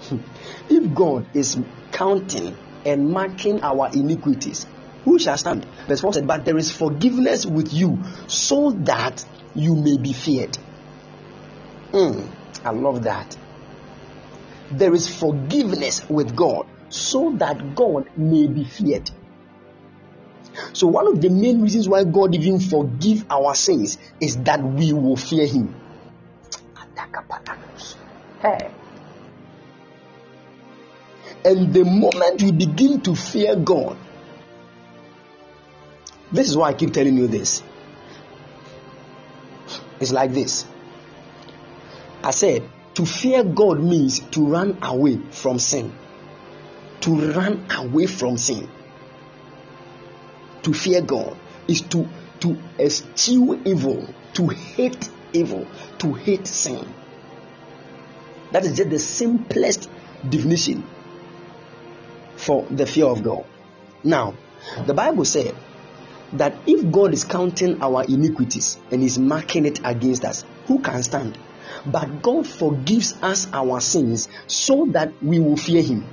[0.68, 1.58] if God is
[1.90, 4.66] counting and marking our iniquities,
[5.04, 5.66] who shall stand?
[5.88, 7.98] Verse 4 said, But there is forgiveness with you
[8.28, 10.56] so that you may be feared.
[11.92, 12.28] Mm,
[12.64, 13.36] I love that.
[14.70, 19.10] There is forgiveness with God so that God may be feared.
[20.74, 24.92] So, one of the main reasons why God even forgive our sins is that we
[24.92, 25.74] will fear Him.
[28.40, 28.70] Hey.
[31.44, 33.96] And the moment you begin to fear God,
[36.30, 37.62] this is why I keep telling you this.
[40.00, 40.66] It's like this.
[42.22, 45.92] I said, to fear God means to run away from sin.
[47.00, 48.68] To run away from sin.
[50.62, 51.36] To fear God
[51.66, 52.08] is to,
[52.40, 55.66] to eschew evil, to hate evil,
[55.98, 56.86] to hate sin.
[58.52, 59.90] That is just the simplest
[60.28, 60.84] definition
[62.42, 63.44] for the fear of God.
[64.02, 64.34] Now,
[64.86, 65.54] the Bible said
[66.32, 71.02] that if God is counting our iniquities and is marking it against us, who can
[71.02, 71.38] stand?
[71.86, 76.04] But God forgives us our sins so that we will fear Him.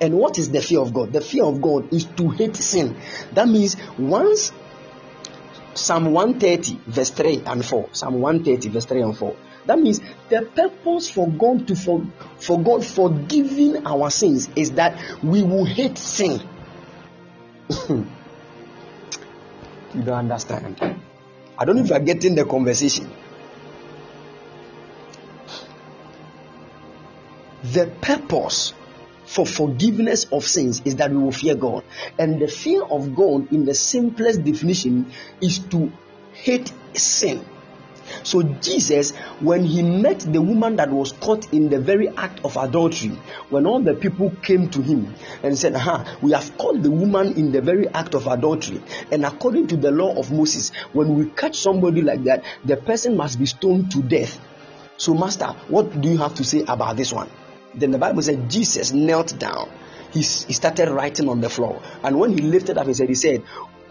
[0.00, 1.12] And what is the fear of God?
[1.12, 2.96] The fear of God is to hate sin.
[3.32, 4.52] That means once
[5.74, 7.88] Psalm 130, verse 3 and 4.
[7.92, 9.36] Psalm 130, verse 3 and 4.
[9.68, 10.00] That means
[10.30, 12.02] the purpose for God to for,
[12.38, 16.40] for God forgiving our sins is that we will hate sin.
[17.90, 18.06] you
[19.94, 20.80] don't understand.
[21.58, 23.12] I don't know if you are getting the conversation.
[27.62, 28.72] The purpose
[29.26, 31.84] for forgiveness of sins is that we will fear God.
[32.18, 35.12] And the fear of God, in the simplest definition,
[35.42, 35.92] is to
[36.32, 37.44] hate sin.
[38.22, 42.56] So, Jesus, when he met the woman that was caught in the very act of
[42.56, 43.18] adultery,
[43.50, 47.34] when all the people came to him and said, Aha, we have caught the woman
[47.34, 48.82] in the very act of adultery.
[49.10, 53.16] And according to the law of Moses, when we catch somebody like that, the person
[53.16, 54.40] must be stoned to death.
[54.96, 57.30] So, Master, what do you have to say about this one?
[57.74, 59.70] Then the Bible said Jesus knelt down.
[60.10, 61.82] He, he started writing on the floor.
[62.02, 63.42] And when he lifted up his head, he said,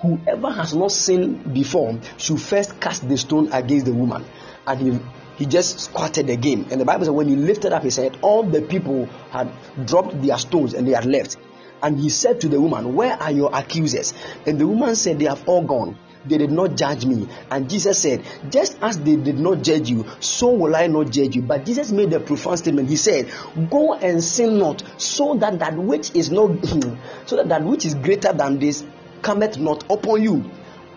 [0.02, 4.26] whoever has not sinned before should first cast the stone against the woman.
[4.66, 5.00] And he
[5.38, 6.68] he just squatted again.
[6.72, 9.52] And the Bible says when he lifted up his head, all the people had
[9.86, 11.38] dropped their stones and they had left.
[11.82, 14.16] And he said to the woman, Where are your accusers?
[14.48, 15.98] And the woman said, They have all gone.
[16.26, 17.28] They did not judge me.
[17.52, 21.36] And Jesus said, Just as they did not judge you, so will I not judge
[21.36, 21.44] you.
[21.44, 22.90] But Jesus made a profound statement.
[22.90, 23.32] He said,
[23.70, 26.66] Go and sin not, so that that which is not
[27.28, 28.84] so that that which is greater than this
[29.22, 30.44] cometh not upon you.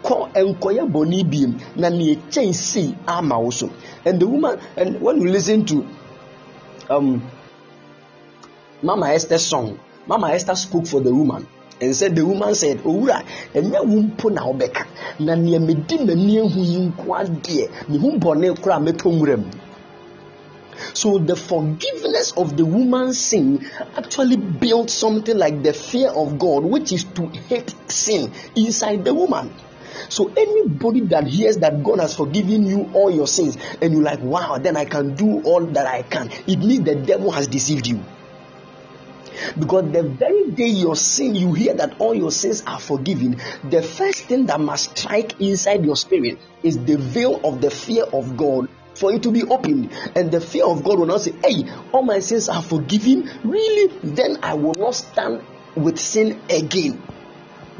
[0.02, 3.68] kɔ nkɔyɛ bɔnne biem na nea kyɛn sei ama wo so.
[4.04, 5.86] And the woman and when you listen to
[6.88, 7.22] um
[8.82, 11.46] mama esther song mama esther spoke for the woman
[11.80, 13.22] and said the woman said owura
[13.54, 14.86] ɛnyɛ wo mpo na wobɛka.
[15.18, 19.50] Na nea medi m'ani ehu yi nko adeɛ mehu bɔnne koraa mɛtɔ nwura mu
[20.94, 23.66] so the forgiveness of the woman's sin
[23.96, 29.14] actually built something like the fear of God, which is to hate sin inside the
[29.14, 29.52] woman.
[30.08, 34.20] So anybody that hears that God has forgiven you all your sins and you're like,
[34.20, 37.86] wow, then I can do all that I can, it means the devil has deceived
[37.86, 38.02] you.
[39.58, 43.82] Because the very day your sin, you hear that all your sins are forgiven, the
[43.82, 48.36] first thing that must strike inside your spirit is the veil of the fear of
[48.36, 49.92] God for it to be opened.
[50.14, 53.30] And the fear of God will not say, Hey, all my sins are forgiven.
[53.44, 53.88] Really?
[54.02, 55.42] Then I will not stand
[55.74, 57.02] with sin again.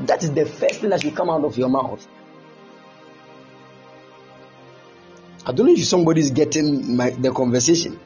[0.01, 2.07] That is the first thing that should come out of your mouth.
[5.47, 7.99] I don't know if somebody is getting my, the conversation.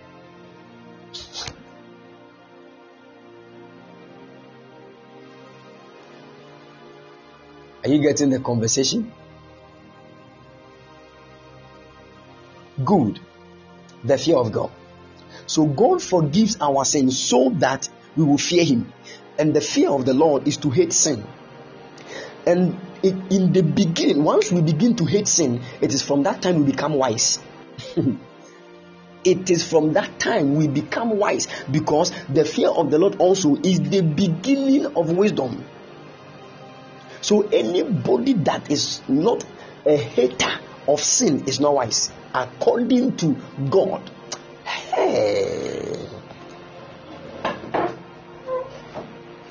[7.84, 9.12] Are you getting the conversation?
[12.82, 13.20] Good.
[14.02, 14.70] The fear of God.
[15.46, 18.92] So God forgives our sins so that we will fear Him.
[19.38, 21.24] And the fear of the Lord is to hate sin.
[22.46, 26.64] And in the beginning, once we begin to hate sin, it is from that time
[26.64, 27.38] we become wise.
[29.24, 33.56] it is from that time we become wise because the fear of the Lord also
[33.56, 35.64] is the beginning of wisdom.
[37.20, 39.44] So anybody that is not
[39.86, 43.36] a hater of sin is not wise according to
[43.70, 44.10] God.
[44.64, 45.96] Hey.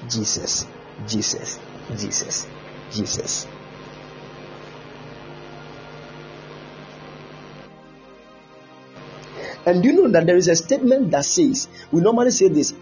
[0.10, 0.66] Jesus,
[1.08, 1.60] Jesus,
[1.98, 2.48] Jesus,
[2.92, 3.48] Jesus.
[9.66, 12.74] And do you know that there is a statement that says, we normally say this,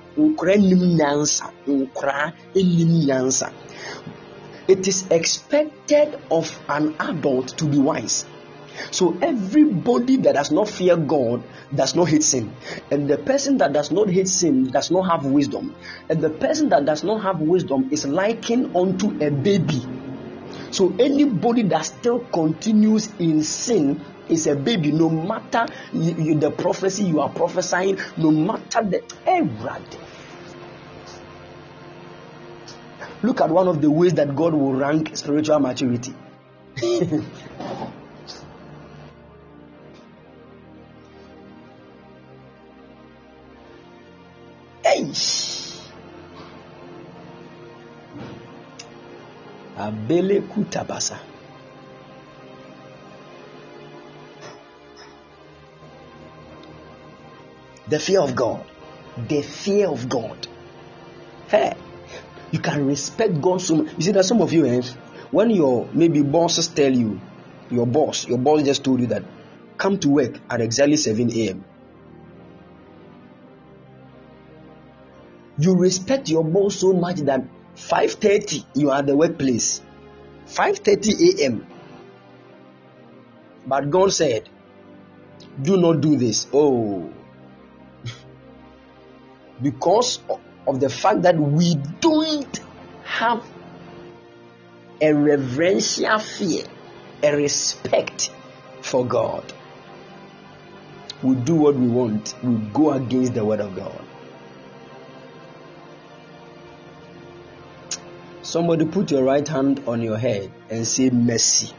[4.68, 8.26] it is expected of an adult to be wise.
[8.92, 11.44] So everybody that does not fear God
[11.74, 12.54] does not hate sin.
[12.90, 15.76] And the person that does not hate sin does not have wisdom.
[16.10, 19.82] And the person that does not have wisdom is likened unto a baby.
[20.72, 26.52] So anybody that still continues in sin is a baby, no matter you, you, the
[26.52, 30.00] prophecy you are prophesying, no matter the everything.
[33.24, 36.16] Look at one of the ways that God will rank spiritual maturity.
[49.82, 51.18] Abele kutabasa.
[57.90, 58.64] The fear of God.
[59.28, 60.48] The fear of God.
[61.48, 61.74] Hey,
[62.52, 63.94] you can respect God so much.
[63.98, 64.82] You see, that some of you, eh,
[65.32, 67.20] when your maybe bosses tell you,
[67.70, 69.24] your boss, your boss just told you that
[69.78, 71.66] come to work at exactly 7 a.m.
[75.58, 77.42] You respect your boss so much that
[77.76, 79.82] 5:30 you are at the workplace.
[80.48, 81.68] 5:30 a.m.
[83.66, 84.50] But God said,
[85.62, 87.10] "Do not do this." Oh,
[89.62, 90.20] because
[90.68, 92.60] of the fact that we don't
[93.04, 93.44] have
[95.02, 96.64] a reverential fear,
[97.24, 98.32] a respect
[98.82, 99.52] for God.
[101.24, 102.36] We do what we want.
[102.44, 104.02] We go against the word of God.
[108.52, 111.72] Somebody put your right hand on your head and say, Mercy.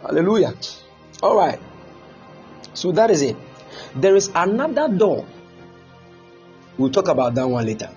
[0.00, 0.54] Hallelujah.
[1.22, 1.60] All right.
[2.72, 3.36] So that is it.
[3.96, 5.26] There is another door.
[6.78, 7.90] We'll talk about that one later.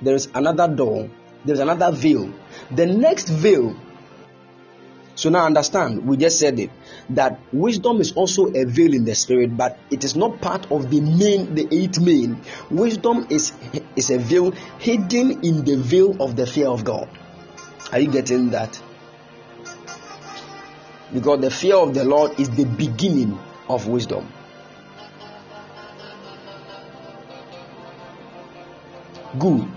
[0.00, 1.10] There is another door.
[1.44, 2.32] There's another veil.
[2.70, 3.76] The next veil.
[5.14, 6.70] So now understand, we just said it
[7.10, 10.90] that wisdom is also a veil in the spirit, but it is not part of
[10.90, 12.40] the main, the eight main.
[12.70, 13.52] Wisdom is
[13.96, 17.08] is a veil hidden in the veil of the fear of God.
[17.92, 18.80] Are you getting that?
[21.12, 23.38] Because the fear of the Lord is the beginning
[23.68, 24.26] of wisdom.
[29.38, 29.68] Good.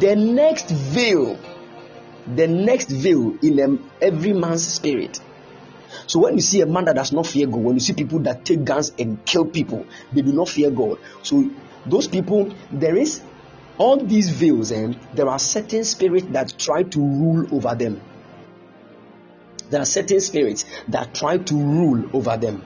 [0.00, 1.38] The next veil,
[2.34, 5.20] the next veil in um, every man's spirit.
[6.06, 8.20] So when you see a man that does not fear God, when you see people
[8.20, 10.98] that take guns and kill people, they do not fear God.
[11.22, 11.50] So
[11.86, 13.22] those people, there is
[13.78, 18.00] all these veils, and there are certain spirits that try to rule over them.
[19.70, 22.62] There are certain spirits that try to rule over them.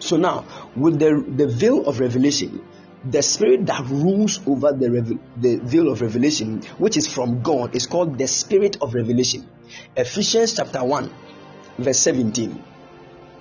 [0.00, 0.44] So now,
[0.74, 2.64] with the, the veil of revelation,
[3.04, 7.86] the spirit that rules over the, the veil of revelation, which is from God, is
[7.86, 9.48] called the spirit of revelation.
[9.96, 11.10] Ephesians chapter 1,
[11.78, 12.62] verse 17.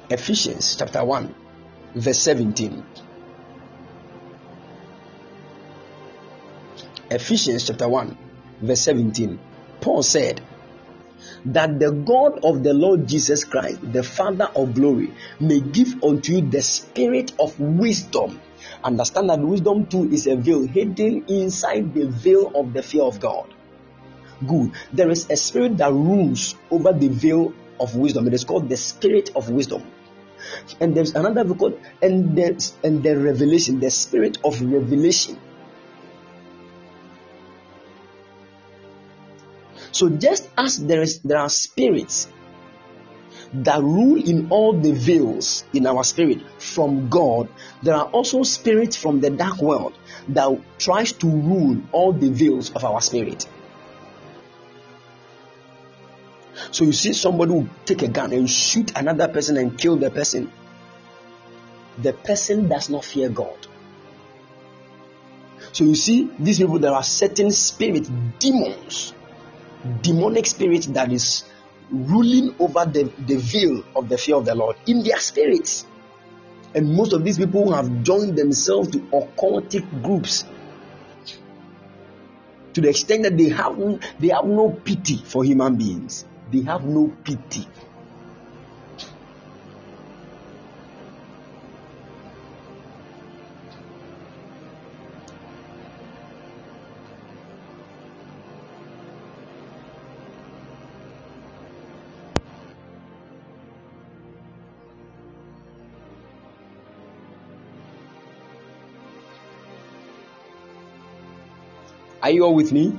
[0.09, 1.35] Ephesians chapter 1,
[1.95, 2.83] verse 17.
[7.09, 8.17] Ephesians chapter 1,
[8.61, 9.39] verse 17.
[9.81, 10.41] Paul said,
[11.45, 16.33] That the God of the Lord Jesus Christ, the Father of glory, may give unto
[16.33, 18.39] you the spirit of wisdom.
[18.83, 23.19] Understand that wisdom too is a veil hidden inside the veil of the fear of
[23.19, 23.53] God.
[24.45, 24.71] Good.
[24.93, 28.27] There is a spirit that rules over the veil of wisdom.
[28.27, 29.83] It is called the spirit of wisdom.
[30.79, 35.39] And there's another called and the, and the revelation, the spirit of revelation.
[39.91, 42.27] So just as there is there are spirits
[43.53, 47.49] that rule in all the veils in our spirit from God,
[47.81, 49.97] there are also spirits from the dark world
[50.29, 53.47] that tries to rule all the veils of our spirit.
[56.71, 60.11] So you see somebody will take a gun and shoot another person and kill the
[60.11, 60.51] person.
[61.99, 63.67] The person does not fear God.
[65.71, 68.09] So you see, these people, there are certain spirits,
[68.39, 69.13] demons
[70.01, 71.43] demonic spirits that is
[71.91, 75.85] ruling over the, the veil of the fear of the Lord in their spirits.
[76.75, 80.43] And most of these people have joined themselves to occultic groups
[82.73, 83.75] to the extent that they have
[84.19, 86.25] they have no pity for human beings.
[86.51, 87.67] They have no pity
[112.27, 112.93] Are you all with me?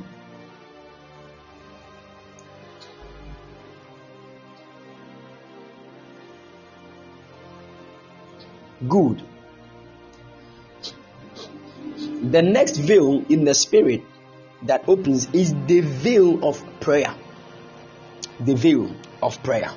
[8.88, 9.22] Good.
[12.22, 14.00] The next veil in the spirit
[14.62, 17.14] that opens is the veil of prayer.
[18.40, 18.90] The veil
[19.22, 19.72] of prayer.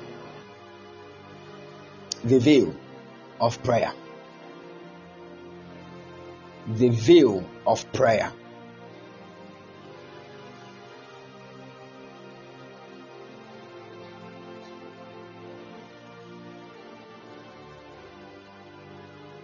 [2.24, 2.74] The veil
[3.38, 3.92] of prayer.
[6.68, 8.32] The veil of prayer.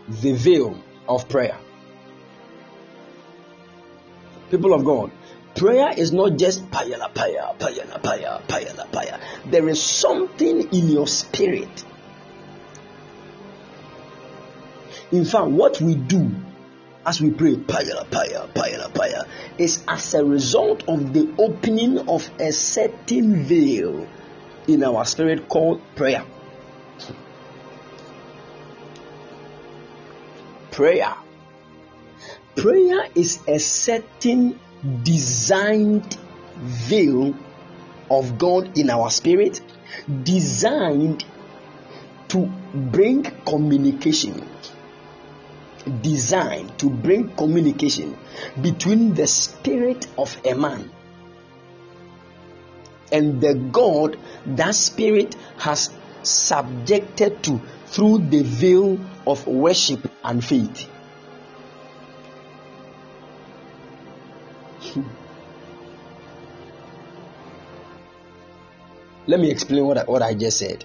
[0.09, 1.57] The veil of prayer.
[4.51, 5.11] People of God,
[5.55, 9.21] prayer is not just payala paya, payala paya, payala paya.
[9.51, 11.85] There is something in your spirit.
[15.13, 16.31] In fact, what we do
[17.09, 19.27] as we pray, payala paya, payala paya,
[19.57, 24.07] is as a result of the opening of a certain veil
[24.67, 26.25] in our spirit called prayer.
[30.79, 31.13] Prayer.
[32.55, 34.61] Prayer is a certain
[35.03, 36.17] designed
[36.55, 37.35] veil
[38.09, 39.61] of God in our spirit,
[40.23, 41.25] designed
[42.29, 44.49] to bring communication.
[46.01, 48.17] Designed to bring communication
[48.63, 50.93] between the spirit of a man
[53.11, 55.91] and the God that spirit has
[56.23, 58.97] subjected to through the veil
[59.29, 60.89] of worship and faith.
[69.27, 70.85] Let me explain what I, what I just said.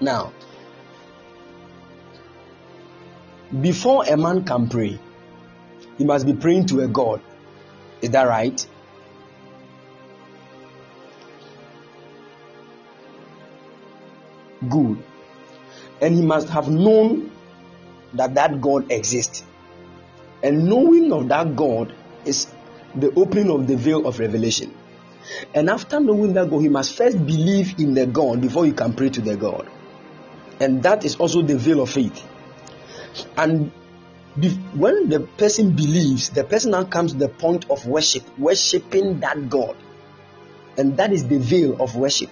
[0.00, 0.32] Now,
[3.60, 4.98] before a man can pray,
[5.98, 7.20] he must be praying to a God.
[8.00, 8.66] Is that right?
[14.66, 15.02] Good.
[16.00, 17.30] And he must have known
[18.14, 19.44] that that God exists.
[20.42, 21.92] And knowing of that God
[22.24, 22.46] is
[22.94, 24.74] the opening of the veil of revelation.
[25.54, 28.94] And after knowing that God, he must first believe in the God before he can
[28.94, 29.68] pray to the God.
[30.60, 32.24] And that is also the veil of faith.
[33.36, 33.70] And
[34.74, 39.48] when the person believes, the person now comes to the point of worship, worshiping that
[39.48, 39.76] God.
[40.76, 42.30] And that is the veil of worship.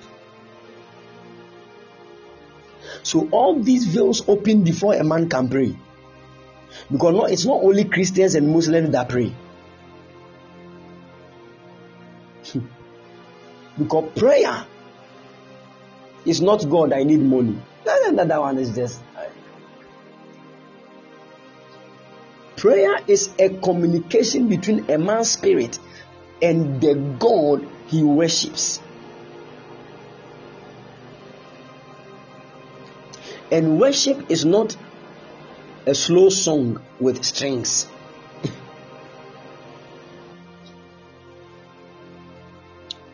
[3.06, 5.76] So all these veils open before a man can pray.
[6.90, 9.32] Because it's not only Christians and Muslims that pray.
[13.78, 14.66] because prayer
[16.24, 17.56] is not God, I need money.
[17.84, 19.00] That one is just.
[22.56, 25.78] Prayer is a communication between a man's spirit
[26.42, 28.80] and the God he worships.
[33.50, 34.76] And worship is not
[35.86, 37.86] a slow song with strings.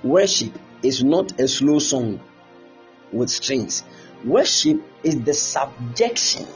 [0.03, 2.21] worship is not a slow song
[3.13, 3.83] with strings.
[4.25, 6.47] Worship is the subjection,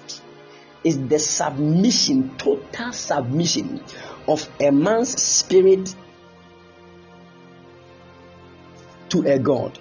[0.85, 3.83] is the submission, total submission
[4.29, 5.95] of a man's spirit
[9.11, 9.79] to a God.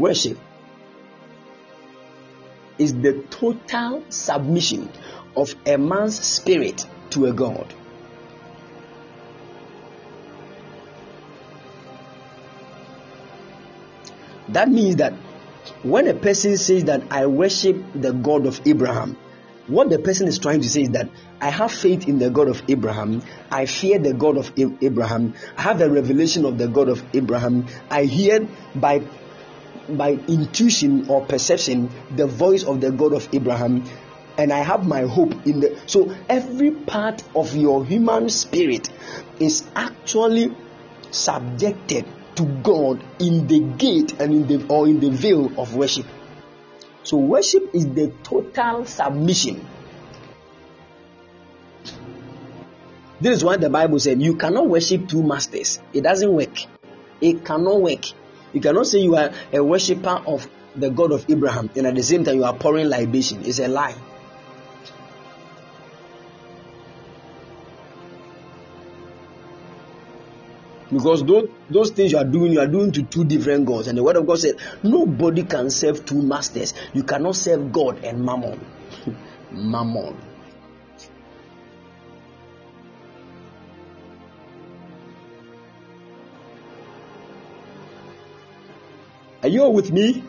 [0.00, 0.38] Worship
[2.78, 4.88] is the total submission
[5.36, 7.74] of a man's spirit to a God.
[14.48, 15.12] That means that
[15.82, 19.18] when a person says that I worship the God of Abraham,
[19.66, 21.10] what the person is trying to say is that
[21.40, 23.22] I have faith in the God of Abraham.
[23.50, 25.34] I fear the God of Abraham.
[25.56, 27.66] I have a revelation of the God of Abraham.
[27.88, 29.02] I hear by
[29.96, 33.84] by intuition or perception the voice of the God of Abraham
[34.38, 38.88] and I have my hope in the so every part of your human spirit
[39.38, 40.54] is actually
[41.10, 42.06] subjected
[42.36, 46.06] to God in the gate and in the or in the veil of worship.
[47.02, 49.66] So worship is the total submission.
[53.20, 55.80] This is why the Bible said you cannot worship two masters.
[55.92, 56.56] It doesn't work.
[57.20, 58.04] It cannot work.
[58.52, 62.02] You cannot say you are a worshiper of the God of Abraham and at the
[62.02, 63.44] same time you are pouring libation.
[63.44, 63.94] It's a lie.
[70.90, 73.86] Because those, those things you are doing, you are doing to two different gods.
[73.86, 76.74] And the word of God said, nobody can serve two masters.
[76.92, 78.60] You cannot serve God and mammon.
[79.52, 80.16] mammon.
[89.50, 90.24] You with me?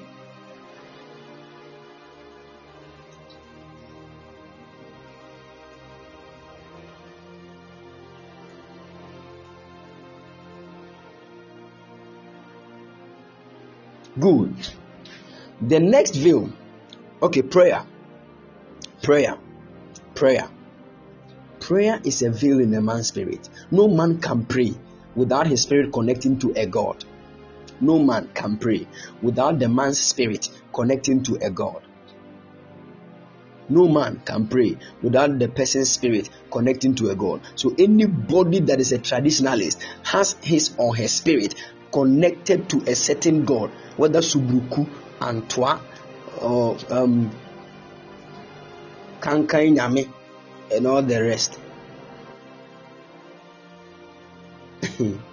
[14.20, 14.54] Good.
[15.62, 16.52] The next veil.
[17.22, 17.86] Okay, prayer.
[19.02, 19.38] Prayer.
[20.16, 20.48] Prayer.
[21.60, 23.50] Prayer is a veil in a man's spirit.
[23.72, 24.74] No man can pray
[25.16, 27.06] without his spirit connecting to a God.
[27.82, 28.88] No man can pray
[29.22, 31.82] without the man's spirit connecting to a God.
[33.70, 37.42] No man can pray without the person's spirit connecting to a God.
[37.56, 41.56] So anybody that is a traditionalist has his or her spirit
[41.92, 44.88] connected to a certain God, whether Subruku,
[45.20, 45.82] Antwa,
[46.42, 47.32] or um,
[49.22, 50.12] Kankai Nyame,
[50.72, 51.58] and all the rest.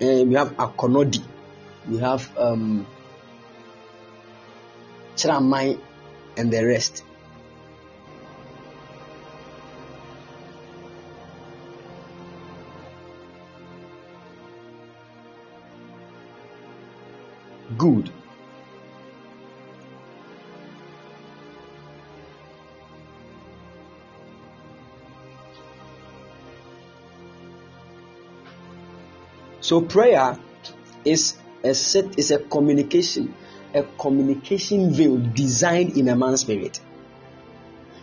[0.00, 1.22] we have Akonodi,
[1.88, 2.86] we have um,
[5.16, 5.78] Chramai,
[6.36, 7.02] and the rest.
[17.78, 18.10] Good.
[29.66, 30.38] So prayer
[31.04, 31.34] is
[31.64, 33.34] a set is a communication,
[33.74, 36.78] a communication veil designed in a man's spirit.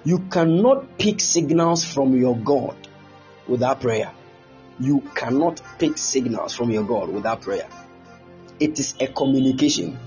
[0.04, 2.76] You cannot pick signals from your God
[3.48, 4.12] without prayer.
[4.78, 7.70] You cannot pick signals from your God without prayer.
[8.60, 9.98] It is a communication.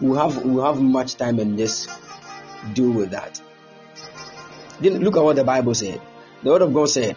[0.00, 1.88] We have we have much time in this
[2.72, 3.42] deal with that.
[4.78, 6.00] Then look at what the Bible said.
[6.44, 7.16] The word of God said,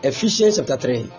[0.00, 1.10] Ephesians chapter 3.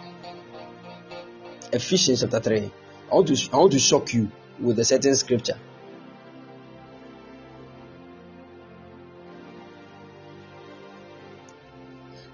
[1.74, 2.72] Ephesians chapter 3.
[3.12, 5.58] I want to I want to shock you with a certain scripture.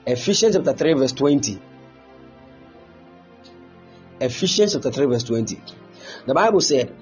[0.06, 1.60] Ephesians chapter 3, verse 20.
[4.20, 5.60] Ephesians chapter 3, verse 20.
[6.28, 6.96] The Bible said,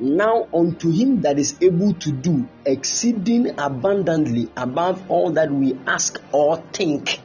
[0.00, 6.18] Now unto him that is able to do exceeding abundantly above all that we ask
[6.32, 7.20] or think.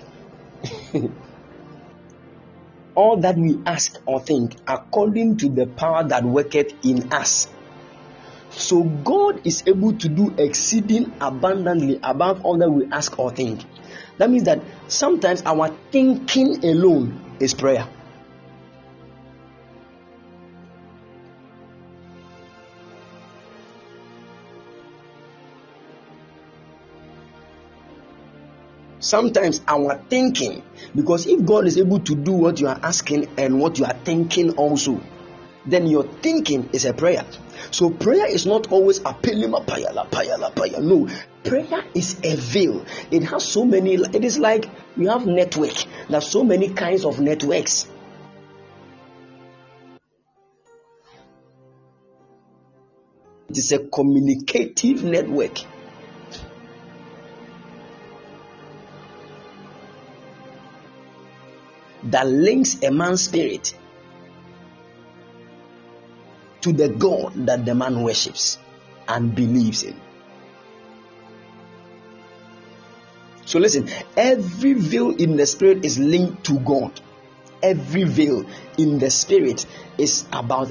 [2.95, 7.47] all that we ask or think according to the power that worketh in us.
[8.49, 13.63] So God is able to do exceeding abundantly above all that we ask or think.
[14.17, 17.87] That means that sometimes our thinking alone is prayer.
[29.03, 30.63] Sometimes our thinking,
[30.95, 33.97] because if God is able to do what you are asking and what you are
[34.05, 35.01] thinking also,
[35.65, 37.25] then your thinking is a prayer.
[37.71, 40.81] So prayer is not always appealing paya la paya la paya.
[40.81, 41.09] No,
[41.43, 42.85] prayer is a veil.
[43.11, 43.95] It has so many.
[43.95, 45.75] It is like we have network.
[46.07, 47.87] there are so many kinds of networks.
[53.49, 55.72] It is a communicative network.
[62.05, 63.73] That links a man's spirit
[66.61, 68.57] to the God that the man worships
[69.07, 69.99] and believes in.
[73.45, 76.99] So listen, every veil in the spirit is linked to God.
[77.61, 78.45] Every veil
[78.77, 79.65] in the spirit
[79.97, 80.69] is about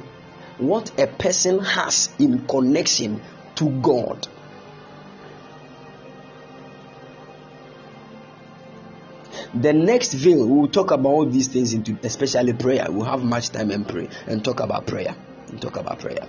[0.58, 3.20] what a person has in connection
[3.56, 4.26] to God.
[9.54, 12.86] The next veil, we will talk about all these things into especially prayer.
[12.88, 15.14] We'll have much time and pray and talk about prayer
[15.60, 16.26] talk about prayer.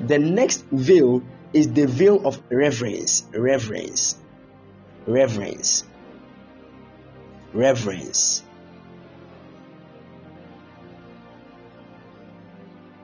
[0.00, 1.22] The next veil
[1.52, 3.24] is the veil of reverence.
[3.32, 4.16] Reverence.
[5.06, 5.84] Reverence.
[7.52, 8.42] Reverence.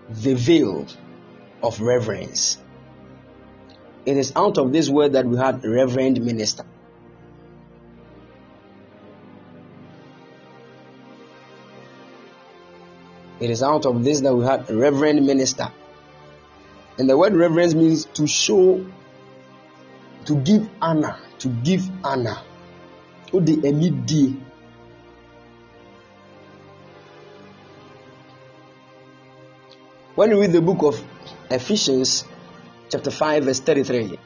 [0.08, 0.86] The veil
[1.62, 2.58] of reverence.
[4.06, 6.64] It is out of this word that we had reverend minister.
[13.40, 15.72] It is out of this that we had reverend minister.
[16.98, 18.84] And the word reverence means to show,
[20.26, 22.36] to give honor, to give honor.
[23.30, 23.46] When
[30.30, 31.02] you read the book of
[31.50, 32.24] Ephesians,
[32.90, 34.18] chapter 5, verse 33,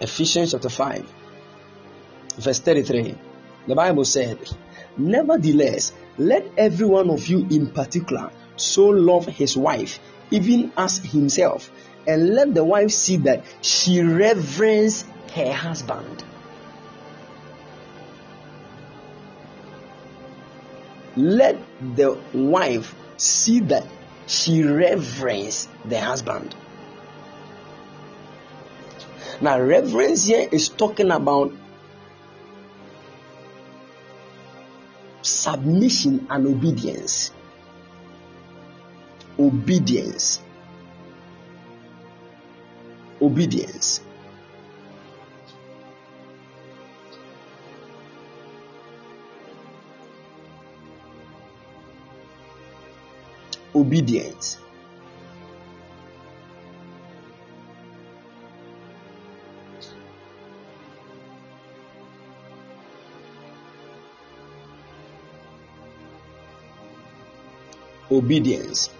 [0.00, 1.06] Ephesians chapter 5,
[2.38, 3.14] verse 33,
[3.68, 4.38] the Bible said,
[4.96, 9.98] Nevertheless, let every one of you in particular so love his wife,
[10.30, 11.70] even as himself,
[12.06, 15.04] and let the wife see that she reverence
[15.34, 16.24] her husband.
[21.16, 21.58] Let
[21.96, 23.86] the wife see that
[24.26, 26.54] she reverence the husband.
[29.40, 31.52] Now, reverence here is talking about
[35.24, 37.32] submission and obedience.
[39.38, 40.40] Obedience.
[43.20, 44.00] Obedience.
[53.74, 54.63] Obedience.
[68.14, 68.90] Obedience.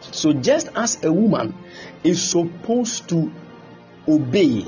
[0.00, 1.54] So, just as a woman
[2.02, 3.30] is supposed to
[4.08, 4.64] obey,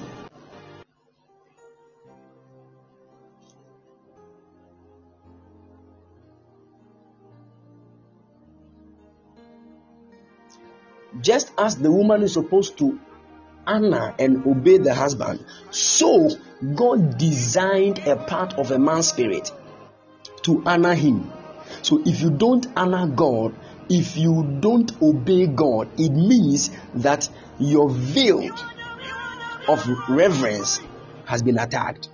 [11.20, 12.98] just as the woman is supposed to
[13.66, 16.30] honor and obey the husband, so
[16.74, 19.50] God designed a part of a man's spirit
[20.42, 21.32] to honor him.
[21.82, 23.54] So if you don't honor God,
[23.88, 27.28] if you don't obey God, it means that
[27.58, 28.48] your veil
[29.68, 30.80] of reverence
[31.24, 32.08] has been attacked.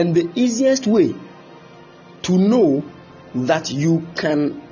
[0.00, 1.14] And the easiest way
[2.22, 2.82] to know
[3.34, 4.62] that you can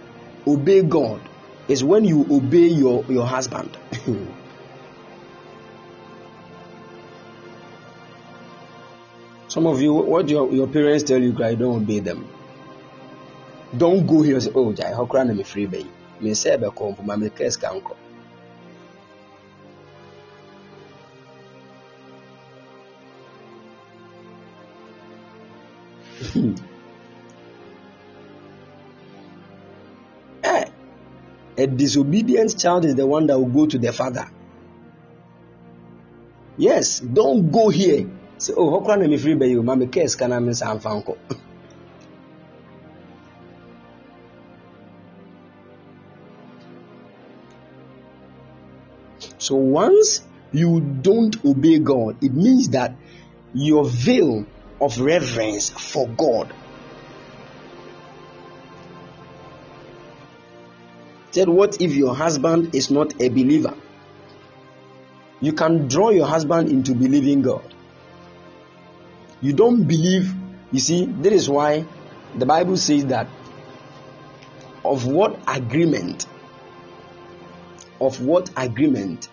[0.47, 1.21] obey God
[1.69, 3.77] is when you obey your, your husband.
[9.49, 12.27] Some of you, what your, your parents tell you, cry, don't obey them.
[13.77, 15.91] Don't go here and say, oh, Jai, how can I free baby?
[16.21, 17.83] Me say, be come my case come.
[30.43, 30.65] Eh,
[31.57, 34.29] a disobedient child is the one that will go to the father.
[36.57, 38.11] Yes, don't go here.
[38.39, 39.63] Say, oh, how can I free by you?
[39.63, 40.63] Mama case can I miss?
[49.39, 50.23] So once
[50.53, 52.97] you don't obey God, it means that
[53.55, 54.47] your veil
[54.81, 56.53] of reverence for God.
[61.31, 63.75] Said, what if your husband is not a believer?
[65.41, 67.75] You can draw your husband into believing God.
[69.41, 70.33] You don't believe,
[70.73, 71.85] you see, that is why
[72.37, 73.29] the Bible says that
[74.85, 76.27] of what agreement,
[78.01, 79.29] of what agreement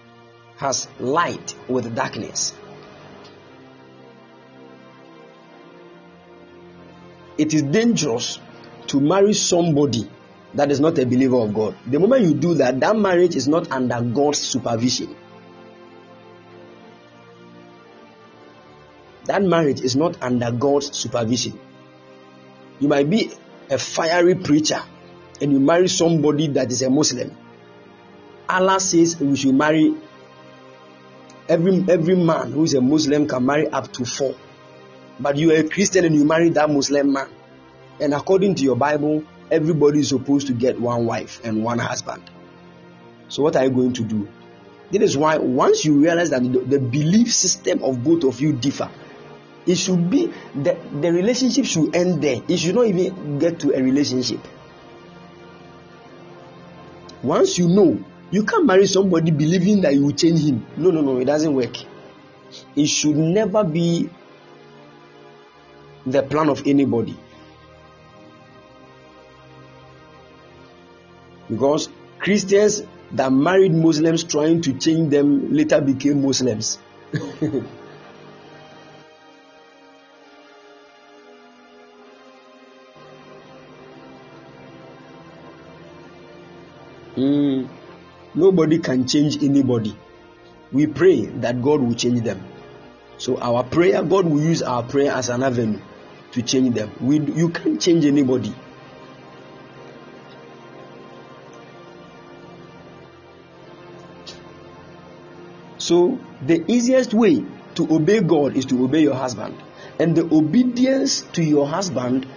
[0.57, 2.53] has light with darkness?
[7.37, 8.39] It is dangerous
[8.87, 10.09] to marry somebody
[10.53, 11.75] that is not a believer of God.
[11.85, 15.15] The moment you do that, that marriage is not under God's supervision.
[19.25, 21.59] That marriage is not under God's supervision.
[22.79, 23.31] You might be
[23.69, 24.81] a fiery preacher
[25.41, 27.35] and you marry somebody that is a Muslim.
[28.47, 29.95] Allah says we should marry
[31.49, 34.35] every every man who is a Muslim can marry up to four.
[35.19, 37.27] But you are a Christian and you marry that Muslim man.
[37.99, 42.23] And according to your Bible, everybody is supposed to get one wife and one husband.
[43.29, 44.27] So, what are you going to do?
[44.91, 48.53] That is why once you realize that the, the belief system of both of you
[48.53, 48.89] differ,
[49.65, 52.41] it should be the, the relationship should end there.
[52.47, 54.39] It should not even get to a relationship.
[57.23, 57.97] Once you know,
[58.29, 60.65] you can't marry somebody believing that you will change him.
[60.77, 61.75] No, no, no, it doesn't work.
[62.75, 64.09] It should never be
[66.05, 67.17] the plan of anybody.
[71.49, 76.79] Because Christians that married Muslims trying to change them later became Muslims.
[87.15, 87.67] mm,
[88.33, 89.95] nobody can change anybody.
[90.71, 92.43] We pray that God will change them.
[93.17, 95.79] So our prayer, God will use our prayer as an avenue
[96.35, 96.91] to change them.
[96.99, 98.53] We, you can't change anybody.
[105.77, 107.45] So, the easiest way
[107.75, 109.55] to obey God is to obey your husband.
[109.97, 112.27] And the obedience to your husband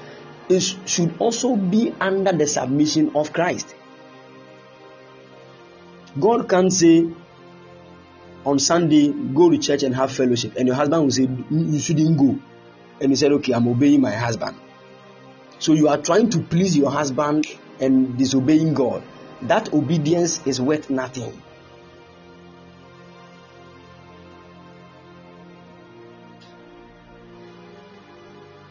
[0.48, 3.74] is, should also be under the submission of Christ.
[6.20, 7.08] God can't say
[8.46, 12.16] on Sunday, go to church and have fellowship, and your husband will say, You shouldn't
[12.16, 12.38] go
[13.00, 14.56] and he said, Okay, I'm obeying my husband.
[15.58, 17.46] So you are trying to please your husband
[17.80, 19.02] and disobeying God.
[19.42, 21.42] That obedience is worth nothing.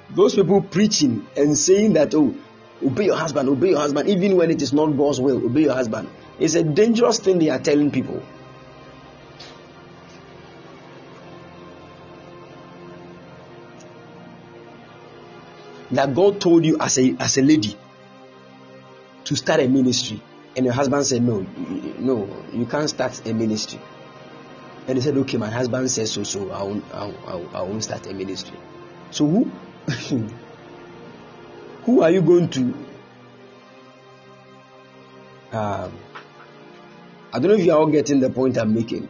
[0.09, 2.33] Those people preaching and saying that, oh,
[2.83, 5.73] obey your husband, obey your husband, even when it is not God's will, obey your
[5.73, 6.09] husband.
[6.39, 8.23] It's a dangerous thing they are telling people.
[15.91, 17.77] that God told you as a as a lady
[19.25, 20.21] to start a ministry,
[20.55, 21.41] and your husband said no,
[21.99, 23.79] no, you can't start a ministry.
[24.87, 27.83] And he said, okay, my husband says so, so I won't, I won't, I won't
[27.83, 28.57] start a ministry.
[29.11, 29.51] So who,
[31.83, 32.61] who are you going to?
[35.51, 35.91] Um,
[37.33, 39.09] I don't know if you are all getting the point I'm making.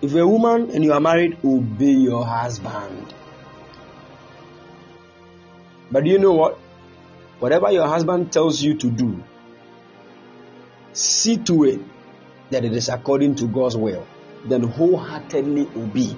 [0.00, 3.14] If you're a woman and you are married, obey your husband.
[5.90, 6.58] But do you know what?
[7.40, 9.22] Whatever your husband tells you to do,
[10.92, 11.80] see to it
[12.50, 14.06] that it is according to God's will.
[14.44, 16.16] Then wholeheartedly obey.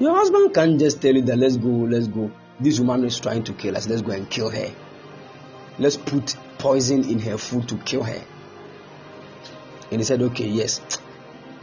[0.00, 2.30] Your husband can't just tell you that let's go, let's go.
[2.60, 3.88] This woman is trying to kill us.
[3.88, 4.70] Let's go and kill her.
[5.78, 8.22] Let's put poison in her food to kill her.
[9.90, 10.80] And he said, Okay, yes.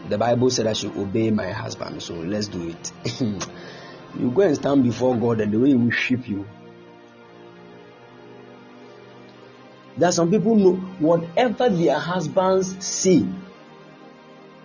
[0.07, 2.91] The Bible said I should obey my husband, so let's do it.
[4.19, 6.45] you go and stand before God, and the way He will ship you.
[9.97, 13.25] There are some people know whatever their husbands say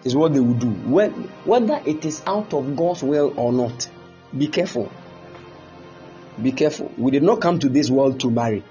[0.05, 3.89] is what they will do, whether it is out of God's will or not.
[4.37, 4.93] Be careful.
[6.43, 6.91] Be careful.
[6.97, 8.65] We did not come to this world to marry.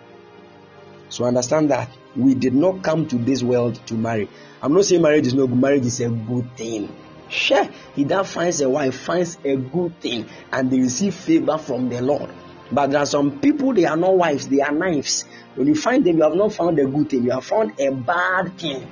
[1.09, 4.29] So understand that we did not come to this world to marry.
[4.61, 5.59] I'm not saying marriage is not good.
[5.59, 6.93] Marriage is a good thing.
[7.29, 11.89] Sure, he that finds a wife finds a good thing and they receive favor from
[11.89, 12.29] the Lord.
[12.71, 15.25] But there are some people, they are not wives, they are knives.
[15.55, 17.91] When you find them, you have not found a good thing, you have found a
[17.91, 18.87] bad thing.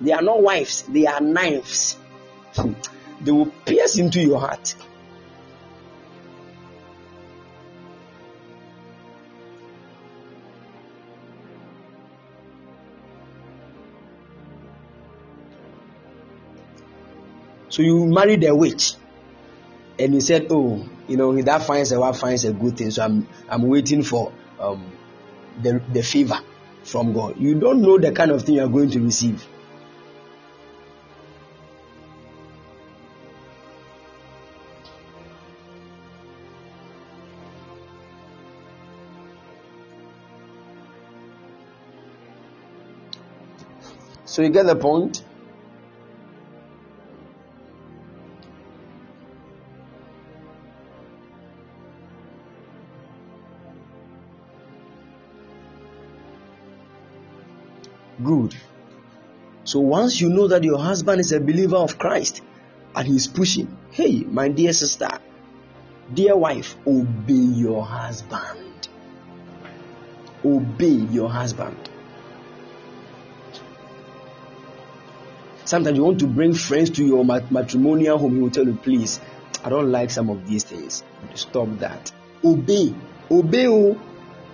[0.00, 1.96] They are not wives, they are knives.
[3.20, 4.74] they will pierce into your heart.
[17.72, 18.92] So you married a witch,
[19.98, 23.02] and you said, "Oh, you know, that finds a wife finds a good thing." So
[23.02, 24.92] I'm I'm waiting for um,
[25.62, 26.38] the the favor
[26.84, 27.40] from God.
[27.40, 29.42] You don't know the kind of thing you are going to receive.
[44.26, 45.24] So you get the point.
[58.22, 58.54] Good.
[59.64, 62.42] So once you know that your husband is a believer of Christ
[62.94, 65.08] and he's pushing, hey, my dear sister,
[66.12, 68.88] dear wife, obey your husband.
[70.44, 71.76] Obey your husband.
[75.64, 79.20] Sometimes you want to bring friends to your matrimonial home, he will tell you, please,
[79.64, 81.04] I don't like some of these things.
[81.34, 82.12] Stop that.
[82.44, 82.94] Obey.
[83.30, 83.68] Obey.
[83.68, 83.98] Oh.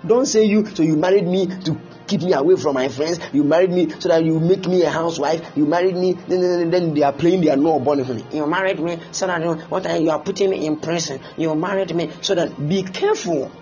[0.07, 1.75] Don't say you, so you married me to
[2.09, 3.21] keep me away from my friends.
[3.33, 5.47] You married me so that you make me a housewife.
[5.55, 7.99] You married me, then, then, they are playing their no born
[8.33, 11.21] You married me so that you, what are, you are putting me in prison.
[11.37, 13.53] You married me so that be careful.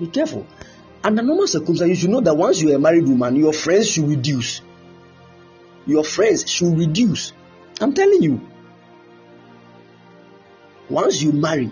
[0.00, 0.46] Be careful.
[1.04, 4.08] Under normal circumstances, you should know that once you're a married woman, your friends should
[4.08, 4.62] reduce
[5.86, 7.32] your friends should reduce.
[7.80, 8.40] I'm telling you.
[10.88, 11.70] Once you marry,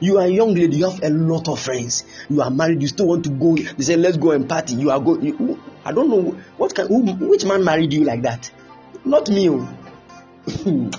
[0.00, 2.04] you are a young lady, you have a lot of friends.
[2.28, 3.56] You are married, you still want to go.
[3.56, 4.74] They say, let's go and party.
[4.74, 5.58] You are going.
[5.84, 6.88] I don't know what kind.
[6.88, 8.50] Who, which man married you like that?
[9.04, 9.50] Not me.
[9.50, 9.68] Oh.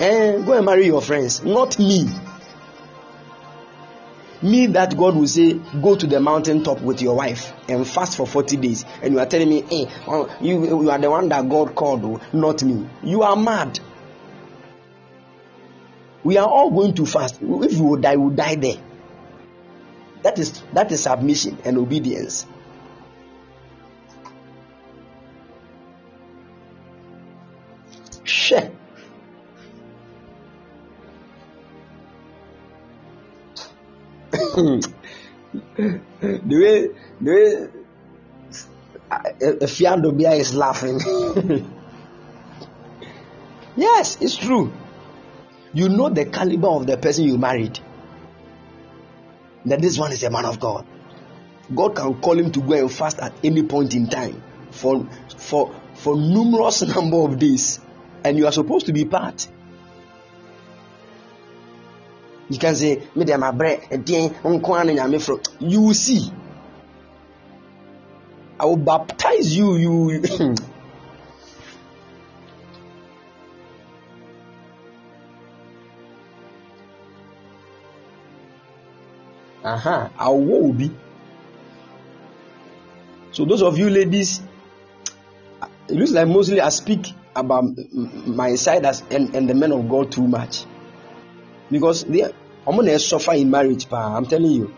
[0.00, 1.44] eh, go and marry your friends.
[1.44, 2.08] Not me
[4.42, 8.16] me that God will say, go to the mountain top with your wife and fast
[8.16, 11.28] for 40 days, and you are telling me, hey, oh, you, you are the one
[11.28, 12.88] that God called, oh, not me.
[13.02, 13.78] You are mad.
[16.24, 17.38] We are all going to fast.
[17.40, 18.76] If you will die, we will die there.
[20.22, 22.46] That is that is submission and obedience.
[34.54, 36.00] The
[36.48, 36.88] way
[37.20, 37.68] the way
[39.66, 41.00] Fiando Bia is laughing.
[43.76, 44.72] yes, it's true.
[45.74, 47.78] You know the caliber of the person you married.
[49.66, 50.86] That this one is a man of God.
[51.74, 55.74] God can call him to go and fast at any point in time for for
[55.94, 57.80] for numerous number of days,
[58.24, 59.48] and you are supposed to be part.
[62.52, 66.30] You can say me dem abrɛ ɛdeɛn nko ara nyame foro you will see.
[68.60, 70.20] I will baptize you you
[79.64, 80.90] uh-huh awɔ obi
[83.32, 84.42] so those of you ladies
[85.88, 87.64] it looks like mostly i speak about
[88.26, 90.64] my side as and, and the men of god too much.
[91.70, 92.30] Because they
[92.66, 94.16] I'm gonna suffer in marriage pa.
[94.16, 94.74] I'm telling you.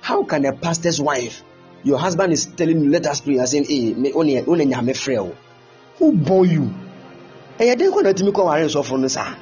[0.00, 1.42] How can a pastor's wife
[1.84, 4.94] your husband is telling you let us pray and saying hey me one one nyame
[4.94, 5.36] frɛ o.
[5.98, 6.74] Who born you?
[7.58, 9.34] Ɛyɛ den kɔ na tumi kɔ ware nsɔfo no saa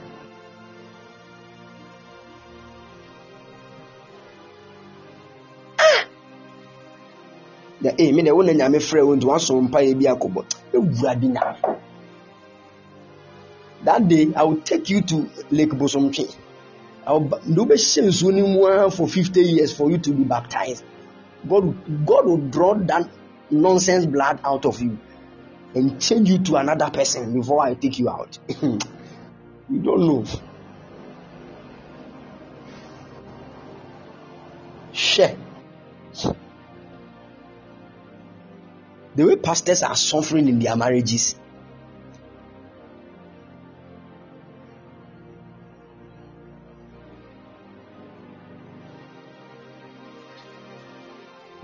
[7.81, 10.45] na ee mi na wo na nyame frɛ wo nti waso mpa yɛ bi akɔbɔ
[10.73, 11.57] ewurade na.
[13.85, 16.29] That day i will take you to lake bosomtwe
[18.91, 20.85] for fifty years for you to be baptized.
[21.49, 23.09] God god will draw that
[23.51, 24.99] nonsense blood out of you
[25.75, 28.39] and change you to another person before i take you out.
[29.71, 30.25] You don't know.
[34.93, 35.37] Share.
[39.15, 41.37] the way pastors are suffering in their marriages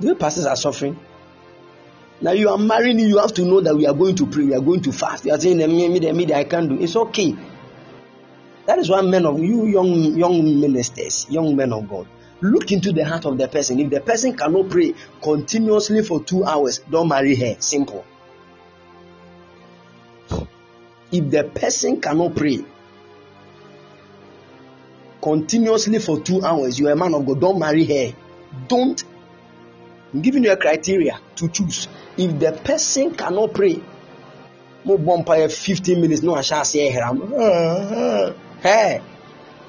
[0.07, 0.99] way pastors are suffering
[2.20, 4.55] now you are marrying you have to know that we are going to pray we
[4.55, 7.36] are going to fast you are saying me me me i can't do it's okay
[8.67, 12.07] that is why men of you young young ministers young men of god
[12.41, 13.81] look into the heart of the person.
[13.81, 17.57] If the person cannot pray continuously for two hours, don't marry her.
[17.60, 18.05] Simple.
[21.12, 22.65] If the person cannot pray
[25.23, 28.17] continuously for two hours, you are a man of God, don't marry her.
[28.68, 29.02] Don't.
[30.17, 31.89] I'm giving you a criteria to choose.
[32.17, 33.83] If the person cannot pray,
[34.83, 36.89] mo bonfire 15 minutes, no, I shall say,
[38.62, 39.03] hey.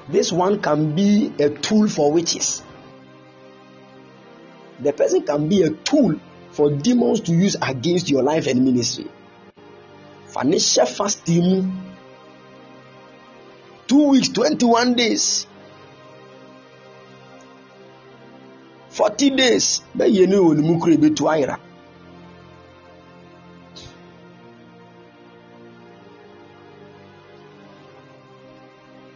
[0.08, 2.62] This one can be a tool for witches.
[4.80, 6.18] The person can be a tool
[6.52, 9.06] for demons to use against your life and ministry.
[10.28, 11.92] Financial fasting,
[13.86, 15.46] two weeks, 21 days,
[18.98, 19.80] 40 days.
[19.96, 21.56] bɛyɛ ne wɔ mu kura ebetu ayira.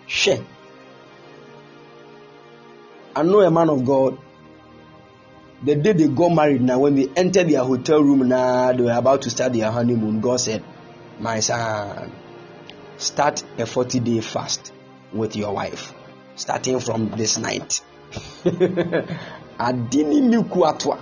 [0.07, 0.45] Hwɛ.
[3.17, 4.19] I know a man of God.
[5.65, 8.93] The day they got married, now when they entered their hotel room, now they were
[8.93, 10.21] about to start their honeymoon.
[10.21, 10.63] God said,
[11.19, 12.13] My son,
[12.99, 14.73] start a 40 day fast
[15.13, 15.93] with your wife,
[16.37, 17.81] starting from this night.
[19.69, 20.99] Adini miku atwa.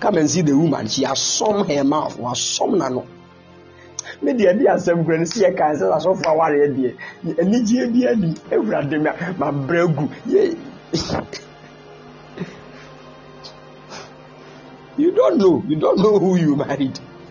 [0.00, 0.88] Come and see the woman.
[0.88, 3.06] She has some her mouth, was some nano.
[4.22, 6.90] me deɛ de asɛm kura no si yɛ kan sɛ asɔfo awareɛ deɛ
[7.40, 10.56] anigyeɛ bi ani awurade ma mabrɛ gu yɛ
[15.00, 15.62] you don't know.
[15.66, 16.98] You don't know who you married.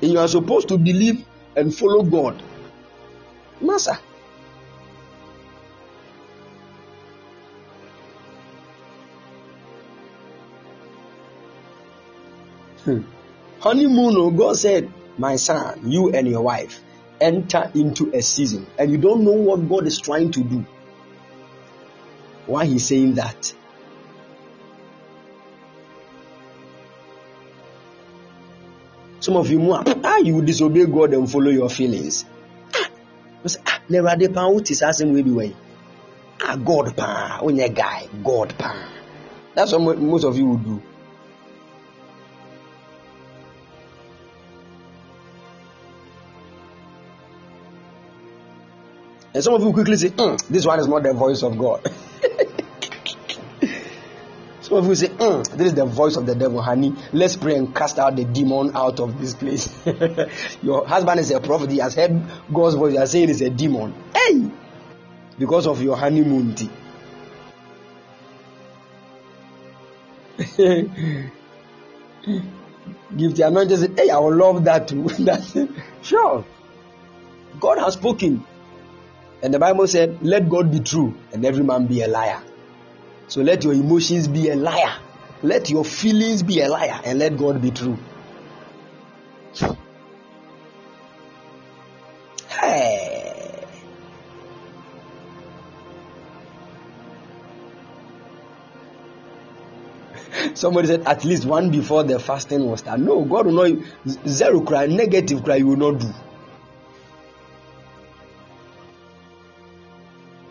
[0.00, 1.24] And you are supposed to believe
[1.56, 2.42] and follow god.
[3.60, 3.98] Masa
[12.88, 13.60] hmm.
[13.60, 16.80] honeymoon oh god said my son you and your wife
[17.20, 20.64] enter into a season and you don't know what god is trying to do.
[22.46, 23.52] Why he's saying that?
[29.20, 32.24] Some of you ah you disobey god and follow your feelings.
[32.74, 32.88] Ah
[33.66, 35.54] ah awurade paa wote saa asɛm wei bi wɔ yi
[36.48, 38.74] ah god paa wonyɛ guy god paa
[39.54, 40.82] that's what most of you would do
[49.38, 51.80] and some of you quickly say mm, this one is not the voice of god
[54.60, 56.92] Some of you say, mm, This is the voice of the devil, honey.
[57.14, 59.72] Let's pray and cast out the demon out of this place.
[60.62, 62.20] Your husband is a prophet, he has heard
[62.52, 63.94] God's voice, you are saying it's a demon.
[64.14, 64.50] Hey!
[65.38, 66.68] Because of your honeymoon tea.
[73.16, 75.08] Give the anointing, Hey, I will love that too.
[76.02, 76.44] Sure.
[77.58, 78.44] God has spoken.
[79.42, 82.42] And the Bible said, Let God be true and every man be a liar.
[83.28, 84.96] So let your emotions be a liar.
[85.42, 87.96] Let your feelings be a liar and let God be true.
[92.48, 93.64] Hey.
[100.54, 103.04] Somebody said at least one before the fasting was done.
[103.04, 103.86] No, God will not
[104.26, 106.12] zero cry, negative cry you will not do.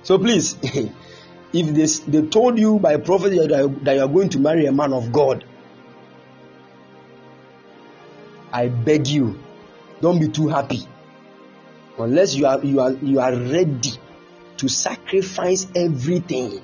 [0.08, 3.32] So please, if this they told you by prophet
[3.84, 5.44] that you are going to marry a man of God,
[8.54, 9.38] I beg you,
[10.00, 10.88] don't be too happy.
[12.00, 13.92] Unless you are you are you are ready
[14.56, 16.62] to sacrifice everything.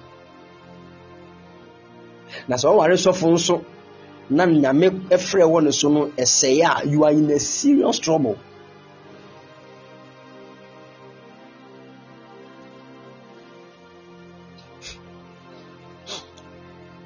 [2.48, 3.66] Na sɛ ɔware sɔfo nso
[4.30, 8.38] na nyame ɛfrɛ wɔ ne so no ɛsɛe a you are in a serious trouble.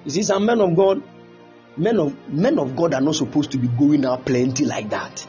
[0.07, 1.03] You see, some men of God,
[1.75, 5.27] men of men of God are not supposed to be going out plenty like that.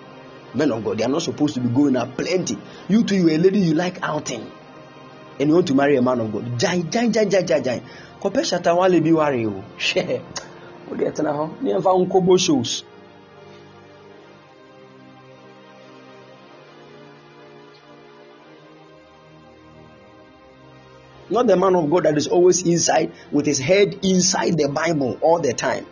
[0.54, 2.56] Men of God, they are not supposed to be going out plenty.
[2.88, 4.48] You too, you a lady, you like outing,
[5.40, 6.60] and you want to marry a man of God.
[6.60, 7.82] Jai, jai, jai, jai, jai, jai.
[8.22, 9.64] Kɔpɛ shata wale bi ware o.
[9.76, 10.20] Hwɛ,
[10.92, 11.60] o ɛtena hɔ.
[11.60, 12.84] Ne yɛn fa nkɔbɔ shows.
[21.30, 25.18] Not the man of God that is always inside with his head inside the Bible
[25.20, 25.86] all the time.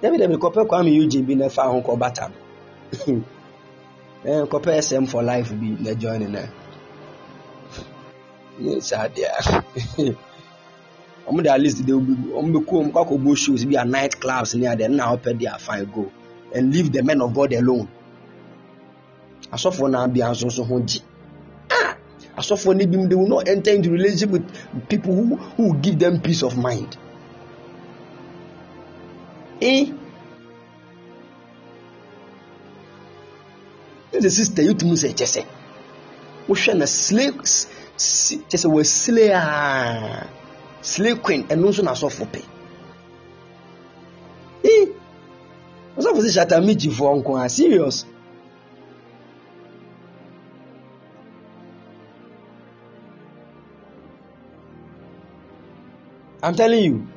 [0.00, 2.30] David kɔpɛ Kwame Eugene bi na fa ho kɔ bata.
[4.22, 6.46] Eh kɔpɛ SM for life bi na join na.
[8.58, 10.14] Ne saa deɛ.
[11.28, 14.18] Ɔmo de at least de ɔmo bɛ kɔ ɔmo kɔ akɔbɔ shows bi a night
[14.20, 16.10] clubs ne adeɛ na ɔpɛ de afa go
[16.54, 17.88] and leave the men of God alone.
[19.52, 21.00] Asɔfoɔ na abia nso nso ho gye.
[22.40, 26.20] Asɔfoɔ no binom they will not enter into relationship with people who who give them
[26.20, 26.96] peace of mind.
[29.60, 29.86] Eh?
[34.12, 35.42] Ɛsɛ sister yi tumi sɛ kyɛ sɛ
[36.48, 40.26] wohwɛ na slay kyɛ sɛ wɔasile a
[40.82, 42.40] slay queen ɛno nso na asɔfo pɛ.
[44.64, 44.86] Eh?
[45.98, 48.04] Asɔfo sɛ hyɛ atamikyifoɔ nko a serious
[56.42, 57.08] I'm telling you.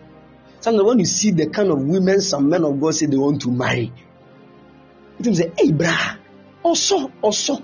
[0.59, 3.41] Sometimes when you see the kind of women some men of God say they want
[3.41, 3.91] to marry,
[5.19, 6.17] you say, hey, brah,
[6.63, 7.61] also, also,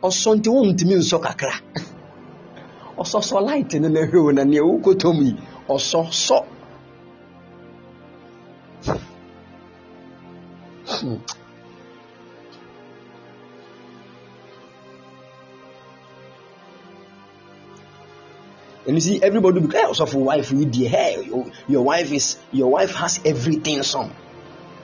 [0.00, 1.60] also, nti wɔn ntumi nsɔ kakra.
[3.02, 5.36] Sɔ light no na hwɛ na nea wokɔtɔ mu yi,
[5.68, 6.46] ɔsɔ
[18.92, 20.90] and you see everybody be hey also for wife you dear.
[20.90, 24.12] Hey your, your wife is your wife has everything some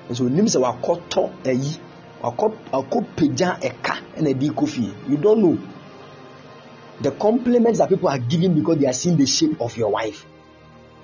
[0.09, 1.79] and so nim sɛ wakɔtɔ ɛyi
[2.23, 5.59] wakɔ wakɔ pagya ɛka ɛna ɛdi kɔ fie you don't know.
[7.03, 10.25] The compliments that people are giving because they are seeing the shape of your wife.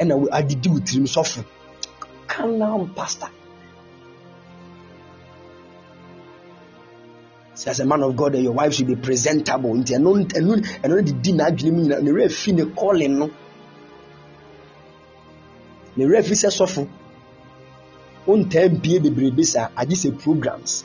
[0.01, 1.45] Ɛna adidi wɔ tirim sɔfo
[2.27, 3.29] calm down pastor
[7.67, 9.75] As a man of God, your wife should be presentable.
[9.75, 13.31] Nti ɛno ɛno ɛno didi n'adwene mu nyinaa ne werɛ fi ne calling no.
[15.97, 16.87] Ne werɛ fi sɛ sɔfo.
[18.27, 20.85] Wontaa mpie bebrebe saa agye sɛ programs.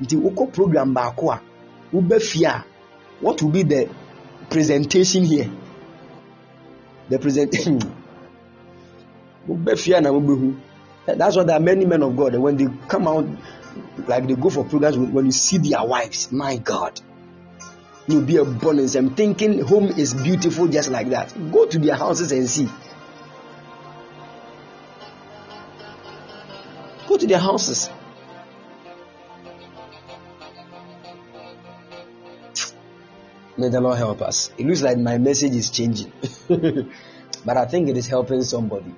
[0.00, 1.40] Nti wokɔ program baako a
[1.92, 2.64] woba fie a
[3.20, 3.88] what will be the
[4.50, 5.50] presentation here?
[7.08, 7.78] The presentation.
[9.48, 10.54] woba fie a na wobɛhu.
[11.06, 13.26] That's why there are many men of God when they come out
[14.06, 17.00] like they go for programs when you see their wives my god.
[18.08, 21.32] You'll be a bonus i'm thinking home is beautiful just like that.
[21.52, 22.68] Go to their houses and see.
[27.06, 27.90] Go to their houses.
[33.56, 34.50] May the lord help us.
[34.56, 36.12] It looks like my message is changing.
[37.44, 38.94] But i think it is helping somebody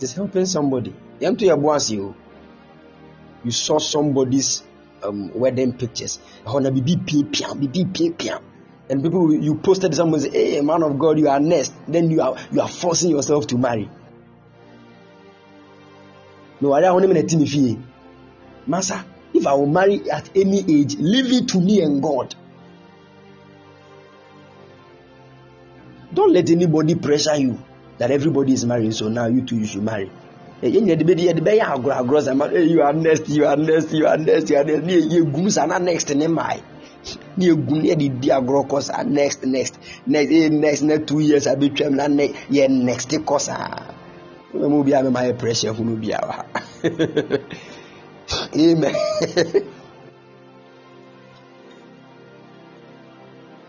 [0.00, 0.94] it is helping somebody.
[3.44, 4.62] You saw somebody's
[5.02, 6.18] um, wedding pictures.
[6.46, 6.86] And
[9.02, 12.34] people you posted someone say, "Hey, man of God, you are next." Then you are
[12.50, 13.90] you are forcing yourself to marry.
[16.62, 17.78] No, I don't want to fie.
[18.66, 19.04] Master,
[19.34, 22.34] if I will marry at any age, leave it to me and God.
[26.14, 27.58] Don't let anybody pressure you.
[28.00, 30.10] That everybody is marrying so now you too you should marry.
[30.62, 32.82] Yẹn nyina de bɛ de yɛ de bɛ yɛ agorɔ agorɔ sa ma hey you
[32.82, 34.84] are next you are next you are next you are next.
[34.84, 36.62] Ne yɛ gum sa na next ne maa yi
[37.36, 39.78] ne yɛ gum ne yɛ de di agorɔ kɔ sa next next.
[40.06, 43.54] Next eh next next two years a bɛ twɛm na ne yɛ next kɔ sa.
[44.54, 46.44] Ɛmɛ mu bi a mɛ ma yɛ pressure hunu bi a wa.
[48.56, 48.94] Amen.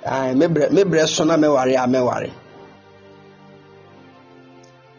[0.04, 2.41] Mebrɛ so na mɛware a mɛware meware a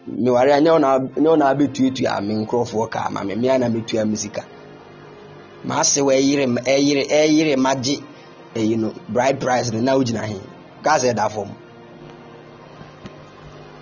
[0.07, 0.71] nyɛ
[1.25, 3.35] wo na abɛtuatua me nkurɔfoɔ kaa ma me.
[3.35, 4.43] Mea na mɛtua me sika.
[5.65, 7.97] Maase wɔ ɛyere ɛyere magye
[8.55, 10.39] ɛyi no bride price no na wogyina he.
[10.83, 11.49] Sɛ ɛda fam.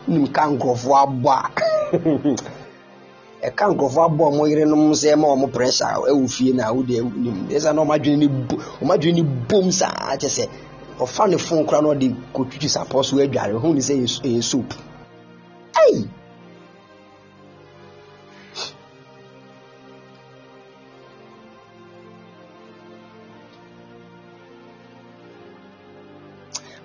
[0.08, 1.50] Nim ka nkurɔfoɔ abɔ a.
[3.48, 7.48] Ɛka nkurɔfoɔ abɔ ɔmo yerenom sɛ ɛma ɔmo pressure ɛwɔ fie na wode nim.
[7.50, 10.48] Ɛsɛ na ɔmo adwene ne bo ɔmo adwene ne bom saa kyɛ sɛ
[11.00, 14.74] ɔfa ne phone kora na ɔde kotwitwi sapɔ so adware ho ne sɛ ɛyɛ soap.
[15.82, 16.02] Ɛyi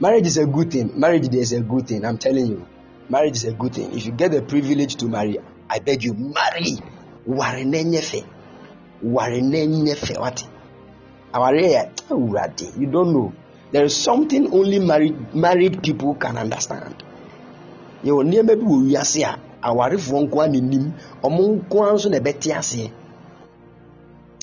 [0.00, 0.92] marriage is a good thing.
[0.98, 2.66] Marriage is a good thing i'm telling you.
[3.08, 3.92] Marriage is a good thing.
[3.96, 5.38] If you get the privilege to marry
[5.70, 6.78] i beg you marry.
[7.26, 8.24] Ware na nyɛ fɛ
[9.02, 10.44] ware na nyɛ fɛ wate
[11.34, 13.32] aware eh, yɛ awurade you don't know.
[13.72, 17.02] There is something only married married people can understand
[18.06, 19.32] yɛwɔ nneɛma bi wɔ wiase a
[19.68, 22.90] awarefoɔ nko a n'anim ɔmo nko a nso na ɛbɛte aseɛ.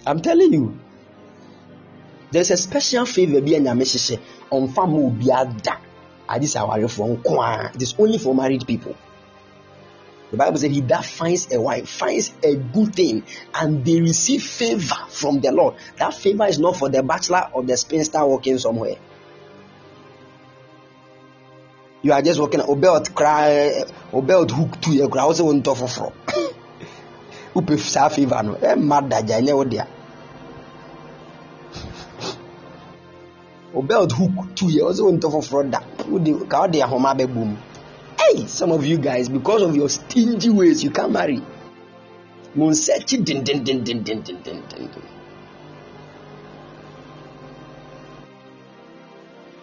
[0.05, 0.77] I'm telling you
[2.31, 4.19] there is a special favour bi a nyame hyehyɛ.
[4.51, 5.77] Ɔnfa ma obi ada
[6.27, 8.95] adi sɛ awarefoɔ nko a it is only for married people.
[10.31, 14.43] The bible said he that finds a wife finds a good thing and they receive
[14.43, 15.75] favour from the lord.
[15.99, 18.97] That favour is not for the bachelor or the spinster working somewhere
[22.03, 26.11] you are just working obelt cry obelt hook to your crowd sɛ wɔn ntɔ foforɔ
[27.55, 28.53] wopɛ saa favour no.
[28.55, 29.85] Ɛmma dagya ɛnyɛ wo dea
[33.73, 35.79] obelt hook to yɛ ɔsɛ wɔn ntɔ foforɔ da.
[36.09, 37.55] Wode ka ɔde ahoma bɛbɔ mu
[38.19, 41.41] hey some of you guys because of your stingy ways you can't marry.
[42.55, 44.61] Mo nsɛkyi dendendendendendenden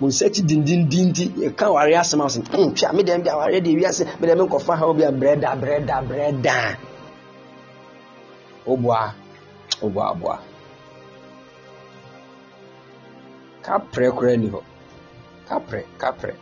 [0.00, 3.70] mo nsɛkyi dendenden nti yɛka aware asɛm asɛm hmm twɛ me dɛm bi aware de
[3.76, 6.56] wiase me dɛm nkɔfa ha obi a brɛda brɛda brɛda
[8.66, 9.14] oboa
[9.82, 10.38] oboa boa
[13.62, 14.60] kaprɛ koraa ni hɔ
[15.48, 16.34] kaprɛ kaprɛ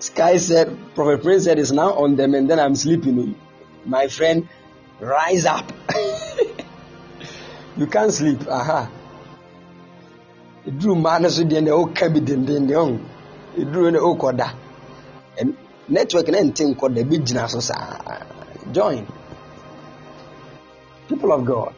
[0.00, 3.34] Sky said, Prophet Prince said, it's now on them and then I'm sleeping.
[3.84, 4.48] My friend,
[5.00, 5.72] rise up.
[7.76, 8.46] you can't sleep.
[8.48, 8.88] Aha.
[10.66, 12.98] Eduru mmaa no so deɛ na ɔka bi dendenden ɔn
[13.58, 14.46] eduru na ɔkɔda
[15.88, 18.20] network na nte nkɔda bi gyina so saa
[18.72, 19.06] join.
[21.08, 21.74] People of God.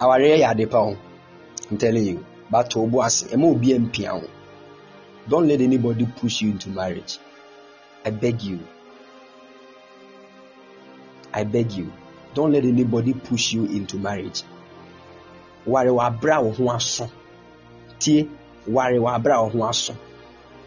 [0.00, 0.96] Awareɛ yɛ ade pa ho
[1.70, 4.22] I'm telling you but ɔbo ase ɛma obi mpia ho
[5.28, 7.18] don't let anybody push you into marriage.
[8.04, 8.60] I beg you
[11.36, 11.92] I beg you
[12.34, 14.42] don't let anybody push you into marriage.
[15.66, 17.10] Ware wabra wo ho aso
[17.98, 18.26] tie
[18.66, 19.94] ware wabra wo ho aso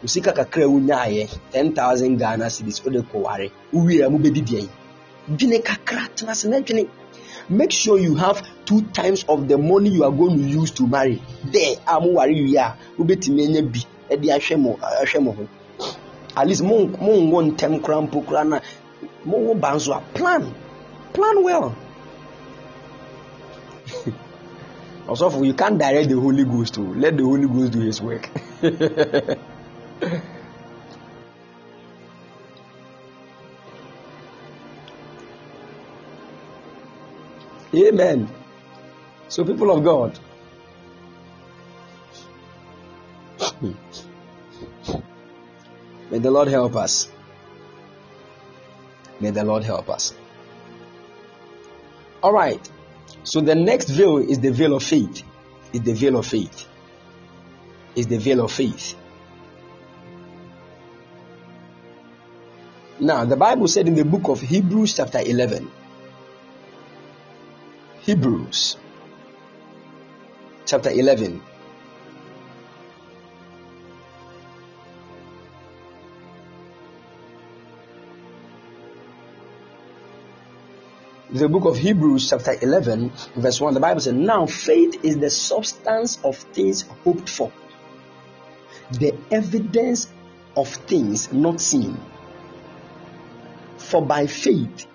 [0.04, 4.68] osika kakra wunyaayɛ ten thousand ghana cedis wode kɔ ware wowie a mobɛdidi ayi
[5.28, 6.88] dwene kakra tena se na dwene
[7.48, 10.86] make sure you have two times of the money you are going to use to
[10.86, 11.20] marry.
[11.44, 15.48] There a mo ware wie a wobɛtumi anya bi de ahwɛ mo ahwɛ mo ho
[16.36, 18.60] at least mo mo ngo ntɛm kora mpo kora na
[19.24, 19.78] mo wo ba
[20.14, 20.54] plan.
[21.12, 21.74] Plan well.
[25.08, 28.30] Ɔsɔfo you can't direct the holy ghost let the holy ghost do his work.
[37.72, 38.28] Amen.
[39.28, 40.18] So people of god
[46.10, 47.08] may the lord help us
[49.20, 50.14] may the lord help us
[52.22, 52.70] all right
[53.22, 55.22] so the next veil is the veil of faith.
[55.72, 56.66] Is the veil of faith.
[57.94, 58.94] Is the veil of faith.
[62.98, 65.70] Now, the Bible said in the book of Hebrews, chapter 11,
[68.00, 68.76] Hebrews,
[70.66, 71.40] chapter 11,
[81.40, 85.30] the book of Hebrews, chapter 11, verse 1, the Bible says, Now faith is the
[85.30, 87.50] substance of things hoped for,
[88.92, 90.12] the evidence
[90.54, 91.98] of things not seen.
[93.78, 94.86] For by faith,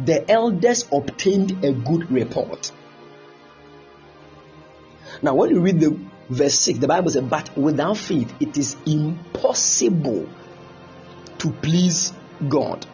[0.00, 2.72] the elders obtained a good report.
[5.20, 5.98] Now, when you read the
[6.30, 10.26] verse 6, the Bible says, But without faith, it is impossible
[11.38, 12.14] to please
[12.48, 12.86] God.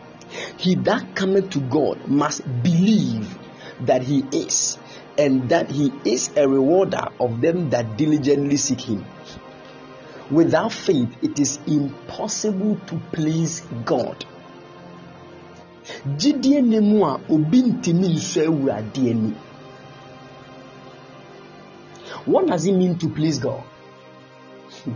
[0.57, 3.39] He that cometh to God must believe
[3.81, 4.78] that he is,
[5.19, 9.05] and that he is a rewarder of them that diligently seek him.
[10.31, 14.25] Without faith, it is impossible to please God.
[22.25, 23.62] what does it mean to please god
[24.86, 24.93] eh,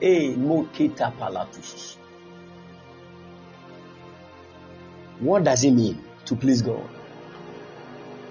[0.00, 1.96] hey moketa palatus
[5.24, 6.88] what does it mean to please god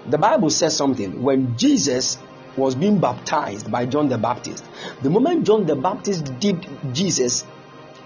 [0.06, 2.18] the bible says something when jesus
[2.56, 4.64] was being baptized by john the baptist
[5.02, 7.44] the moment john the baptist dipped jesus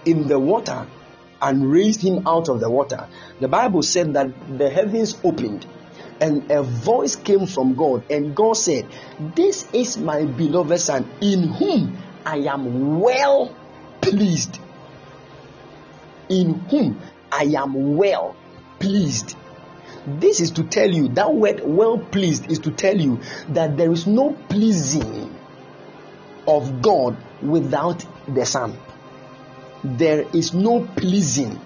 [0.04, 0.86] in the water
[1.40, 3.08] and raised him out of the water,
[3.40, 5.66] the Bible said that the heavens opened
[6.20, 8.88] and a voice came from God, and God said,
[9.36, 13.54] This is my beloved Son, in whom I am well
[14.00, 14.58] pleased.
[16.28, 17.00] In whom
[17.30, 18.34] I am well
[18.78, 19.36] pleased.
[20.06, 23.92] This is to tell you that word well pleased is to tell you that there
[23.92, 25.34] is no pleasing
[26.46, 28.78] of God without the Son
[29.84, 31.58] there is no pleasing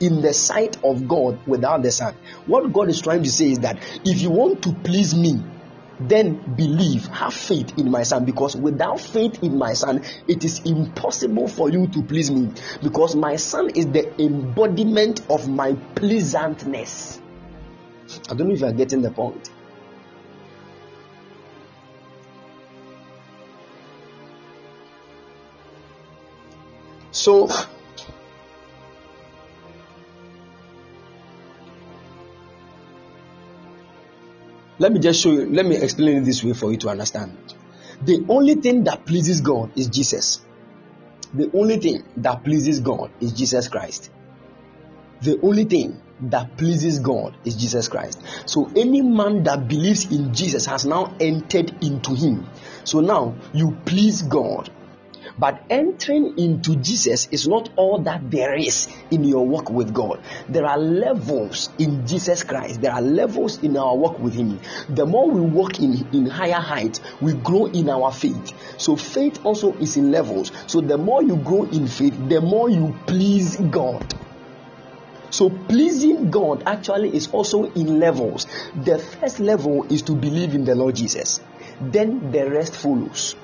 [0.00, 2.14] in the sight of God without the Son.
[2.46, 5.42] What God is trying to say is that if you want to please me,
[6.00, 10.60] then believe, have faith in my Son, because without faith in my Son, it is
[10.64, 12.50] impossible for you to please me,
[12.82, 17.20] because my Son is the embodiment of my pleasantness.
[18.28, 19.50] I don't know if you are getting the point.
[27.10, 27.48] So,
[34.78, 37.36] let me just show you, let me explain it this way for you to understand.
[38.02, 40.44] The only thing that pleases God is Jesus.
[41.32, 44.10] The only thing that pleases God is Jesus Christ.
[45.22, 48.20] The only thing that pleases God is Jesus Christ.
[48.46, 52.46] So any man that believes in Jesus has now entered into him.
[52.84, 54.70] So now you please God
[55.38, 60.22] but entering into Jesus is not all that there is in your walk with God.
[60.48, 62.80] There are levels in Jesus Christ.
[62.80, 64.60] There are levels in our walk with Him.
[64.88, 68.52] The more we walk in, in higher heights, we grow in our faith.
[68.78, 70.52] So faith also is in levels.
[70.66, 74.14] So the more you grow in faith, the more you please God.
[75.30, 78.46] So pleasing God actually is also in levels.
[78.76, 81.40] The first level is to believe in the Lord Jesus.
[81.80, 83.34] Then the rest follows.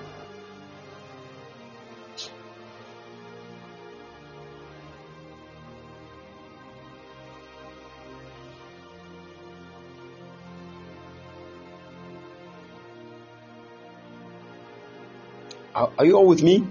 [15.81, 16.67] Are, are you all with me?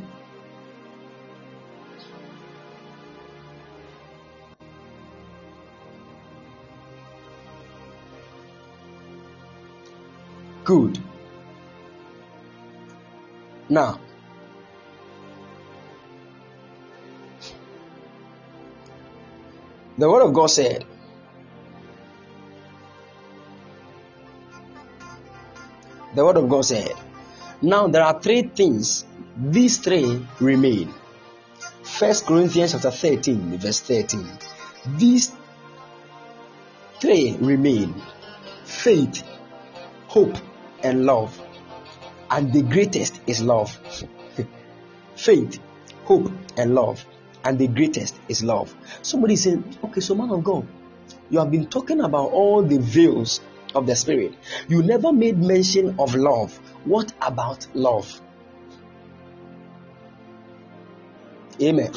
[10.63, 10.99] Good.
[13.67, 13.99] Now,
[19.97, 20.85] the Word of God said,
[26.13, 26.93] the Word of God said,
[27.61, 29.05] now there are three things.
[29.37, 30.93] These three remain.
[31.83, 34.27] First Corinthians chapter 13, verse 13.
[34.97, 35.31] These
[37.01, 38.01] three remain
[38.63, 39.23] faith,
[40.07, 40.37] hope,
[40.83, 41.39] and love.
[42.29, 43.77] And the greatest is love.
[45.15, 45.59] faith,
[46.05, 47.05] hope, and love.
[47.43, 48.73] And the greatest is love.
[49.01, 50.67] Somebody saying, Okay, so man of God,
[51.29, 53.41] you have been talking about all the veils
[53.75, 54.33] of the Spirit.
[54.67, 56.57] You never made mention of love.
[56.85, 58.21] What about love?
[61.61, 61.93] Amen.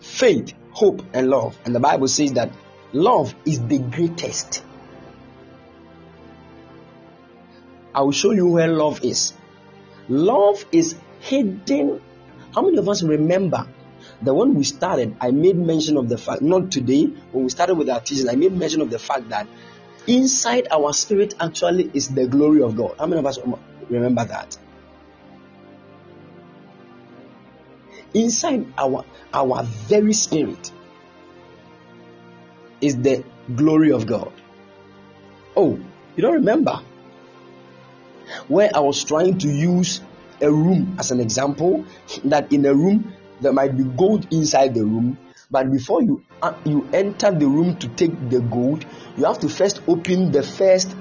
[0.00, 1.58] Faith, hope, and love.
[1.64, 2.52] And the Bible says that
[2.92, 4.62] love is the greatest.
[7.94, 9.32] I will show you where love is.
[10.08, 12.00] Love is hidden.
[12.54, 13.66] How many of us remember
[14.22, 17.74] that when we started, I made mention of the fact, not today, when we started
[17.76, 19.46] with our teaching, I made mention of the fact that
[20.06, 22.96] inside our spirit actually is the glory of God.
[22.98, 23.38] How many of us
[23.88, 24.56] remember that?
[28.12, 30.70] Inside our our very spirit
[32.80, 33.24] is the
[33.54, 34.32] glory of God.
[35.56, 35.78] Oh,
[36.16, 36.80] you don't remember?
[38.48, 40.00] Where I was trying to use
[40.40, 41.84] a room as an example
[42.24, 45.18] that in a room there might be gold inside the room
[45.50, 48.84] But before you uh, you enter the room to take the gold,
[49.16, 50.96] you have to first open the first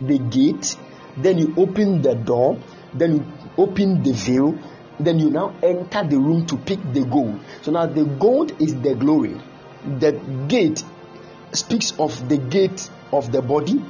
[0.00, 0.76] the gate,
[1.16, 2.58] then you open the door,
[2.94, 3.26] then you
[3.56, 4.58] open the veil,
[4.98, 7.38] then you now enter the room to pick the gold.
[7.62, 9.40] So now the gold is the glory.
[10.00, 10.12] The
[10.48, 10.82] gate
[11.52, 13.80] speaks of the gate of the body,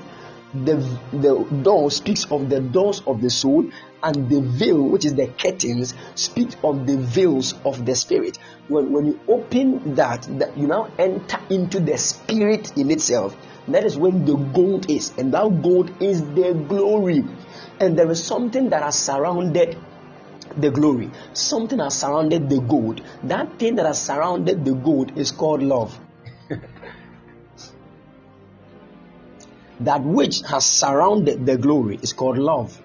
[0.65, 0.77] the,
[1.13, 3.71] the door speaks of the doors of the soul,
[4.03, 8.39] and the veil, which is the curtains, speaks of the veils of the spirit.
[8.69, 13.37] When, when you open that, that, you now enter into the spirit in itself.
[13.69, 17.25] That is when the gold is, and that gold is the glory.
[17.81, 19.77] And there is something that has surrounded
[20.57, 21.11] the glory.
[21.33, 23.03] Something has surrounded the gold.
[23.25, 25.99] That thing that has surrounded the gold is called love.
[29.81, 32.81] that which has surrounded the glory is called love.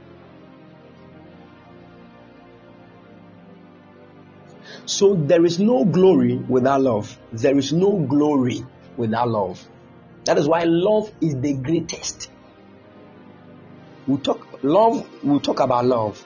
[4.86, 7.18] So there is no glory without love.
[7.32, 8.66] There is no glory
[8.98, 9.66] without love.
[10.26, 12.30] That is why love is the greatest.
[14.08, 15.08] We talk love.
[15.24, 16.26] We'll talk about love.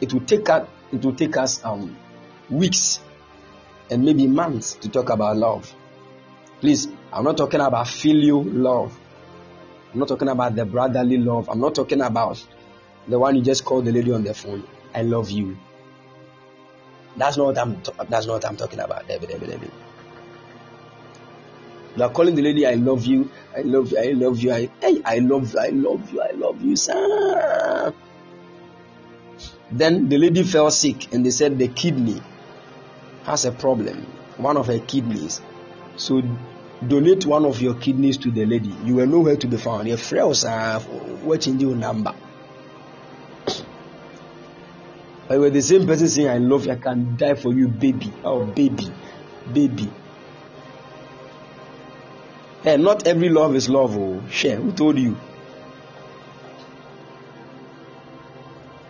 [0.00, 0.68] It will take us.
[0.92, 1.96] It will take us um,
[2.48, 3.00] weeks
[3.90, 5.72] and maybe months to talk about love.
[6.60, 8.98] Please, I'm not talking about filial love.
[9.96, 11.48] I'm not talking about the brotherly love.
[11.48, 12.44] I'm not talking about
[13.08, 14.62] the one you just call the lady on the phone.
[14.94, 15.56] I love you.
[17.16, 17.80] That's not what I'm.
[18.10, 19.08] That's not what I'm talking about.
[19.08, 19.70] David, David, David.
[21.96, 24.68] You are calling the lady, I love you, I love you, I love you, I,
[24.82, 27.94] hey, I love you, I love you, I love you, sir.
[29.70, 32.20] Then the lady fell sick and they said the kidney
[33.24, 34.04] has a problem,
[34.36, 35.40] one of her kidneys.
[35.96, 36.20] So
[36.86, 38.74] donate one of your kidneys to the lady.
[38.84, 39.88] You were nowhere to be found.
[39.88, 40.80] Your friends are
[41.22, 42.14] watching your number.
[45.28, 48.12] I were the same person saying, I love you, I can die for you, baby.
[48.22, 48.92] Oh, baby,
[49.52, 49.90] baby.
[52.62, 53.96] Hey, not every love is love.
[53.96, 54.56] Oh, share.
[54.56, 55.16] Who told you?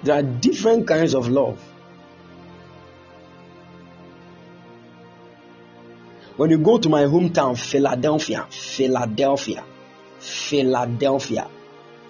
[0.02, 1.60] There are different kinds of love.
[6.36, 9.64] When you go to my hometown, Philadelphia, Philadelphia,
[10.18, 11.48] Philadelphia,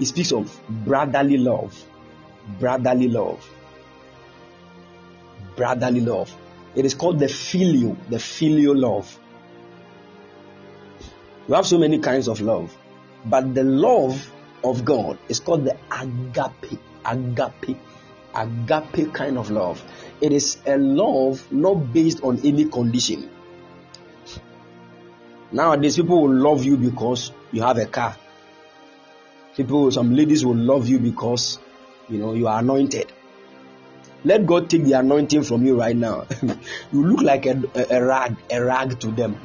[0.01, 1.81] it speaks of brotherly love.
[2.59, 3.49] Brotherly love.
[5.55, 6.35] Brotherly love.
[6.75, 9.19] It is called the filial, the filial love.
[11.47, 12.77] We have so many kinds of love,
[13.25, 14.31] but the love
[14.65, 17.79] of God is called the agape, agape,
[18.35, 19.83] agape kind of love.
[20.21, 23.31] It is a love not based on any condition.
[25.53, 28.17] Nowadays, people will love you because you have a car.
[29.57, 31.59] People, some ladies will love you because
[32.09, 33.13] you know you are anointed.
[34.25, 36.27] Let God take the anointing from you right now.
[36.93, 39.39] you look like a, a, a rag, a rag to them.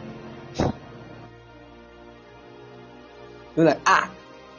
[3.56, 4.10] You're like, ah,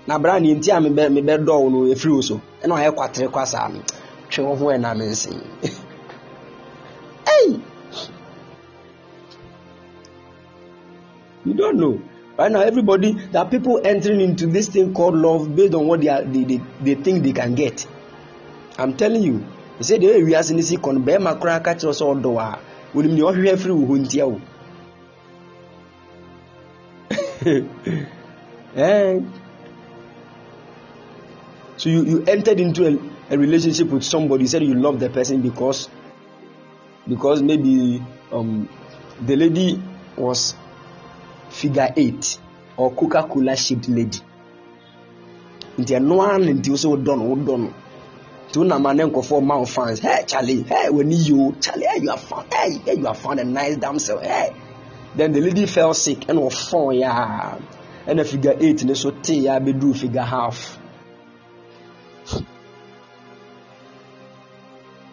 [0.06, 3.82] na bra ni nti a mebɛ dɔw no so ɛna ɔyɛ kwatere kwasa no
[4.30, 4.70] twe wo ho
[11.44, 12.00] you don't know.
[12.38, 16.00] Right now everybody there are people entering into this thing called love based on what
[16.00, 17.86] they are they, they, they think they can get.
[18.78, 19.44] I'm telling you.
[19.78, 22.40] They say deɛ ɛwi ase ne si kɔ no bɛrima koraa ka kyerɛ sɛ ɔdɔ
[22.40, 22.58] a
[22.94, 24.40] wɔnim deɛ ɔhwehwɛ firi wo ho ntia
[28.74, 29.20] Eh.
[31.76, 35.10] So you, you entered into a, a relationship with somebody, you said you love the
[35.10, 35.88] person because
[37.08, 38.68] because maybe um,
[39.20, 39.82] the lady
[40.16, 40.54] was
[41.52, 42.38] figure eight
[42.76, 44.18] or Coca-Cola shaped lady.
[45.78, 47.72] Nti ɛno ara na nti wosɛ wodɔ no wodɔ no
[48.48, 50.00] nti wonam a ne nkɔfoɔ ma wo fans.
[50.00, 50.62] Hey Charlie.
[50.62, 51.54] Hey w'ani yi o.
[51.60, 54.52] Charlie hey you are found hey, hey you are found a nice damsel hey.
[55.14, 57.60] Then the lady fell sick was ɔfɔn yaa
[58.06, 60.78] ɛna figure eight ne so tee yaa bɛduru figure half.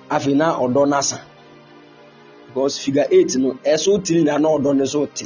[0.10, 1.22] Afei na ɔdɔ no asa
[2.48, 5.26] because figure eight no ɛso tiri na na ɔdɔ no so te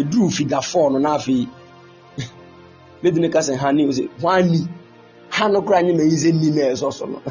[0.00, 1.48] eduru figure four no na afei
[3.02, 4.68] lady ne kasa ha ni o sɛ hwani.
[5.30, 7.22] Ha no kora nye ma yi sɛ ni na ɛsɔ so no.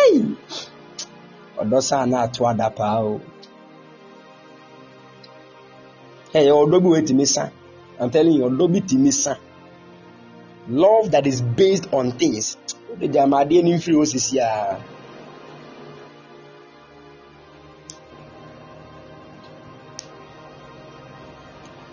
[0.00, 0.36] Ɛyi
[1.60, 3.20] ɔdɔ saa na ato ada paa o.
[6.34, 7.50] Ɛyɛ ɔdɔ bi wɔ etimi sa
[8.00, 9.34] i'm telling you ɔdɔ bi timi sa
[10.68, 12.56] love that is based on things.
[12.92, 14.76] O de gya ama adeɛ ni nfiri o sisi aa.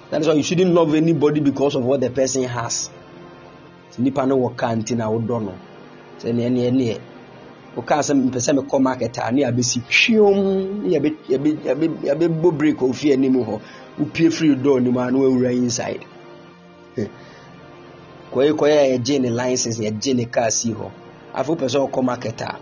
[0.09, 2.89] That is why you shouldn't love anybody because of what the person has.
[3.97, 5.53] Nipa no wɔ kaa nti na wodɔ no.
[6.19, 6.99] Sɛ neɛ neɛ neɛ
[7.75, 13.13] wokaa sɛ mpɛ sɛ mekɔ market a ne yɛabɛsi twiom ne yɛbɛbɔ break a ofie
[13.13, 13.59] anim hɔ
[13.99, 16.05] wopie firi door nim a na wawura inside.
[18.33, 20.91] Kɔyɛ kɔyɛ a yɛgye ne license yɛgye ne car si hɔ.
[21.33, 22.59] Afei wopɛ sɛ ɔkɔ market a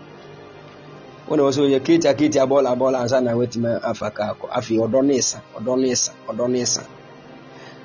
[1.28, 4.78] wọn wọ́n sọ yẹ kéètì akéètì abọ́ọ̀lù abọ́ọ̀lù ansa na wẹ́tìmẹ́ afa kaa kọ afei
[4.84, 6.82] ọ̀dọ́ ní ìsà ọ̀dọ́ ní ìsà ọ̀dọ́ ní ìsà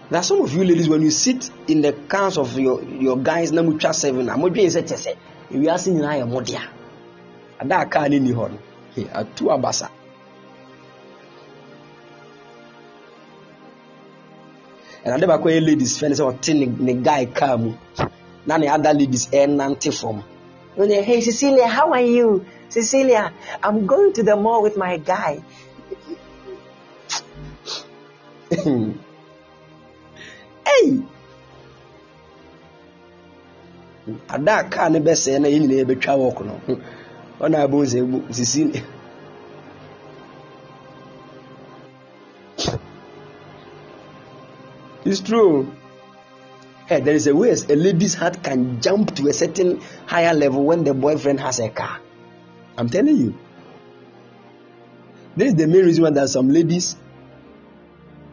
[0.09, 3.51] there some of you ladies when you sit in the cars of your your guys
[3.51, 5.11] na mo twa seven na mo dwe nsɛ kyɛ sɛ
[5.53, 6.63] ewiase nyinaa yɛ mo dea
[7.59, 8.57] ada kaa ne ni hɔ no
[8.95, 9.89] he atu abasa
[15.05, 17.73] ɛnade baako yɛ ladies fɛn sɛ ɔte ne ne guy kaa mu
[18.45, 20.23] na ne other ladies ɛnante fam.
[20.77, 22.45] Hey, Cecilia, how are you?
[22.69, 25.43] Cecilia, I'm going to the mall with my guy.
[30.69, 31.01] hey!
[34.27, 36.53] ada kaa ne bɛsɛɛ na yɛn nyinaa yɛbɛtwa wɔk no.
[37.41, 38.83] Ɔna abom sɛ mu sisi
[45.05, 45.71] it's true.
[46.87, 50.63] Hey, there is a way a lady's heart can jump to a certain higher level
[50.63, 51.99] when the boyfriend has a car.
[52.77, 53.35] I'm telling you.
[55.37, 56.95] This is the main reason why there are some ladies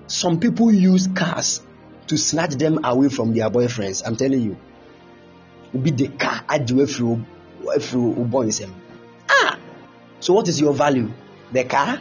[0.08, 1.60] some people use cars
[2.08, 4.56] to snatch them away from their boyfriends i'm telling you.
[5.82, 8.70] Be the car afiri wo bɔ nsɛm
[9.28, 9.58] ah!
[10.20, 11.10] So what is your value?
[11.52, 12.00] The car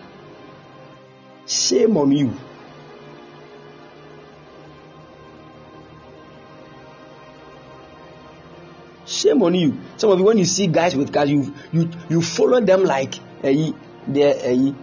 [1.48, 2.34] shame on you.
[9.06, 9.78] Shame on you.
[9.98, 13.16] Some of you when you see guys with cars you you you follow them like
[13.44, 13.74] ɛyi
[14.08, 14.76] their ɛyi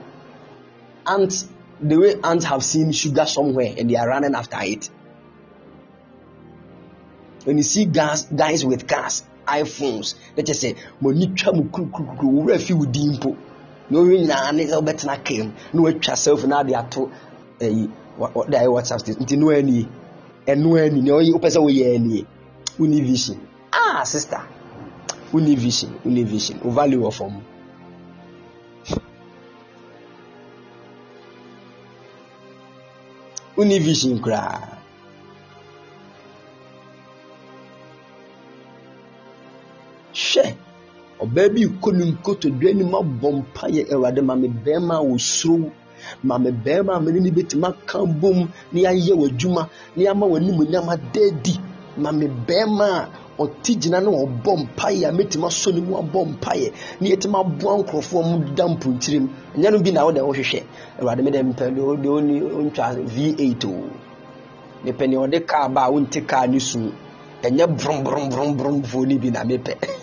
[1.06, 1.46] ants
[1.80, 4.90] the way ants have seen sugar somewhere and they are running after it
[7.44, 11.62] when you see guys guys with cars iphones na kyerɛ sɛ mo ani twa mo
[11.72, 13.36] kurukurukuru wura fi wo din mpo
[13.90, 17.10] na wɔn nyinaa ne wɔbɛtena kam na wɔatwa selfie na de ato
[17.60, 17.88] ɛyi
[18.18, 19.88] wɔde ayɛ whatsapp state nti no ani
[20.46, 22.26] ɛno ani nea ɔyɛ wopɛ sɛ wɔyɛ ani
[22.78, 23.38] woni vision
[23.72, 24.40] ah sister
[25.32, 27.42] woni vision woni vision o value wɔ fam.
[33.56, 34.81] woni vision koraa
[40.32, 40.54] hwɛ
[41.22, 45.70] ɔbaa bi kɔ ne nkotodwe anim abɔ mpaeɛ awurade ma me bɛrima a wɔsuro
[46.24, 50.88] ma me bɛrima a mene ne bɛtumi aka bom ne yɛayɛ w'adwuma ne yɛama w'animonyam
[50.94, 51.54] ada adi
[51.98, 56.20] ma me bɛrima a ɔte gyina ne ɔbɔ mpaeɛ a mɛtumi asɔ ne mu abɔ
[56.32, 60.62] mpaeɛ ne yɛtumi aboa nkurɔfoɔ mu da mponkyerem ɛnyɛ no bi na wode wohwehwɛ
[60.98, 61.64] awurade mede mpɛ
[62.02, 63.74] de ɔni ɔntwa v8 o
[64.84, 66.80] mepɛ neɛ ɔde kaa ba a wonte kaa ne su
[67.42, 70.01] ɛnyɛ brombrombrombromfoɔ no bi na mepɛ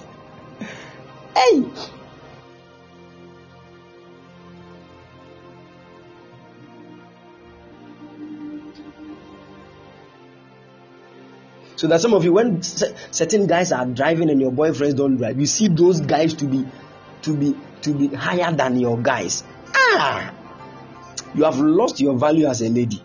[11.79, 15.39] So that some of you, when certain guys are driving and your boyfriends don't drive,
[15.39, 16.67] you see those guys to be,
[17.21, 19.45] to be, to be higher than your guys.
[19.73, 20.33] Ah,
[21.33, 23.01] you have lost your value as a lady.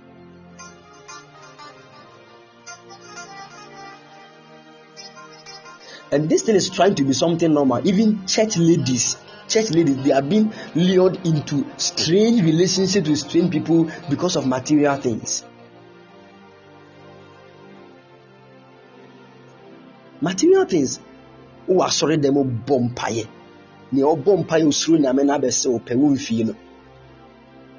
[6.14, 7.84] And this thing is trying to be something normal.
[7.88, 9.16] Even church ladies,
[9.48, 14.94] church ladies, they are being lured into strange relationships with strange people because of material
[14.96, 15.44] things.
[20.20, 21.00] material things.
[21.68, 22.36] Wowɔ asɔre dɛm
[22.66, 23.24] bɔ mpaeɛ
[23.92, 26.54] nea ɔbɔ mpaeɛ osuro nyame no abɛsɛ wopɛ wo mfie no.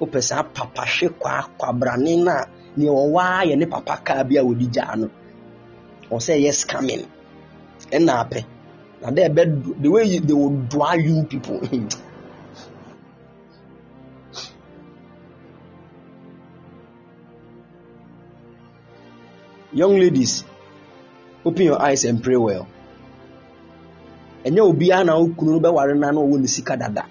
[0.00, 4.22] Wopɛ saa papa hwe kwa kwabrane no a nea ɔwɔ a yɛ ne papa kaa
[4.24, 5.10] bi a wɔde gyaa no.
[6.10, 7.06] Ɔsɛ ɛyɛ scamming
[7.92, 8.44] ɛna apɛ.
[9.02, 9.42] Na dɛ ɛbɛ
[9.82, 11.60] the way you, they will draw you people.
[19.72, 20.44] Young ladies
[21.44, 22.66] open your eyes and pray well.
[24.44, 27.04] Ɛnyɛ obiara na okunu no bɛware na na ɔwɔ ne sika dada.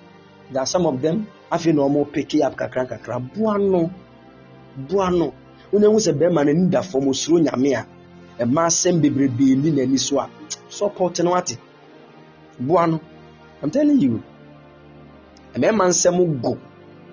[0.51, 3.19] There are some of them afei na wɔn pick up kakra kakra.
[3.19, 3.91] Boa no
[4.77, 5.11] boa
[5.71, 7.85] ehu sɛ bɛrima n'ani da fam osuro nyame
[8.43, 10.29] mmaa asɛm bebrebe ni n'ani so a
[10.69, 11.57] support no ate.
[12.59, 12.99] Boa no
[13.61, 14.21] i'm telling you
[15.55, 16.57] mmarima nsɛm go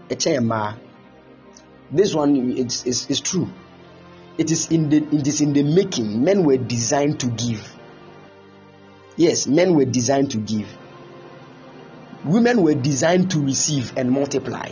[0.09, 0.75] ɛkyɛn mmaa.
[1.93, 3.49] This one it's, it's, it's true.
[4.39, 6.25] It is in the it is in the making.
[6.25, 7.63] Men were designed to give.
[9.17, 10.69] Yes men were designed to give.
[12.25, 14.71] Women were designed to receive and multiply.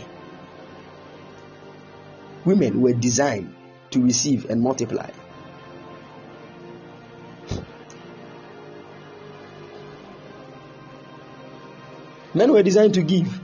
[2.43, 3.53] Women were designed
[3.91, 5.09] to receive and multiply
[12.33, 13.39] Men were designed to give.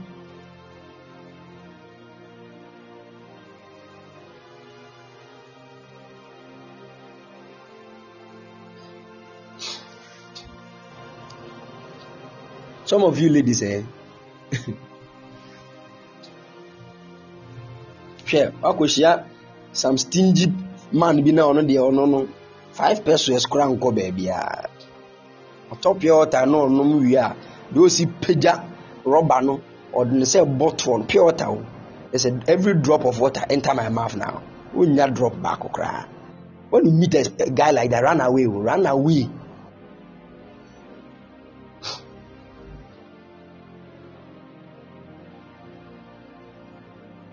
[12.84, 13.82] Some of you ladies, eh?
[18.28, 19.24] hwɛ wakɔhyia
[19.72, 20.52] some stingy
[20.92, 22.28] man bi na ɔno deɛ ɔno no
[22.72, 24.68] five pesos kora nkɔ baabiaa
[25.72, 27.36] ɔtɔ pure water na ɔnom wie a
[27.72, 28.67] deɛ ɔsi pagya
[29.14, 29.60] rɔba no
[29.94, 31.62] ɔde ne sɛ bottle pure water o.
[32.12, 34.42] Ɛsɛ every drop of water enter my mouth now.
[34.74, 36.04] Wonya drop baako koraa
[36.70, 39.28] when you meet a, guy like that run away o run away.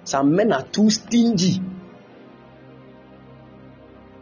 [0.06, 1.60] Some men are too stingy.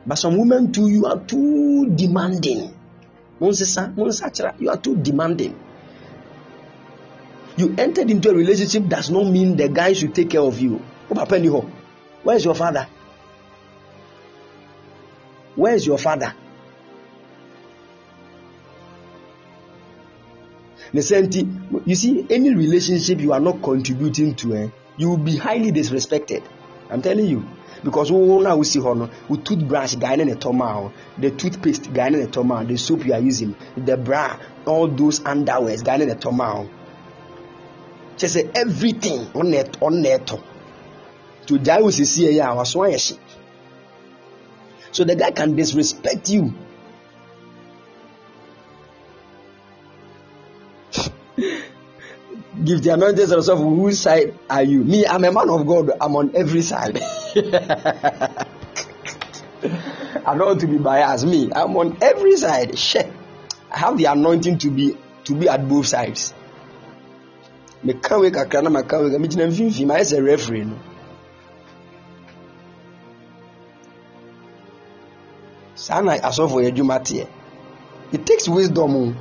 [0.06, 2.74] But some women too you are too demanding.
[3.40, 5.56] You are too demanding
[7.58, 10.82] you entered into a relationship does not mean the guy should take care of you.
[12.24, 12.88] Where is your father?
[15.56, 16.34] Where is your father?
[20.94, 24.68] Ne sɛ nti you see any relationship you are not contributing to eh,
[24.98, 26.44] you will be highly disrespected.
[26.92, 27.44] I'm telling you.
[27.84, 32.10] Because wo na wo see no wo toothbrush guy ne ne tɔma the toothpaste guy
[32.10, 36.14] ne tɔma the soap you are using the bra all those underwears guy ne ne
[36.14, 36.68] tɔma hɔ
[38.18, 40.40] kyɛ everything ɔna ɔna ɛtɔ
[41.48, 43.18] to gyae wo sisi yɛ a waso ayɛ hye
[44.92, 46.54] so the guy can disrespect you.
[52.64, 54.84] Give the anointing yourself whose side are you?
[54.84, 55.90] Me i'm a man of god.
[56.00, 57.02] I'm on every side.
[60.26, 61.26] I don't want to be biased.
[61.26, 62.78] Me i'm on every side.
[63.72, 66.36] I have the anointing to be to be at both sides
[67.84, 70.78] meka wei kakra na maka wei megyina mfimfini mayɛ sɛ referee no.
[75.76, 77.28] Saa na asɔfo yɛ adwuma teɛ.
[78.14, 79.14] It takes wisdom o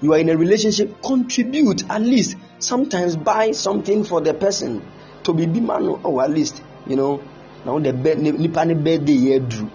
[0.00, 4.80] you are in a relationship contribute at least sometimes buy something for the person.
[5.24, 7.20] To be bi ma no oh at least you know
[7.66, 9.70] na wo de bɛ nipa ne birthday yɛ aduru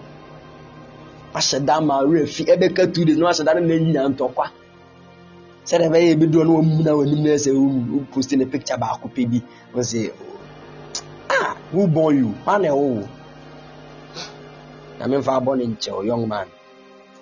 [1.38, 4.46] ahyɛ da ma awerɛ fi ɛbɛka two days na wahyɛ da no na nyina ntɔkwa
[6.12, 8.76] ebi doɔ na wɔn mu na wɔn anim na ɛsɛ wɔn mu post ne picture
[8.78, 9.42] baako pɛ bi.
[9.74, 10.12] Wɔn sɛ
[11.30, 12.34] ah who born you?
[12.46, 13.08] Man na ɛwɔ wo?
[14.98, 16.46] Na mi nfa abɔ ne nkyɛn young man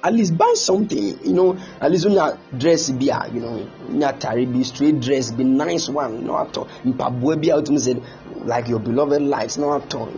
[0.05, 2.27] at least buy something you know at least wonya
[2.63, 3.57] dress bi a you know
[3.89, 7.93] wonya atare bi straight dress bi nice one na watɔ mpaboa bi a wotumi sɛ
[8.53, 10.09] like your beloved likes na watɔ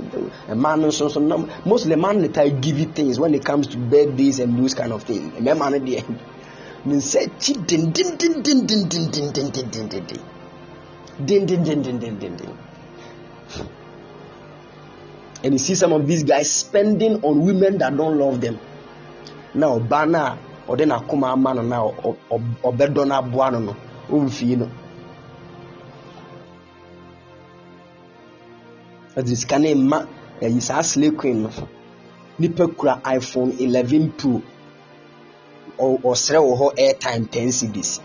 [0.50, 3.66] mmaa no nso nso na mostly mmaa no try give you things when it comes
[3.68, 6.02] to birthdays and those kind of things mmarima no deɛ
[6.86, 10.18] ne nsa akyi dendendendendendendendendenden
[19.60, 20.39] na ɔbaa no a
[20.70, 21.76] ɔde n'akoma ama no na
[22.68, 23.73] ɔbɛdɔ no aboa no no
[24.15, 24.67] ɔmfie no
[29.17, 29.99] ɔde sika no mma
[30.43, 31.51] ɛyi saa slay queen no
[32.39, 34.43] nipa kura iphone 11 pro.
[35.78, 38.01] Ɔsrɛ wɔ hɔ airtime 10 cedis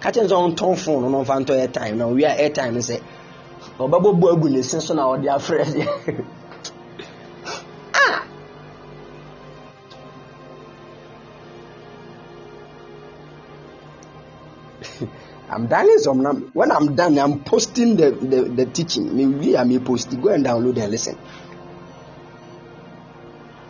[0.00, 3.00] ka kyerɛ sɛ ɔntɔn phone no na ɔmfa airtime na ɔwie a airtime no sɛ
[3.78, 4.60] ɔbɛbɔbɔ agu ne
[4.94, 6.24] na ɔde afrɛ deɛ
[15.50, 16.46] I'm dialing some number.
[16.52, 19.16] When I'm done, I'm posting the, the, the teaching.
[19.16, 20.22] Maybe I may post it.
[20.22, 21.18] Go and download and listen.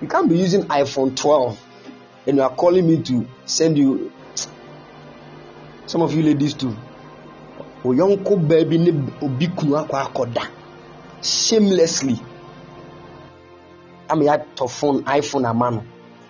[0.03, 1.59] You can't be using iPhone 12
[2.27, 4.13] and you are calling me to send you.
[5.87, 6.77] Some of you ladies too.
[11.23, 12.21] Shamelessly.
[14.09, 15.83] Ama ya tɔ phone iPhone ama no.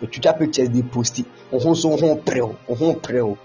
[0.03, 1.27] Otwitwa pictures dey post it.
[1.53, 2.57] Ɔho nso ho prew.
[2.69, 3.37] Ɔho prew.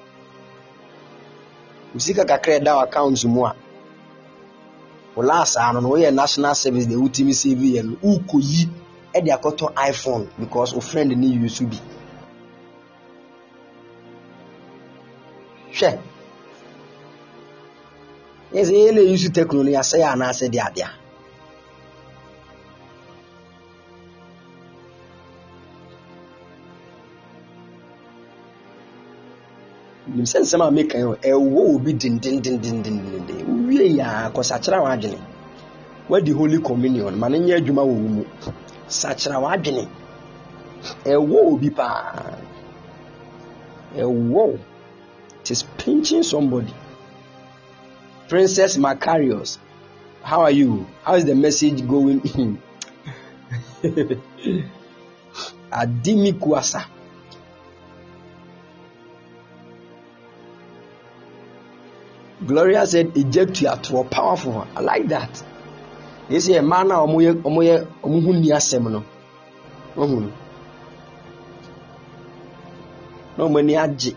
[2.00, 3.56] Sika kakra ɛda account mu a
[5.16, 8.70] wo last ano no woyɛ national service deɛ wotumi save yɛ no wokɔ yi
[9.14, 11.78] ɛde akɔtɔ iphone because wo friend ne use bi
[15.74, 16.00] hwɛ
[18.54, 20.60] yɛ sɛ yɛna use techno no yɛasɛ yɛ anaasɛ de
[30.16, 35.20] nim sɛ nsɛm a meka yi ɛwɔ obi dendendendendenden wie yɛ a kɔsakyera w'adwene
[36.10, 38.24] wadi holy communion ma no nyɛ adwuma wɔ wo mu
[38.88, 39.84] sakyera w'adwene
[41.04, 42.38] ɛwɔ obi paa
[43.98, 44.58] ɛwɔ
[45.42, 46.74] it is pinching somebody
[48.30, 49.60] princess macarius
[50.24, 52.22] how are you how is the message going
[55.72, 56.95] adimi kuasa
[62.44, 64.68] gloria said ejatuatoɔ powerful.
[64.76, 65.44] I like that.
[66.30, 69.04] Yɛsɛ mmaa no a wɔyɛ wɔyɛ wɔn ho ni asɛm no.
[69.96, 70.32] Wɔn
[73.38, 74.16] na wɔn ani agye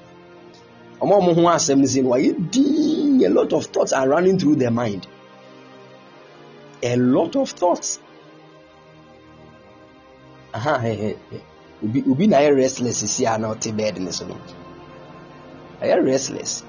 [1.01, 4.09] wɔn a wɔn ho asɛm no si no wɔayɛ dinn a lot of thoughts are
[4.09, 5.07] running through their mind?
[6.83, 7.99] A lot of thoughts.
[10.55, 11.15] Aha he he
[11.85, 14.27] obi obi na ayɛ restless si a na ɔte bed ne so.
[14.27, 14.37] No
[15.83, 16.65] ayɛ restless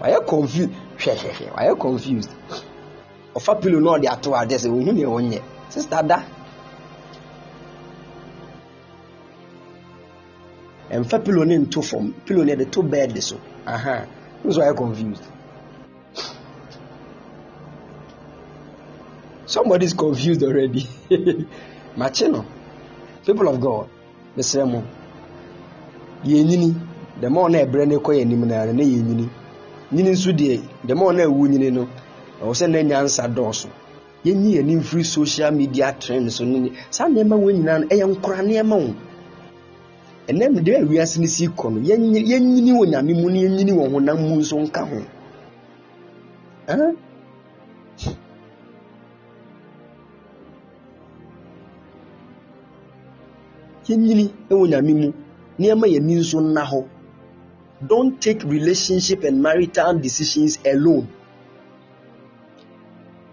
[0.00, 0.70] wayɛ confused?
[0.98, 2.30] Hwɛhwɛhwɛ wayɛ confused?
[3.34, 6.22] Ɔfa pillow na ɔde ato ade sɛ ohun nea ɔnyɛ sista da
[10.90, 13.36] ɛnfa pillow ne nto fam pillow ne yɛde to bed so.
[13.66, 14.06] Aha.
[14.44, 15.22] Nso wayɛ confused.
[19.46, 20.86] Somebody is confused already.
[21.96, 22.44] Makye no
[23.26, 23.88] people of god
[24.36, 24.82] mesrɛ mo
[26.24, 26.74] yɛnyini
[27.20, 29.28] the more na ɛbrɛ ne kɔ yɛ anim na ne
[29.92, 31.88] nyini nso deɛ the more na ɛwu nyini no
[32.42, 33.68] ɛwɔ sɛ na nyansa dɔɔso.
[34.24, 38.42] Yɛnyi yɛni mfiri social media trend so ne saa nneɛma wɔn nyinaa no ɛyɛ nkora
[38.42, 38.94] nneɛma wo.
[40.28, 44.18] Ɛnam de awiase no si kɔ no yɛnyini wɔ nyame mu na yɛnyini wɔ honam
[44.20, 44.98] mu nso nka ho.
[53.86, 55.12] Yɛnyini wɔ nyame mu
[55.58, 56.84] nneɛma yɛni nso nna hɔ
[57.84, 61.08] don't take relationship and marital decisions alone.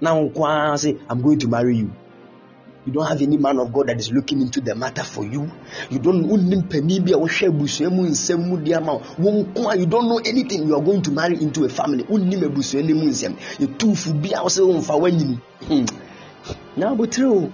[0.02, 1.92] Now nkwa say i'm going to marry you.
[2.86, 5.50] You don't have any man of god that is looking into the matter for you.
[5.90, 9.32] You don't wonnim panin bi a wohwɛ abusua mu nsɛm mu di ama wo.
[9.44, 10.68] Nko a you don't know anything.
[10.68, 12.04] You are going to marry into a family.
[12.04, 15.40] Wonnim abusua no mu nsɛm yɛtuufo bi a wo sɛ womfa woanyini
[16.76, 17.54] nya abotire o.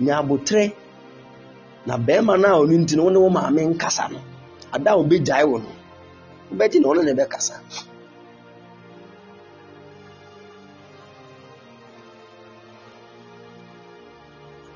[0.00, 0.72] Nya abotire
[1.84, 4.18] na bɛrima no a ɔno nti no wo ne wo maame nkasa no
[4.72, 5.70] ada a wobɛgyae wo no.
[6.50, 7.54] Wobɛgye na ɔno na ɛbɛkasa.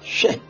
[0.02, 0.40] Hwɛ.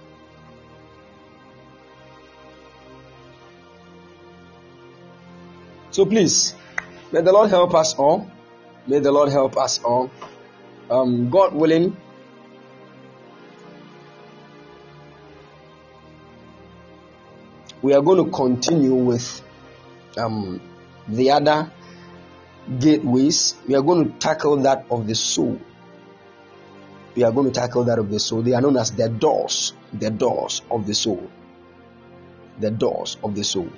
[5.91, 6.55] So please
[7.13, 8.27] may the lord help us all.
[8.87, 10.11] May the lord help us all.
[10.91, 11.97] Um, god willing
[17.85, 19.43] we are going to continue with
[20.17, 20.59] um,
[21.07, 21.71] the other
[22.81, 23.57] gateways.
[23.69, 25.61] We are going to tackle that of the soul.
[27.15, 28.41] We are going to tackle that of the soul.
[28.41, 31.31] They are known as the doors, the doors of the soul.
[32.59, 33.69] The doors of the soul.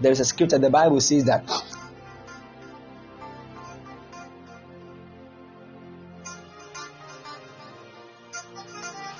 [0.00, 1.46] There is a scripture, the Bible says that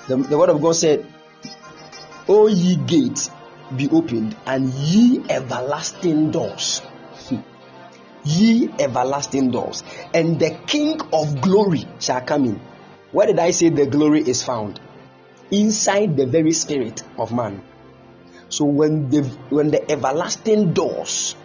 [0.09, 1.05] the, the word of God said,
[2.27, 3.29] O ye gates,
[3.76, 6.81] be opened, and ye everlasting doors.
[7.28, 7.41] Hmm.
[8.25, 12.60] ye everlasting doors, and the King of glory shall come in.
[13.12, 14.81] Where did I say the glory is found?
[15.51, 17.62] Inside the very spirit of man.
[18.49, 21.36] So when the when the everlasting doors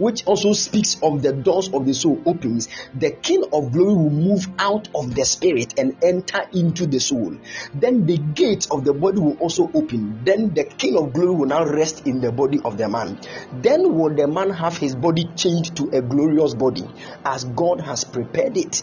[0.00, 4.10] which also speaks of the doors of the soul opens, the King of glory will
[4.10, 7.36] move out of the spirit and enter into the soul.
[7.74, 10.24] Then the gates of the body will also open.
[10.24, 13.20] Then the King of glory will now rest in the body of the man.
[13.52, 16.84] Then will the man have his body changed to a glorious body
[17.24, 18.82] as God has prepared it.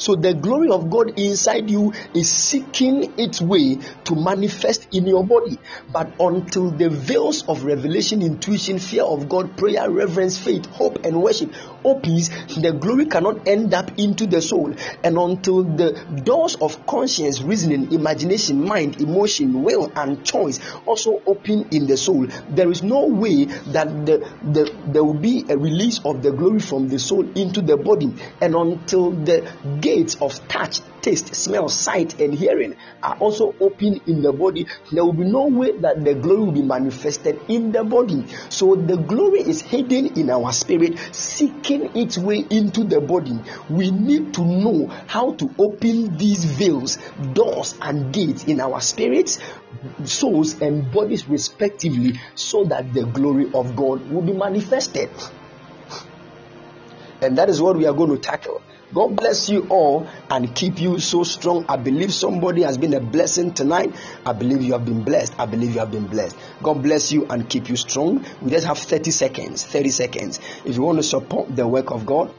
[0.00, 5.24] So the glory of God inside you is seeking its way to manifest in your
[5.24, 5.58] body.
[5.92, 11.22] But until the veils of revelation, intuition, fear of God, prayer, reverence, faith, hope, and
[11.22, 11.52] worship
[11.84, 14.74] opens, the glory cannot end up into the soul.
[15.02, 15.92] And until the
[16.24, 22.26] doors of conscience, reasoning, imagination, mind, emotion, will, and choice also open in the soul,
[22.48, 26.60] there is no way that the, the, there will be a release of the glory
[26.60, 28.14] from the soul into the body.
[28.40, 29.50] And until the
[29.80, 35.04] gates of touch, taste, smell, sight, and hearing are also open in the body, there
[35.04, 38.26] will be no way that the glory will be manifested in the body.
[38.48, 43.38] So the glory is hidden in our spirit, seeking its way into the body.
[43.68, 46.98] We need to know how to open these veils,
[47.32, 49.38] doors, and gates in our spirits,
[50.04, 55.10] souls, and bodies respectively, so that the glory of God will be manifested.
[57.22, 58.62] And that is what we are going to tackle
[58.92, 61.64] God bless you all and keep you so strong.
[61.68, 63.94] I believe somebody has been a blessing tonight.
[64.26, 65.32] I believe you have been blessed.
[65.38, 66.36] I believe you have been blessed.
[66.62, 68.24] God bless you and keep you strong.
[68.42, 69.64] We just have 30 seconds.
[69.64, 70.40] 30 seconds.
[70.64, 72.34] If you want to support the work of God,